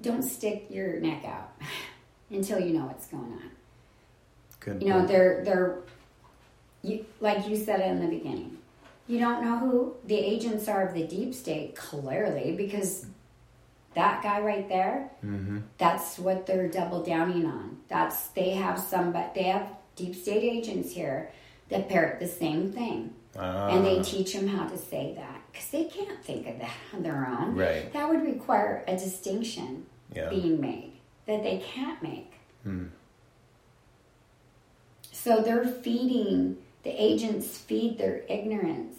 Don't 0.00 0.22
stick 0.22 0.66
your 0.70 0.98
neck 1.00 1.24
out 1.24 1.52
until 2.30 2.58
you 2.58 2.72
know 2.72 2.86
what's 2.86 3.06
going 3.06 3.32
on. 3.32 3.50
Good. 4.60 4.82
You 4.82 4.88
know, 4.88 5.06
they're 5.06 5.44
they're 5.44 5.82
you, 6.84 7.04
like 7.20 7.48
you 7.48 7.56
said 7.56 7.80
in 7.80 8.00
the 8.00 8.06
beginning. 8.16 8.58
You 9.06 9.18
don't 9.18 9.44
know 9.44 9.58
who 9.58 9.94
the 10.06 10.16
agents 10.16 10.66
are 10.68 10.86
of 10.86 10.94
the 10.94 11.06
deep 11.06 11.34
state 11.34 11.74
clearly 11.76 12.54
because 12.56 13.06
that 13.94 14.22
guy 14.22 14.40
right 14.40 14.68
there. 14.68 15.10
Mm-hmm. 15.24 15.58
That's 15.78 16.18
what 16.18 16.46
they're 16.46 16.68
double 16.68 17.02
downing 17.02 17.46
on. 17.46 17.78
That's 17.88 18.28
they 18.28 18.50
have 18.50 18.78
some, 18.78 19.12
but 19.12 19.34
they 19.34 19.44
have 19.44 19.68
deep 19.96 20.14
state 20.14 20.42
agents 20.42 20.92
here 20.92 21.30
that 21.68 21.88
parrot 21.88 22.18
the 22.20 22.26
same 22.28 22.72
thing, 22.72 23.12
and 23.34 23.84
they 23.84 23.98
Ah, 23.98 24.02
teach 24.02 24.32
them 24.34 24.48
how 24.48 24.66
to 24.68 24.76
say 24.76 25.14
that 25.16 25.40
because 25.52 25.68
they 25.70 25.84
can't 25.84 26.22
think 26.24 26.46
of 26.46 26.58
that 26.58 26.74
on 26.92 27.02
their 27.02 27.26
own. 27.26 27.54
Right. 27.56 27.92
That 27.92 28.08
would 28.08 28.22
require 28.22 28.84
a 28.88 28.96
distinction 28.96 29.86
Yeah. 30.14 30.28
being 30.30 30.60
made 30.60 30.92
that 31.26 31.42
they 31.42 31.58
can't 31.58 32.02
make. 32.02 32.32
Hmm. 32.64 32.86
So 35.12 35.40
they're 35.42 35.64
feeding, 35.66 36.56
the 36.84 36.90
agents 36.90 37.58
feed 37.58 37.98
their 37.98 38.22
ignorance 38.28 38.94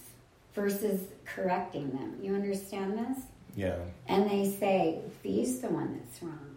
versus 0.54 1.02
correcting 1.24 1.92
them. 1.92 2.18
You 2.22 2.34
understand 2.36 2.98
this? 2.98 3.24
Yeah. 3.56 3.78
And 4.08 4.30
they 4.30 4.50
say, 4.50 5.00
V's 5.24 5.60
the 5.60 5.70
one 5.70 5.98
that's 6.00 6.22
wrong. 6.22 6.56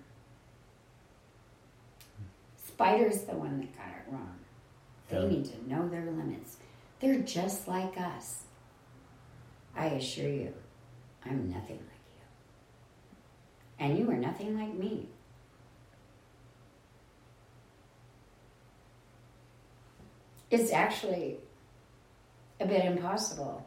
Spider's 2.66 3.22
the 3.22 3.34
one 3.34 3.60
that 3.60 3.76
got 3.76 3.88
it 3.88 4.12
wrong. 4.12 4.36
They 5.08 5.20
Yeah. 5.20 5.28
need 5.28 5.44
to 5.46 5.68
know 5.68 5.88
their 5.88 6.04
limits. 6.06 6.56
They're 7.00 7.20
just 7.20 7.68
like 7.68 7.98
us. 8.00 8.44
I 9.76 9.86
assure 9.86 10.28
you, 10.28 10.54
I'm 11.24 11.48
nothing 11.50 11.78
like 11.78 12.04
you. 12.16 13.86
And 13.86 13.98
you 13.98 14.10
are 14.10 14.16
nothing 14.16 14.58
like 14.58 14.74
me. 14.74 15.08
It's 20.50 20.72
actually 20.72 21.36
a 22.60 22.66
bit 22.66 22.84
impossible. 22.84 23.64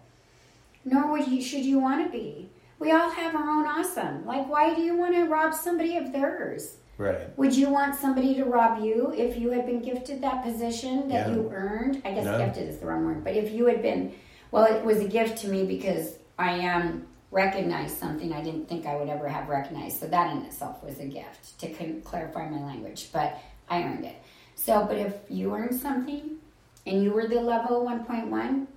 Nor 0.83 1.11
would 1.11 1.27
you, 1.27 1.41
should 1.41 1.63
you 1.63 1.79
want 1.79 2.05
to 2.05 2.11
be. 2.11 2.49
We 2.79 2.91
all 2.91 3.09
have 3.11 3.35
our 3.35 3.47
own 3.49 3.65
awesome. 3.67 4.25
Like, 4.25 4.49
why 4.49 4.73
do 4.73 4.81
you 4.81 4.95
want 4.95 5.13
to 5.13 5.25
rob 5.25 5.53
somebody 5.53 5.97
of 5.97 6.11
theirs? 6.11 6.77
Right. 6.97 7.37
Would 7.37 7.55
you 7.55 7.69
want 7.69 7.95
somebody 7.95 8.33
to 8.35 8.45
rob 8.45 8.83
you 8.83 9.13
if 9.15 9.37
you 9.37 9.51
had 9.51 9.65
been 9.67 9.81
gifted 9.81 10.21
that 10.21 10.43
position 10.43 11.07
that 11.09 11.27
Yeah. 11.27 11.35
you 11.35 11.51
earned? 11.53 12.01
I 12.03 12.11
guess 12.13 12.25
No. 12.25 12.37
gifted 12.39 12.67
is 12.69 12.79
the 12.79 12.87
wrong 12.87 13.05
word, 13.05 13.23
but 13.23 13.35
if 13.35 13.51
you 13.51 13.67
had 13.67 13.81
been, 13.81 14.13
well, 14.49 14.65
it 14.65 14.83
was 14.83 14.99
a 14.99 15.07
gift 15.07 15.37
to 15.39 15.47
me 15.47 15.63
because 15.65 16.15
I 16.37 16.53
am 16.53 17.07
recognized 17.29 17.97
something 17.97 18.33
I 18.33 18.41
didn't 18.41 18.67
think 18.67 18.85
I 18.85 18.95
would 18.95 19.07
ever 19.09 19.27
have 19.27 19.47
recognized. 19.47 19.99
So 19.99 20.07
that 20.07 20.35
in 20.35 20.43
itself 20.43 20.83
was 20.83 20.99
a 20.99 21.05
gift 21.05 21.59
to 21.59 21.67
clarify 22.03 22.49
my 22.49 22.61
language, 22.65 23.09
but 23.13 23.37
I 23.69 23.83
earned 23.83 24.05
it. 24.05 24.15
So, 24.55 24.85
but 24.85 24.97
if 24.97 25.13
you 25.29 25.55
earned 25.55 25.79
something 25.79 26.37
and 26.85 27.03
you 27.03 27.11
were 27.11 27.27
the 27.27 27.39
level 27.39 27.85
1.1, 27.85 28.67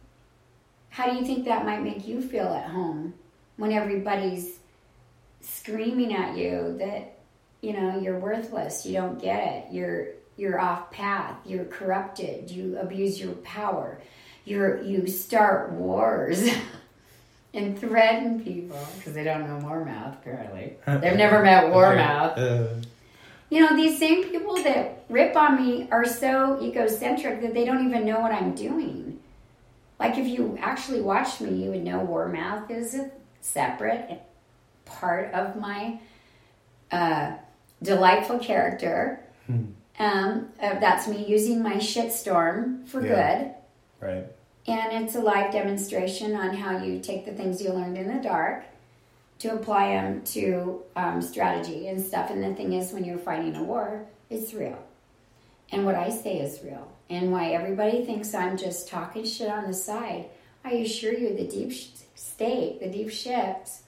how 0.91 1.11
do 1.11 1.17
you 1.17 1.25
think 1.25 1.45
that 1.45 1.65
might 1.65 1.83
make 1.83 2.07
you 2.07 2.21
feel 2.21 2.49
at 2.49 2.69
home 2.71 3.15
when 3.57 3.73
everybody's 3.73 4.59
screaming 5.41 6.15
at 6.15 6.37
you 6.37 6.77
that 6.79 7.19
you 7.61 7.73
know 7.75 8.01
you're 8.01 8.19
worthless 8.19 8.87
you 8.87 8.95
don't 8.95 9.21
get 9.21 9.47
it 9.47 9.73
you're 9.73 10.07
you're 10.39 10.59
off 10.59 10.91
path 10.91 11.37
you're 11.45 11.67
corrupted 11.67 12.51
you 12.51 12.79
abuse 12.79 13.21
your 13.21 13.33
power 13.35 14.01
you're 14.47 14.83
you 14.83 15.07
start 15.07 15.71
wars 15.73 16.49
and 17.55 17.79
threaten 17.79 18.43
people? 18.43 18.79
Because 18.97 19.15
they 19.15 19.25
don't 19.25 19.47
know 19.47 19.67
war 19.67 19.85
mouth 19.85 20.15
apparently. 20.15 20.75
They've 20.87 21.17
never 21.17 21.43
met 21.43 21.71
war 21.71 21.95
mouth 21.95 22.37
Uh, 22.37 22.67
you 23.55 23.61
know 23.61 23.77
these 23.77 23.99
same 24.01 24.25
people 24.25 24.57
that 24.65 25.05
rip 25.09 25.37
on 25.37 25.65
me 25.65 25.87
are 25.93 26.05
so 26.05 26.59
egocentric 26.61 27.41
that 27.41 27.55
they 27.55 27.65
don't 27.65 27.87
even 27.87 28.05
know 28.05 28.19
what 28.19 28.33
i'm 28.33 28.53
doing. 28.55 29.21
Like 30.01 30.19
if 30.19 30.27
you 30.27 30.59
actually 30.61 31.01
watched 31.01 31.41
me 31.41 31.63
you 31.63 31.71
would 31.71 31.85
know 31.85 32.01
war 32.01 32.29
mouth 32.29 32.69
is 32.69 32.97
a 32.97 33.11
separate 33.41 34.21
part 34.85 35.33
of 35.33 35.55
my 35.57 36.01
uh, 36.91 37.35
delightful 37.83 38.39
character. 38.41 39.21
Um, 39.49 40.49
uh, 40.61 40.81
that's 40.81 41.07
me 41.07 41.25
using 41.25 41.63
my 41.63 41.77
shitstorm 41.77 42.89
for 42.89 43.01
Yeah. 43.07 43.15
good. 43.15 43.55
Right. 44.09 44.27
and 44.67 45.05
it's 45.05 45.15
a 45.15 45.21
live 45.21 45.53
demonstration 45.53 46.35
on 46.35 46.57
how 46.57 46.79
you 46.79 46.99
take 46.99 47.25
the 47.25 47.33
things 47.33 47.63
you 47.63 47.71
learned 47.71 47.99
in 47.99 48.09
the 48.15 48.21
dark 48.23 48.65
to 49.45 49.55
apply 49.55 49.89
them 49.89 50.23
to 50.25 50.83
um, 50.97 51.21
strategy 51.21 51.89
and 51.89 52.03
stuff. 52.03 52.31
And 52.31 52.43
the 52.43 52.55
thing 52.55 52.73
is, 52.73 52.93
when 52.93 53.05
you're 53.05 53.19
fighting 53.19 53.55
a 53.57 53.63
war, 53.63 54.07
it's 54.31 54.55
real. 54.55 54.83
And 55.71 55.85
what 55.85 55.95
I 55.95 56.09
say 56.09 56.39
is 56.39 56.61
real. 56.65 56.91
And 57.11 57.31
why 57.31 57.51
everybody 57.51 58.07
thinks 58.07 58.33
I'm 58.33 58.57
just 58.57 58.89
talking 58.89 59.27
shit 59.27 59.51
on 59.51 59.67
the 59.67 59.75
side, 59.75 60.31
I 60.65 60.71
assure 60.77 61.13
you, 61.13 61.37
the 61.37 61.47
deep 61.47 61.75
state, 62.15 62.81
the 62.81 62.89
deep 62.89 63.11
ships, 63.11 63.83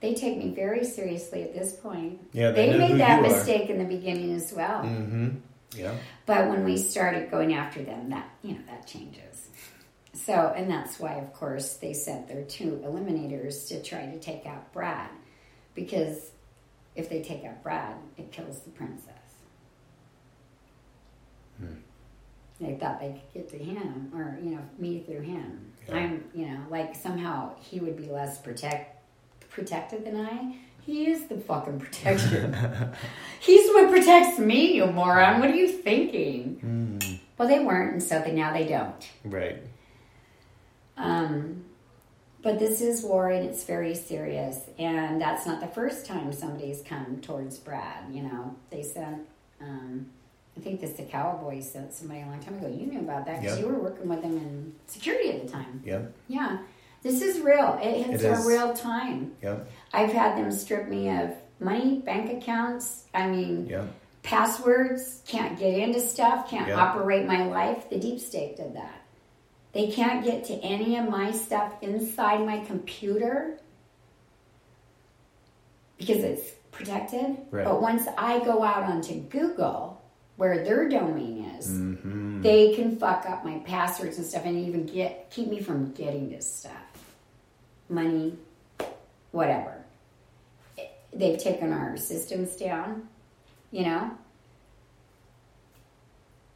they 0.00 0.14
take 0.14 0.36
me 0.36 0.52
very 0.52 0.84
seriously 0.84 1.44
at 1.44 1.54
this 1.54 1.74
point. 1.74 2.18
Yeah, 2.32 2.50
they 2.50 2.70
they 2.70 2.78
made 2.78 2.98
that 2.98 3.20
you 3.20 3.26
are. 3.26 3.36
mistake 3.36 3.70
in 3.70 3.78
the 3.78 3.84
beginning 3.84 4.34
as 4.34 4.52
well. 4.52 4.82
Mm-hmm. 4.82 5.36
Yeah. 5.76 5.94
But 6.26 6.48
when 6.48 6.64
we 6.64 6.76
started 6.78 7.30
going 7.30 7.54
after 7.54 7.80
them, 7.84 8.10
that 8.10 8.28
you 8.42 8.54
know 8.54 8.62
that 8.66 8.88
changes. 8.88 9.31
So, 10.14 10.52
and 10.54 10.70
that's 10.70 11.00
why, 11.00 11.14
of 11.14 11.32
course, 11.32 11.74
they 11.74 11.94
sent 11.94 12.28
their 12.28 12.44
two 12.44 12.82
eliminators 12.84 13.68
to 13.68 13.82
try 13.82 14.06
to 14.06 14.18
take 14.18 14.44
out 14.46 14.72
Brad, 14.72 15.08
because 15.74 16.32
if 16.94 17.08
they 17.08 17.22
take 17.22 17.44
out 17.44 17.62
Brad, 17.62 17.96
it 18.18 18.30
kills 18.30 18.60
the 18.60 18.70
princess. 18.70 19.08
Hmm. 21.58 21.74
They 22.60 22.74
thought 22.74 23.00
they 23.00 23.12
could 23.12 23.32
get 23.34 23.48
to 23.50 23.58
him, 23.58 24.12
or 24.14 24.38
you 24.42 24.50
know, 24.50 24.62
me 24.78 25.00
through 25.00 25.22
him. 25.22 25.72
Yeah. 25.88 25.96
I'm, 25.96 26.24
you 26.34 26.46
know, 26.46 26.60
like 26.70 26.94
somehow 26.94 27.56
he 27.58 27.80
would 27.80 27.96
be 27.96 28.06
less 28.06 28.38
protect 28.38 29.02
protected 29.50 30.04
than 30.04 30.16
I. 30.16 30.56
He 30.80 31.10
is 31.10 31.26
the 31.26 31.38
fucking 31.38 31.78
protection. 31.78 32.54
He's 33.40 33.68
what 33.70 33.90
protects 33.90 34.38
me, 34.38 34.74
you 34.74 34.86
moron. 34.86 35.40
What 35.40 35.50
are 35.50 35.54
you 35.54 35.68
thinking? 35.68 36.58
Hmm. 36.60 37.16
Well, 37.38 37.48
they 37.48 37.60
weren't, 37.60 37.94
and 37.94 38.02
so 38.02 38.20
they, 38.20 38.32
now 38.32 38.52
they 38.52 38.66
don't. 38.66 39.10
Right. 39.24 39.62
Um, 40.96 41.64
but 42.42 42.58
this 42.58 42.80
is 42.80 43.02
war, 43.02 43.30
and 43.30 43.48
it's 43.48 43.64
very 43.64 43.94
serious. 43.94 44.58
And 44.78 45.20
that's 45.20 45.46
not 45.46 45.60
the 45.60 45.68
first 45.68 46.06
time 46.06 46.32
somebody's 46.32 46.82
come 46.82 47.20
towards 47.20 47.58
Brad. 47.58 48.12
You 48.12 48.22
know, 48.24 48.56
they 48.70 48.82
sent. 48.82 49.22
Um, 49.60 50.06
I 50.56 50.60
think 50.60 50.80
this 50.80 50.92
the 50.92 51.04
cowboy 51.04 51.60
sent 51.62 51.94
somebody 51.94 52.20
a 52.22 52.26
long 52.26 52.40
time 52.40 52.58
ago. 52.58 52.66
You 52.68 52.86
knew 52.86 53.00
about 53.00 53.24
that 53.26 53.40
because 53.40 53.58
Yeah. 53.58 53.64
you 53.64 53.72
were 53.72 53.78
working 53.78 54.08
with 54.08 54.22
them 54.22 54.36
in 54.36 54.74
security 54.86 55.30
at 55.30 55.46
the 55.46 55.50
time. 55.50 55.82
Yep. 55.84 56.12
Yeah, 56.28 56.58
this 57.02 57.22
is 57.22 57.40
real. 57.40 57.78
It 57.82 58.04
hits 58.04 58.22
It 58.22 58.28
our 58.28 58.38
is. 58.38 58.44
real 58.46 58.74
time. 58.74 59.32
Yep. 59.42 59.66
I've 59.94 60.12
had 60.12 60.36
them 60.36 60.50
strip 60.52 60.88
me 60.88 61.08
of 61.08 61.30
money, 61.58 62.00
bank 62.00 62.30
accounts. 62.42 63.04
I 63.14 63.28
mean, 63.28 63.66
Yep. 63.66 63.86
passwords, 64.24 65.22
can't 65.26 65.58
get 65.58 65.74
into 65.78 66.00
stuff, 66.00 66.50
can't 66.50 66.68
Yeah. 66.68 66.76
operate 66.80 67.24
my 67.26 67.46
life. 67.46 67.88
The 67.88 67.98
deep 67.98 68.20
state 68.20 68.56
did 68.56 68.74
that. 68.74 69.01
They 69.72 69.90
can't 69.90 70.24
get 70.24 70.44
to 70.46 70.54
any 70.54 70.96
of 70.98 71.08
my 71.08 71.30
stuff 71.32 71.72
inside 71.82 72.44
my 72.44 72.60
computer 72.64 73.58
because 75.98 76.22
it's 76.22 76.50
protected. 76.72 77.36
Right. 77.50 77.64
But 77.64 77.80
once 77.80 78.06
I 78.18 78.40
go 78.40 78.62
out 78.62 78.82
onto 78.84 79.14
Google, 79.20 80.02
where 80.36 80.64
their 80.64 80.88
domain 80.88 81.44
is, 81.58 81.68
Mm-hmm. 81.70 82.42
they 82.42 82.74
can 82.74 82.96
fuck 82.96 83.24
up 83.28 83.44
my 83.44 83.58
passwords 83.60 84.18
and 84.18 84.26
stuff 84.26 84.44
and 84.44 84.58
even 84.66 84.84
get 84.84 85.30
keep 85.30 85.48
me 85.48 85.60
from 85.60 85.92
getting 85.92 86.28
this 86.28 86.52
stuff. 86.52 86.72
Money, 87.88 88.36
whatever. 89.30 89.76
They've 91.14 91.38
taken 91.38 91.72
our 91.72 91.96
systems 91.96 92.56
down, 92.56 93.08
you 93.70 93.84
know. 93.84 94.10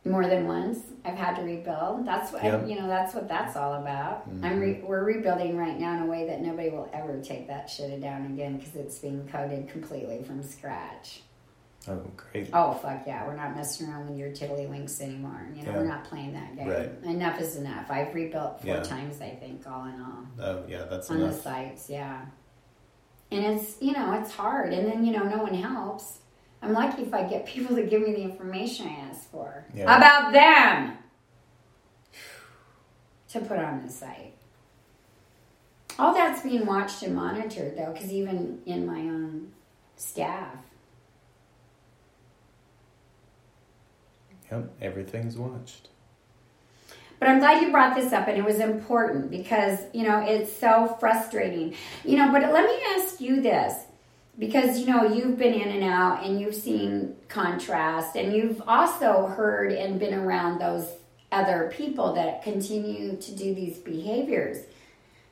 More 0.07 0.27
than 0.27 0.47
once, 0.47 0.79
I've 1.05 1.15
had 1.17 1.37
to 1.37 1.43
rebuild. 1.43 2.07
That's 2.07 2.33
what 2.33 2.43
Yep. 2.45 2.69
you 2.69 2.77
know. 2.77 2.87
That's 2.87 3.15
what 3.15 3.29
that's 3.29 3.57
all 3.57 3.75
about. 3.75 4.27
I'm 4.43 4.61
re- 4.61 4.75
mm-hmm. 4.75 4.87
we're 4.87 5.05
rebuilding 5.05 5.57
right 5.57 5.79
now 5.79 5.97
in 5.97 6.03
a 6.03 6.07
way 6.07 6.27
that 6.29 6.41
nobody 6.41 6.71
will 6.71 6.89
ever 6.93 7.21
take 7.21 7.49
that 7.49 7.69
shit 7.69 8.01
down 8.01 8.27
again 8.27 8.57
because 8.59 8.75
it's 8.77 8.99
being 8.99 9.27
coded 9.29 9.69
completely 9.69 10.23
from 10.23 10.43
scratch. 10.43 11.23
Oh, 11.89 12.03
great. 12.17 12.51
Oh 12.53 12.73
fuck 12.75 13.05
yeah, 13.07 13.25
we're 13.27 13.37
not 13.37 13.55
messing 13.55 13.89
around 13.89 14.09
with 14.09 14.19
your 14.19 14.31
tiddlywinks 14.31 15.01
anymore. 15.01 15.47
You 15.55 15.63
know, 15.65 15.71
Yeah. 15.73 15.77
we're 15.79 15.87
not 15.87 16.05
playing 16.05 16.33
that 16.33 16.57
game. 16.57 16.69
Right. 16.69 16.91
Enough 17.05 17.41
is 17.41 17.57
enough. 17.57 17.91
I've 17.91 18.13
rebuilt 18.15 18.61
four 18.63 18.75
Yeah. 18.75 18.83
times, 18.83 19.21
I 19.21 19.31
think, 19.31 19.65
all 19.71 19.85
in 19.85 20.01
all, 20.01 20.25
Oh, 20.41 20.65
yeah. 20.69 20.85
That's 20.91 21.09
on 21.11 21.21
the 21.21 21.33
sites. 21.33 21.89
Yeah, 21.89 22.25
and 23.31 23.45
it's 23.45 23.81
you 23.81 23.93
know 23.93 24.13
it's 24.21 24.33
hard, 24.33 24.73
and 24.73 24.87
then 24.91 25.05
you 25.05 25.13
know 25.13 25.25
no 25.25 25.43
one 25.43 25.55
helps. 25.55 26.19
I'm 26.63 26.73
lucky 26.73 27.03
if 27.03 27.15
I 27.15 27.25
get 27.25 27.47
people 27.47 27.77
to 27.77 27.83
give 27.83 28.03
me 28.03 28.13
the 28.13 28.23
information 28.23 28.87
I 28.89 29.09
ask 29.11 29.31
for 29.31 29.65
Yeah. 29.75 29.97
about 29.97 30.33
them 30.33 30.99
to 33.29 33.41
put 33.41 33.59
on 33.59 33.83
the 33.85 33.93
site. 33.93 34.33
All 35.99 36.13
that's 36.13 36.43
being 36.43 36.67
watched 36.67 37.03
and 37.03 37.15
monitored, 37.15 37.77
though, 37.77 37.93
because 37.93 38.13
even 38.13 38.61
in 38.67 38.87
my 38.87 39.01
own 39.01 39.53
staff, 39.97 40.57
Yep, 44.51 44.71
everything's 44.81 45.37
watched. 45.37 45.89
But 47.19 47.29
I'm 47.29 47.39
glad 47.41 47.63
you 47.63 47.71
brought 47.73 47.97
this 47.97 48.13
up, 48.13 48.29
and 48.29 48.39
it 48.39 48.45
was 48.45 48.61
important 48.61 49.31
because 49.31 49.81
you 49.93 50.05
know 50.05 50.21
it's 50.25 50.53
so 50.55 50.97
frustrating. 51.01 51.75
You 52.05 52.19
know, 52.19 52.31
but 52.31 52.43
let 52.53 52.65
me 52.65 52.79
ask 52.97 53.21
you 53.21 53.41
this 53.41 53.75
because 54.39 54.79
you 54.79 54.87
know 54.87 55.05
you've 55.05 55.39
been 55.39 55.55
in 55.55 55.69
and 55.69 55.85
out, 55.85 56.25
and 56.25 56.41
you've 56.41 56.55
seen 56.55 57.17
contrast, 57.29 58.17
and 58.17 58.33
you've 58.33 58.63
also 58.67 59.27
heard 59.27 59.73
and 59.73 59.99
been 59.99 60.15
around 60.15 60.59
those 60.59 60.89
other 61.33 61.73
people 61.75 62.15
that 62.15 62.43
continue 62.43 63.17
to 63.17 63.33
do 63.35 63.55
these 63.55 63.79
behaviors. 63.79 64.65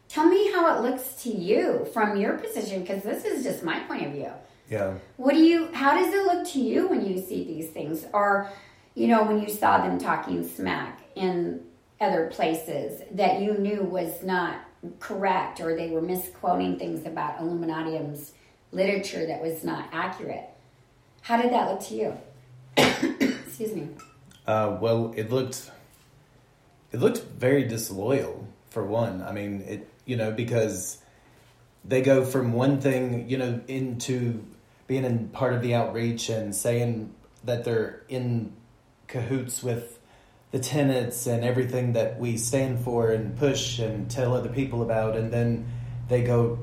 Tell 0.09 0.27
me 0.27 0.53
how 0.53 0.77
it 0.77 0.83
looks 0.83 1.23
to 1.23 1.31
you 1.31 1.87
from 1.93 2.17
your 2.17 2.39
position, 2.39 2.83
because 2.83 3.03
this 3.03 3.25
is 3.25 3.45
just 3.45 3.63
my 3.63 3.81
point 3.81 4.07
of 4.07 4.13
view. 4.13 4.33
Yeah. 4.71 4.95
What 5.17 5.35
do 5.35 5.41
you? 5.41 5.69
How 5.73 5.95
does 5.95 6.13
it 6.13 6.25
look 6.25 6.47
to 6.49 6.61
you 6.61 6.89
when 6.89 7.07
you 7.07 7.21
see 7.21 7.45
these 7.45 7.71
things, 7.71 8.07
or 8.13 8.51
you 8.95 9.09
know 9.09 9.25
when 9.25 9.41
you 9.41 9.49
saw 9.49 9.79
them 9.79 9.99
talking 9.99 10.47
smack 10.49 11.01
in 11.15 11.61
other 12.01 12.29
places 12.29 13.03
that 13.13 13.41
you 13.41 13.55
knew 13.55 13.83
was 13.83 14.23
not 14.23 14.57
correct, 14.99 15.61
or 15.61 15.77
they 15.77 15.91
were 15.91 16.03
misquoting 16.03 16.79
things 16.79 17.07
about 17.07 17.41
Illuminatiam's 17.41 18.33
literature 18.75 19.27
that 19.27 19.41
was 19.41 19.65
not 19.65 19.89
accurate? 19.93 20.49
How 21.23 21.41
did 21.41 21.53
that 21.53 21.71
look 21.71 21.81
to 21.85 21.95
you? 21.95 22.17
Excuse 22.77 23.75
me. 23.75 23.89
Uh, 24.47 24.77
well, 24.81 25.15
it 25.17 25.31
looked 25.31 25.71
it 26.93 27.01
looked 27.01 27.25
very 27.39 27.65
disloyal 27.65 28.47
for 28.71 28.85
one. 28.85 29.23
I 29.23 29.33
mean, 29.33 29.63
it 29.63 29.89
you 30.05 30.17
know 30.17 30.33
because 30.33 30.99
they 31.85 32.03
go 32.03 32.25
from 32.25 32.53
one 32.53 32.81
thing 32.81 33.29
you 33.29 33.39
know 33.39 33.61
into 33.69 34.45
being 34.87 35.05
in 35.05 35.29
part 35.29 35.55
of 35.55 35.63
the 35.63 35.75
outreach 35.75 36.29
and 36.29 36.55
saying 36.55 37.15
that 37.45 37.65
they're 37.65 38.03
in 38.09 38.53
cahoots 39.07 39.63
with 39.63 39.99
the 40.51 40.59
tenets 40.59 41.27
and 41.27 41.45
everything 41.45 41.95
that 41.95 42.19
we 42.19 42.37
stand 42.37 42.79
for 42.79 43.11
and 43.11 43.37
push 43.39 43.79
and 43.79 44.11
tell 44.11 44.35
other 44.35 44.49
people 44.49 44.83
about, 44.83 45.17
and 45.17 45.33
then 45.33 45.67
they 46.09 46.23
go 46.23 46.59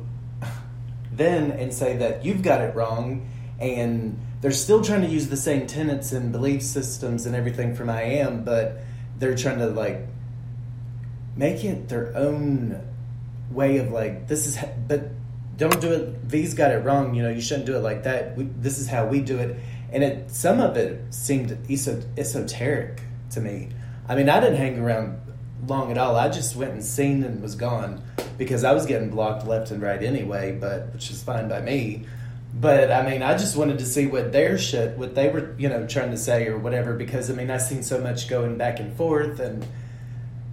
then 1.12 1.52
and 1.52 1.74
say 1.74 1.98
that 1.98 2.24
you've 2.24 2.42
got 2.42 2.62
it 2.62 2.76
wrong 2.76 3.30
and 3.60 4.20
they're 4.42 4.52
still 4.52 4.84
trying 4.84 5.02
to 5.02 5.08
use 5.08 5.28
the 5.28 5.38
same 5.38 5.68
tenets 5.68 6.12
and 6.12 6.32
belief 6.32 6.64
systems 6.64 7.26
and 7.26 7.36
everything 7.36 7.76
from 7.76 7.90
I 7.90 8.02
am, 8.02 8.44
but 8.44 8.80
they're 9.18 9.36
trying 9.36 9.60
to 9.60 9.68
like 9.68 10.08
make 11.36 11.64
it 11.64 11.88
their 11.88 12.16
own 12.18 12.82
way 13.52 13.78
of 13.78 13.92
like 13.92 14.28
this 14.28 14.46
is 14.48 14.58
but 14.88 15.10
don't 15.58 15.80
do 15.80 15.92
it 15.92 16.30
these 16.30 16.54
got 16.54 16.72
it 16.72 16.78
wrong 16.84 17.14
you 17.14 17.22
know 17.22 17.30
you 17.30 17.42
shouldn't 17.42 17.66
do 17.66 17.76
it 17.76 17.80
like 17.80 18.04
that 18.04 18.36
we, 18.38 18.46
this 18.58 18.80
is 18.80 18.88
how 18.88 19.06
we 19.06 19.22
do 19.22 19.38
it. 19.38 19.58
And 19.92 20.04
it 20.04 20.32
some 20.32 20.60
of 20.60 20.78
it 20.78 21.14
seemed 21.14 21.58
eso- 21.70 22.04
esoteric 22.18 23.02
to 23.32 23.42
me. 23.42 23.70
I 24.10 24.16
mean 24.16 24.28
i 24.28 24.40
didn't 24.40 24.58
hang 24.58 24.80
around 24.80 25.21
long 25.68 25.92
at 25.92 25.98
all 25.98 26.16
i 26.16 26.28
just 26.28 26.56
went 26.56 26.72
and 26.72 26.84
seen 26.84 27.24
and 27.24 27.42
was 27.42 27.56
gone 27.56 28.02
because 28.38 28.64
i 28.64 28.72
was 28.72 28.86
getting 28.86 29.10
blocked 29.10 29.46
left 29.46 29.72
and 29.72 29.82
right 29.82 30.04
anyway 30.04 30.52
but 30.52 30.92
which 30.94 31.12
is 31.12 31.22
fine 31.22 31.48
by 31.48 31.62
me 31.62 32.06
but 32.54 32.92
i 32.92 33.08
mean 33.08 33.22
i 33.22 33.38
just 33.38 33.56
wanted 33.56 33.78
to 33.80 33.86
see 33.86 34.08
what 34.08 34.32
their 34.32 34.58
shit 34.58 34.98
what 34.98 35.14
they 35.16 35.30
were 35.30 35.56
you 35.58 35.70
know 35.70 35.86
trying 35.88 36.12
to 36.12 36.18
say 36.18 36.48
or 36.48 36.58
whatever 36.58 36.94
because 36.94 37.30
i 37.30 37.34
mean 37.34 37.52
i 37.52 37.58
seen 37.58 37.84
so 37.84 38.00
much 38.02 38.28
going 38.28 38.58
back 38.58 38.80
and 38.80 38.96
forth 38.98 39.40
and 39.40 39.66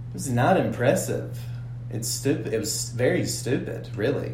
it 0.09 0.13
was 0.13 0.29
not 0.29 0.57
impressive. 0.57 1.39
It's 1.91 2.07
stupid. 2.07 2.51
It 2.51 2.59
was 2.59 2.89
very 2.89 3.25
stupid, 3.27 3.89
really. 3.95 4.33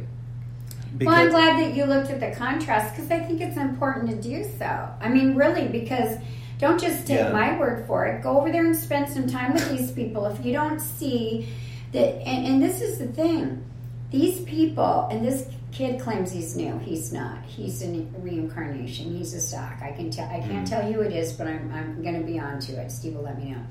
well, 1.02 1.14
I'm 1.14 1.30
glad 1.30 1.60
that 1.60 1.76
you 1.76 1.84
looked 1.84 2.10
at 2.10 2.22
the 2.22 2.32
contrast 2.32 2.96
because 2.96 3.12
I 3.12 3.20
think 3.20 3.42
it's 3.42 3.58
important 3.58 4.10
to 4.10 4.16
do 4.16 4.46
so. 4.58 4.90
I 5.02 5.10
mean, 5.10 5.36
really, 5.36 5.68
because 5.68 6.18
don't 6.60 6.80
just 6.80 7.06
take 7.08 7.20
Yeah. 7.20 7.32
my 7.32 7.58
word 7.60 7.86
for 7.88 8.06
it. 8.06 8.22
Go 8.24 8.38
over 8.40 8.52
there 8.52 8.66
and 8.66 8.76
spend 8.76 9.10
some 9.10 9.28
time 9.28 9.54
with 9.54 9.70
these 9.78 9.92
people. 9.92 10.26
If 10.28 10.46
you 10.46 10.54
don't 10.54 10.80
see 10.80 11.50
that, 11.92 12.16
and, 12.28 12.46
and 12.48 12.64
this 12.64 12.82
is 12.82 12.98
the 13.00 13.08
thing, 13.08 13.64
these 14.12 14.42
people, 14.42 15.08
and 15.12 15.26
this 15.26 15.48
kid 15.72 16.00
claims 16.00 16.32
he's 16.32 16.56
new. 16.56 16.78
He's 16.80 17.12
not. 17.12 17.44
He's 17.46 17.82
a 17.84 17.88
reincarnation. 18.20 19.16
He's 19.18 19.34
a 19.34 19.42
stock. 19.42 19.82
I 19.82 19.92
can 19.92 20.10
tell. 20.10 20.30
I 20.30 20.40
can't 20.40 20.66
tell 20.66 20.88
you 20.88 20.96
who 20.96 21.02
it 21.02 21.12
is, 21.12 21.34
but 21.34 21.48
I'm, 21.48 21.70
I'm 21.74 22.02
going 22.02 22.18
to 22.20 22.26
be 22.26 22.40
on 22.40 22.60
to 22.62 22.74
it. 22.82 22.92
Steve 22.92 23.16
will 23.16 23.24
let 23.24 23.38
me 23.38 23.52
know. 23.52 23.62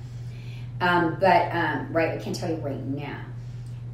Um, 0.80 1.16
but 1.20 1.51
um, 1.55 1.93
right, 1.93 2.11
I 2.18 2.22
can't 2.22 2.37
tell 2.37 2.51
you 2.51 2.57
right 2.57 2.85
now. 2.85 3.20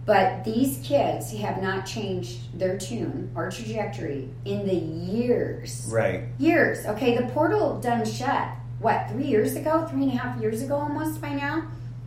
But 0.06 0.44
these 0.44 0.80
kids 0.82 1.30
have 1.34 1.62
not 1.62 1.86
changed 1.86 2.58
their 2.58 2.76
tune 2.78 3.30
or 3.36 3.48
trajectory 3.50 4.28
in 4.44 4.66
the 4.66 4.74
years. 4.74 5.86
right. 5.92 6.24
Years. 6.38 6.84
Okay, 6.86 7.16
the 7.16 7.26
portal 7.26 7.78
done 7.80 8.04
shut. 8.04 8.48
What, 8.80 9.08
three 9.10 9.26
years 9.26 9.56
ago? 9.56 9.86
Three 9.90 10.04
and 10.04 10.12
a 10.12 10.16
half 10.16 10.40
years 10.40 10.62
ago 10.62 10.74
almost 10.76 11.20
by 11.20 11.30
now? 11.34 11.64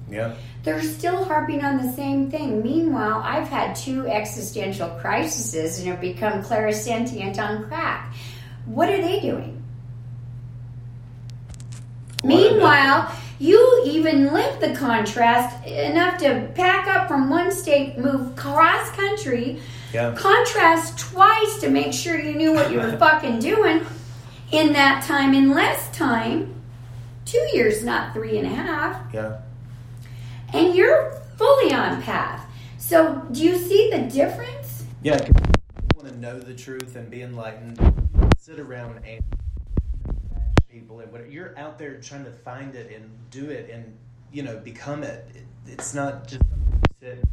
Yeah. 0.10 0.34
They're 0.64 0.82
still 0.82 1.24
harping 1.24 1.64
on 1.64 1.78
the 1.78 1.92
same 1.94 2.30
thing. 2.30 2.62
Meanwhile, 2.62 3.22
I've 3.24 3.48
had 3.48 3.76
two 3.76 4.08
existential 4.08 4.90
crises 5.02 5.80
and 5.80 5.88
have 5.88 6.02
become 6.02 6.44
clairsentient 6.44 7.38
on 7.40 7.66
crack. 7.68 8.14
What 8.66 8.90
are 8.90 9.02
they 9.02 9.20
doing? 9.20 9.64
What 12.22 12.30
they- 12.30 12.50
Meanwhile, 12.50 13.12
you 13.40 13.84
even 13.86 14.32
lived 14.34 14.62
the 14.62 14.76
contrast 14.76 15.66
enough 15.66 16.18
to 16.20 16.48
pack 16.56 16.88
up 16.88 17.08
from 17.08 17.30
one 17.30 17.52
state, 17.52 17.98
move 17.98 18.36
cross 18.36 18.90
country, 18.92 19.60
Yeah. 19.94 20.14
contrast 20.16 20.98
twice 20.98 21.60
to 21.60 21.70
make 21.70 21.94
sure 21.94 22.18
you 22.20 22.36
knew 22.36 22.54
what 22.54 22.72
you 22.72 22.80
were 22.80 22.98
fucking 22.98 23.40
doing 23.40 23.86
in 24.52 24.74
that 24.74 25.04
time, 25.04 25.34
in 25.34 25.52
less 25.54 25.90
time. 25.96 26.50
Two 27.34 27.50
years, 27.52 27.84
not 27.84 28.14
three 28.14 28.38
and 28.38 28.46
a 28.46 28.50
half 28.52 29.12
Yeah. 29.12 29.40
and 30.54 30.76
you're 30.76 31.14
fully 31.36 31.74
on 31.74 32.00
path. 32.04 32.46
So, 32.78 33.26
do 33.32 33.44
you 33.44 33.58
see 33.58 33.90
the 33.90 34.02
difference? 34.02 34.84
Yeah, 35.02 35.18
you 35.26 35.34
want 35.96 36.10
to 36.10 36.16
know 36.20 36.38
the 36.40 36.54
truth 36.54 36.96
and 36.96 37.10
be 37.10 37.24
enlightened. 37.24 37.80
Sit 38.38 38.60
around 38.60 39.00
and 39.04 39.24
bash 40.32 40.54
people 40.70 41.00
and 41.00 41.12
whatever. 41.12 41.28
You're 41.28 41.58
out 41.58 41.80
there 41.80 42.00
trying 42.00 42.26
to 42.26 42.32
find 42.32 42.76
it 42.76 42.92
and 42.96 43.10
do 43.32 43.50
it 43.50 43.68
and 43.72 43.98
you 44.32 44.44
know 44.44 44.58
become 44.58 45.02
it. 45.02 45.28
it 45.34 45.46
it's 45.66 45.96
not 45.96 46.28
just 46.28 46.44
something 46.52 46.82
sit. 47.02 47.24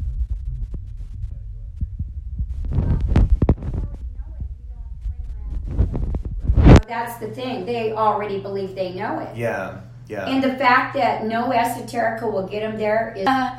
That's 6.88 7.18
the 7.18 7.28
thing. 7.28 7.66
They 7.66 7.92
already 7.92 8.40
believe 8.40 8.74
they 8.74 8.94
know 8.94 9.18
it. 9.20 9.36
Yeah. 9.36 9.80
Yeah. 10.10 10.26
And 10.26 10.42
the 10.42 10.56
fact 10.56 10.94
that 10.94 11.24
no 11.24 11.50
esoterica 11.50 12.30
will 12.30 12.44
get 12.48 12.60
them 12.62 12.76
there 12.76 13.14
is. 13.16 13.28
um, 13.28 13.56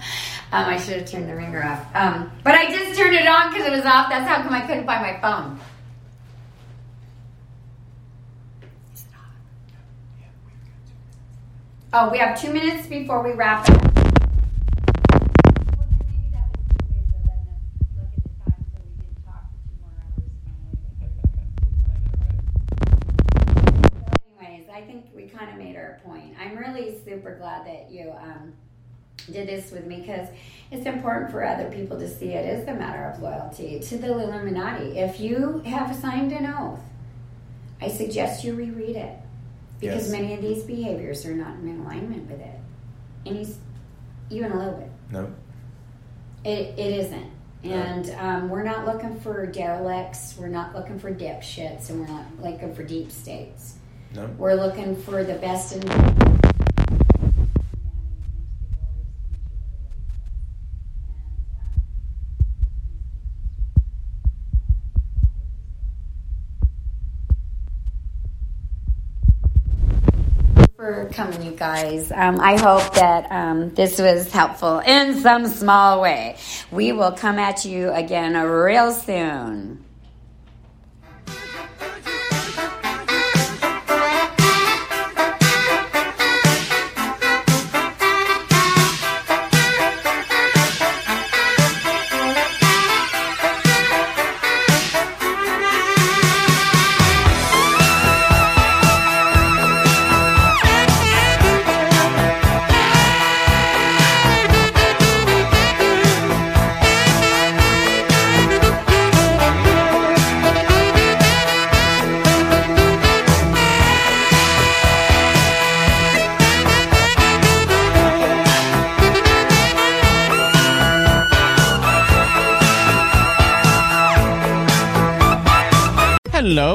I 0.51 0.77
should 0.77 0.97
have 0.97 1.09
turned 1.09 1.29
the 1.29 1.35
ringer 1.35 1.63
off. 1.63 1.85
Um, 1.95 2.29
but 2.43 2.55
I 2.55 2.69
just 2.69 2.99
turned 2.99 3.15
it 3.15 3.25
on 3.25 3.53
because 3.53 3.65
it 3.65 3.71
was 3.71 3.85
off. 3.85 4.09
That's 4.09 4.27
how 4.27 4.43
come 4.43 4.53
I 4.53 4.59
couldn't 4.59 4.85
find 4.85 5.01
my 5.01 5.17
phone. 5.21 5.57
Is 8.93 9.03
it 9.03 9.07
off? 11.93 12.07
Oh, 12.09 12.11
we 12.11 12.17
have 12.17 12.37
two 12.39 12.51
minutes 12.51 12.85
before 12.85 13.23
we 13.23 13.31
wrap 13.31 13.69
up. 13.69 13.90
Kind 25.99 26.05
of 26.05 26.13
made 26.13 26.15
our 26.15 26.19
point. 26.19 26.35
I'm 26.39 26.57
really 26.57 26.97
super 27.05 27.35
glad 27.35 27.65
that 27.65 27.91
you 27.91 28.11
um, 28.11 28.53
did 29.31 29.47
this 29.47 29.71
with 29.71 29.85
me 29.85 29.97
because 30.01 30.27
it's 30.71 30.85
important 30.85 31.31
for 31.31 31.43
other 31.43 31.69
people 31.71 31.99
to 31.99 32.07
see 32.07 32.29
it 32.29 32.59
is 32.59 32.67
a 32.67 32.73
matter 32.73 33.05
of 33.05 33.21
loyalty 33.21 33.79
to 33.79 33.97
the 33.97 34.07
Illuminati. 34.11 34.97
If 34.99 35.19
you 35.19 35.59
have 35.65 35.95
signed 35.95 36.31
an 36.31 36.45
oath, 36.45 36.79
I 37.81 37.89
suggest 37.89 38.43
you 38.43 38.53
reread 38.55 38.95
it 38.95 39.17
because 39.79 40.03
Yes. 40.03 40.11
many 40.11 40.33
of 40.35 40.41
these 40.41 40.63
behaviors 40.63 41.25
are 41.25 41.33
not 41.33 41.55
in 41.55 41.81
alignment 41.81 42.29
with 42.29 42.39
it. 42.39 42.59
Any, 43.25 43.47
even 44.29 44.51
a 44.51 44.57
little 44.57 44.73
bit. 44.79 44.89
no. 45.11 45.31
It, 46.43 46.79
it 46.79 47.05
isn't. 47.05 47.31
And 47.63 48.09
um, 48.17 48.49
we're 48.49 48.63
not 48.63 48.87
looking 48.87 49.19
for 49.19 49.45
derelicts, 49.45 50.35
we're 50.39 50.47
not 50.47 50.73
looking 50.73 50.97
for 50.97 51.13
dipshits, 51.13 51.91
and 51.91 51.99
we're 51.99 52.07
not 52.07 52.25
looking 52.41 52.73
for 52.73 52.81
deep 52.81 53.11
states. 53.11 53.75
No. 54.13 54.25
We're 54.37 54.55
looking 54.55 54.95
for 54.95 55.23
the 55.23 55.35
best 55.35 55.75
in. 55.75 55.81
for 70.75 71.07
coming, 71.13 71.43
you 71.43 71.51
guys. 71.51 72.11
Um, 72.11 72.39
I 72.39 72.57
hope 72.59 72.95
that 72.95 73.31
um, 73.31 73.69
this 73.75 73.99
was 73.99 74.31
helpful 74.31 74.79
in 74.79 75.19
some 75.19 75.47
small 75.47 76.01
way. 76.01 76.37
We 76.71 76.91
will 76.91 77.11
come 77.11 77.37
at 77.37 77.65
you 77.65 77.91
again 77.91 78.33
real 78.33 78.91
soon. 78.91 79.85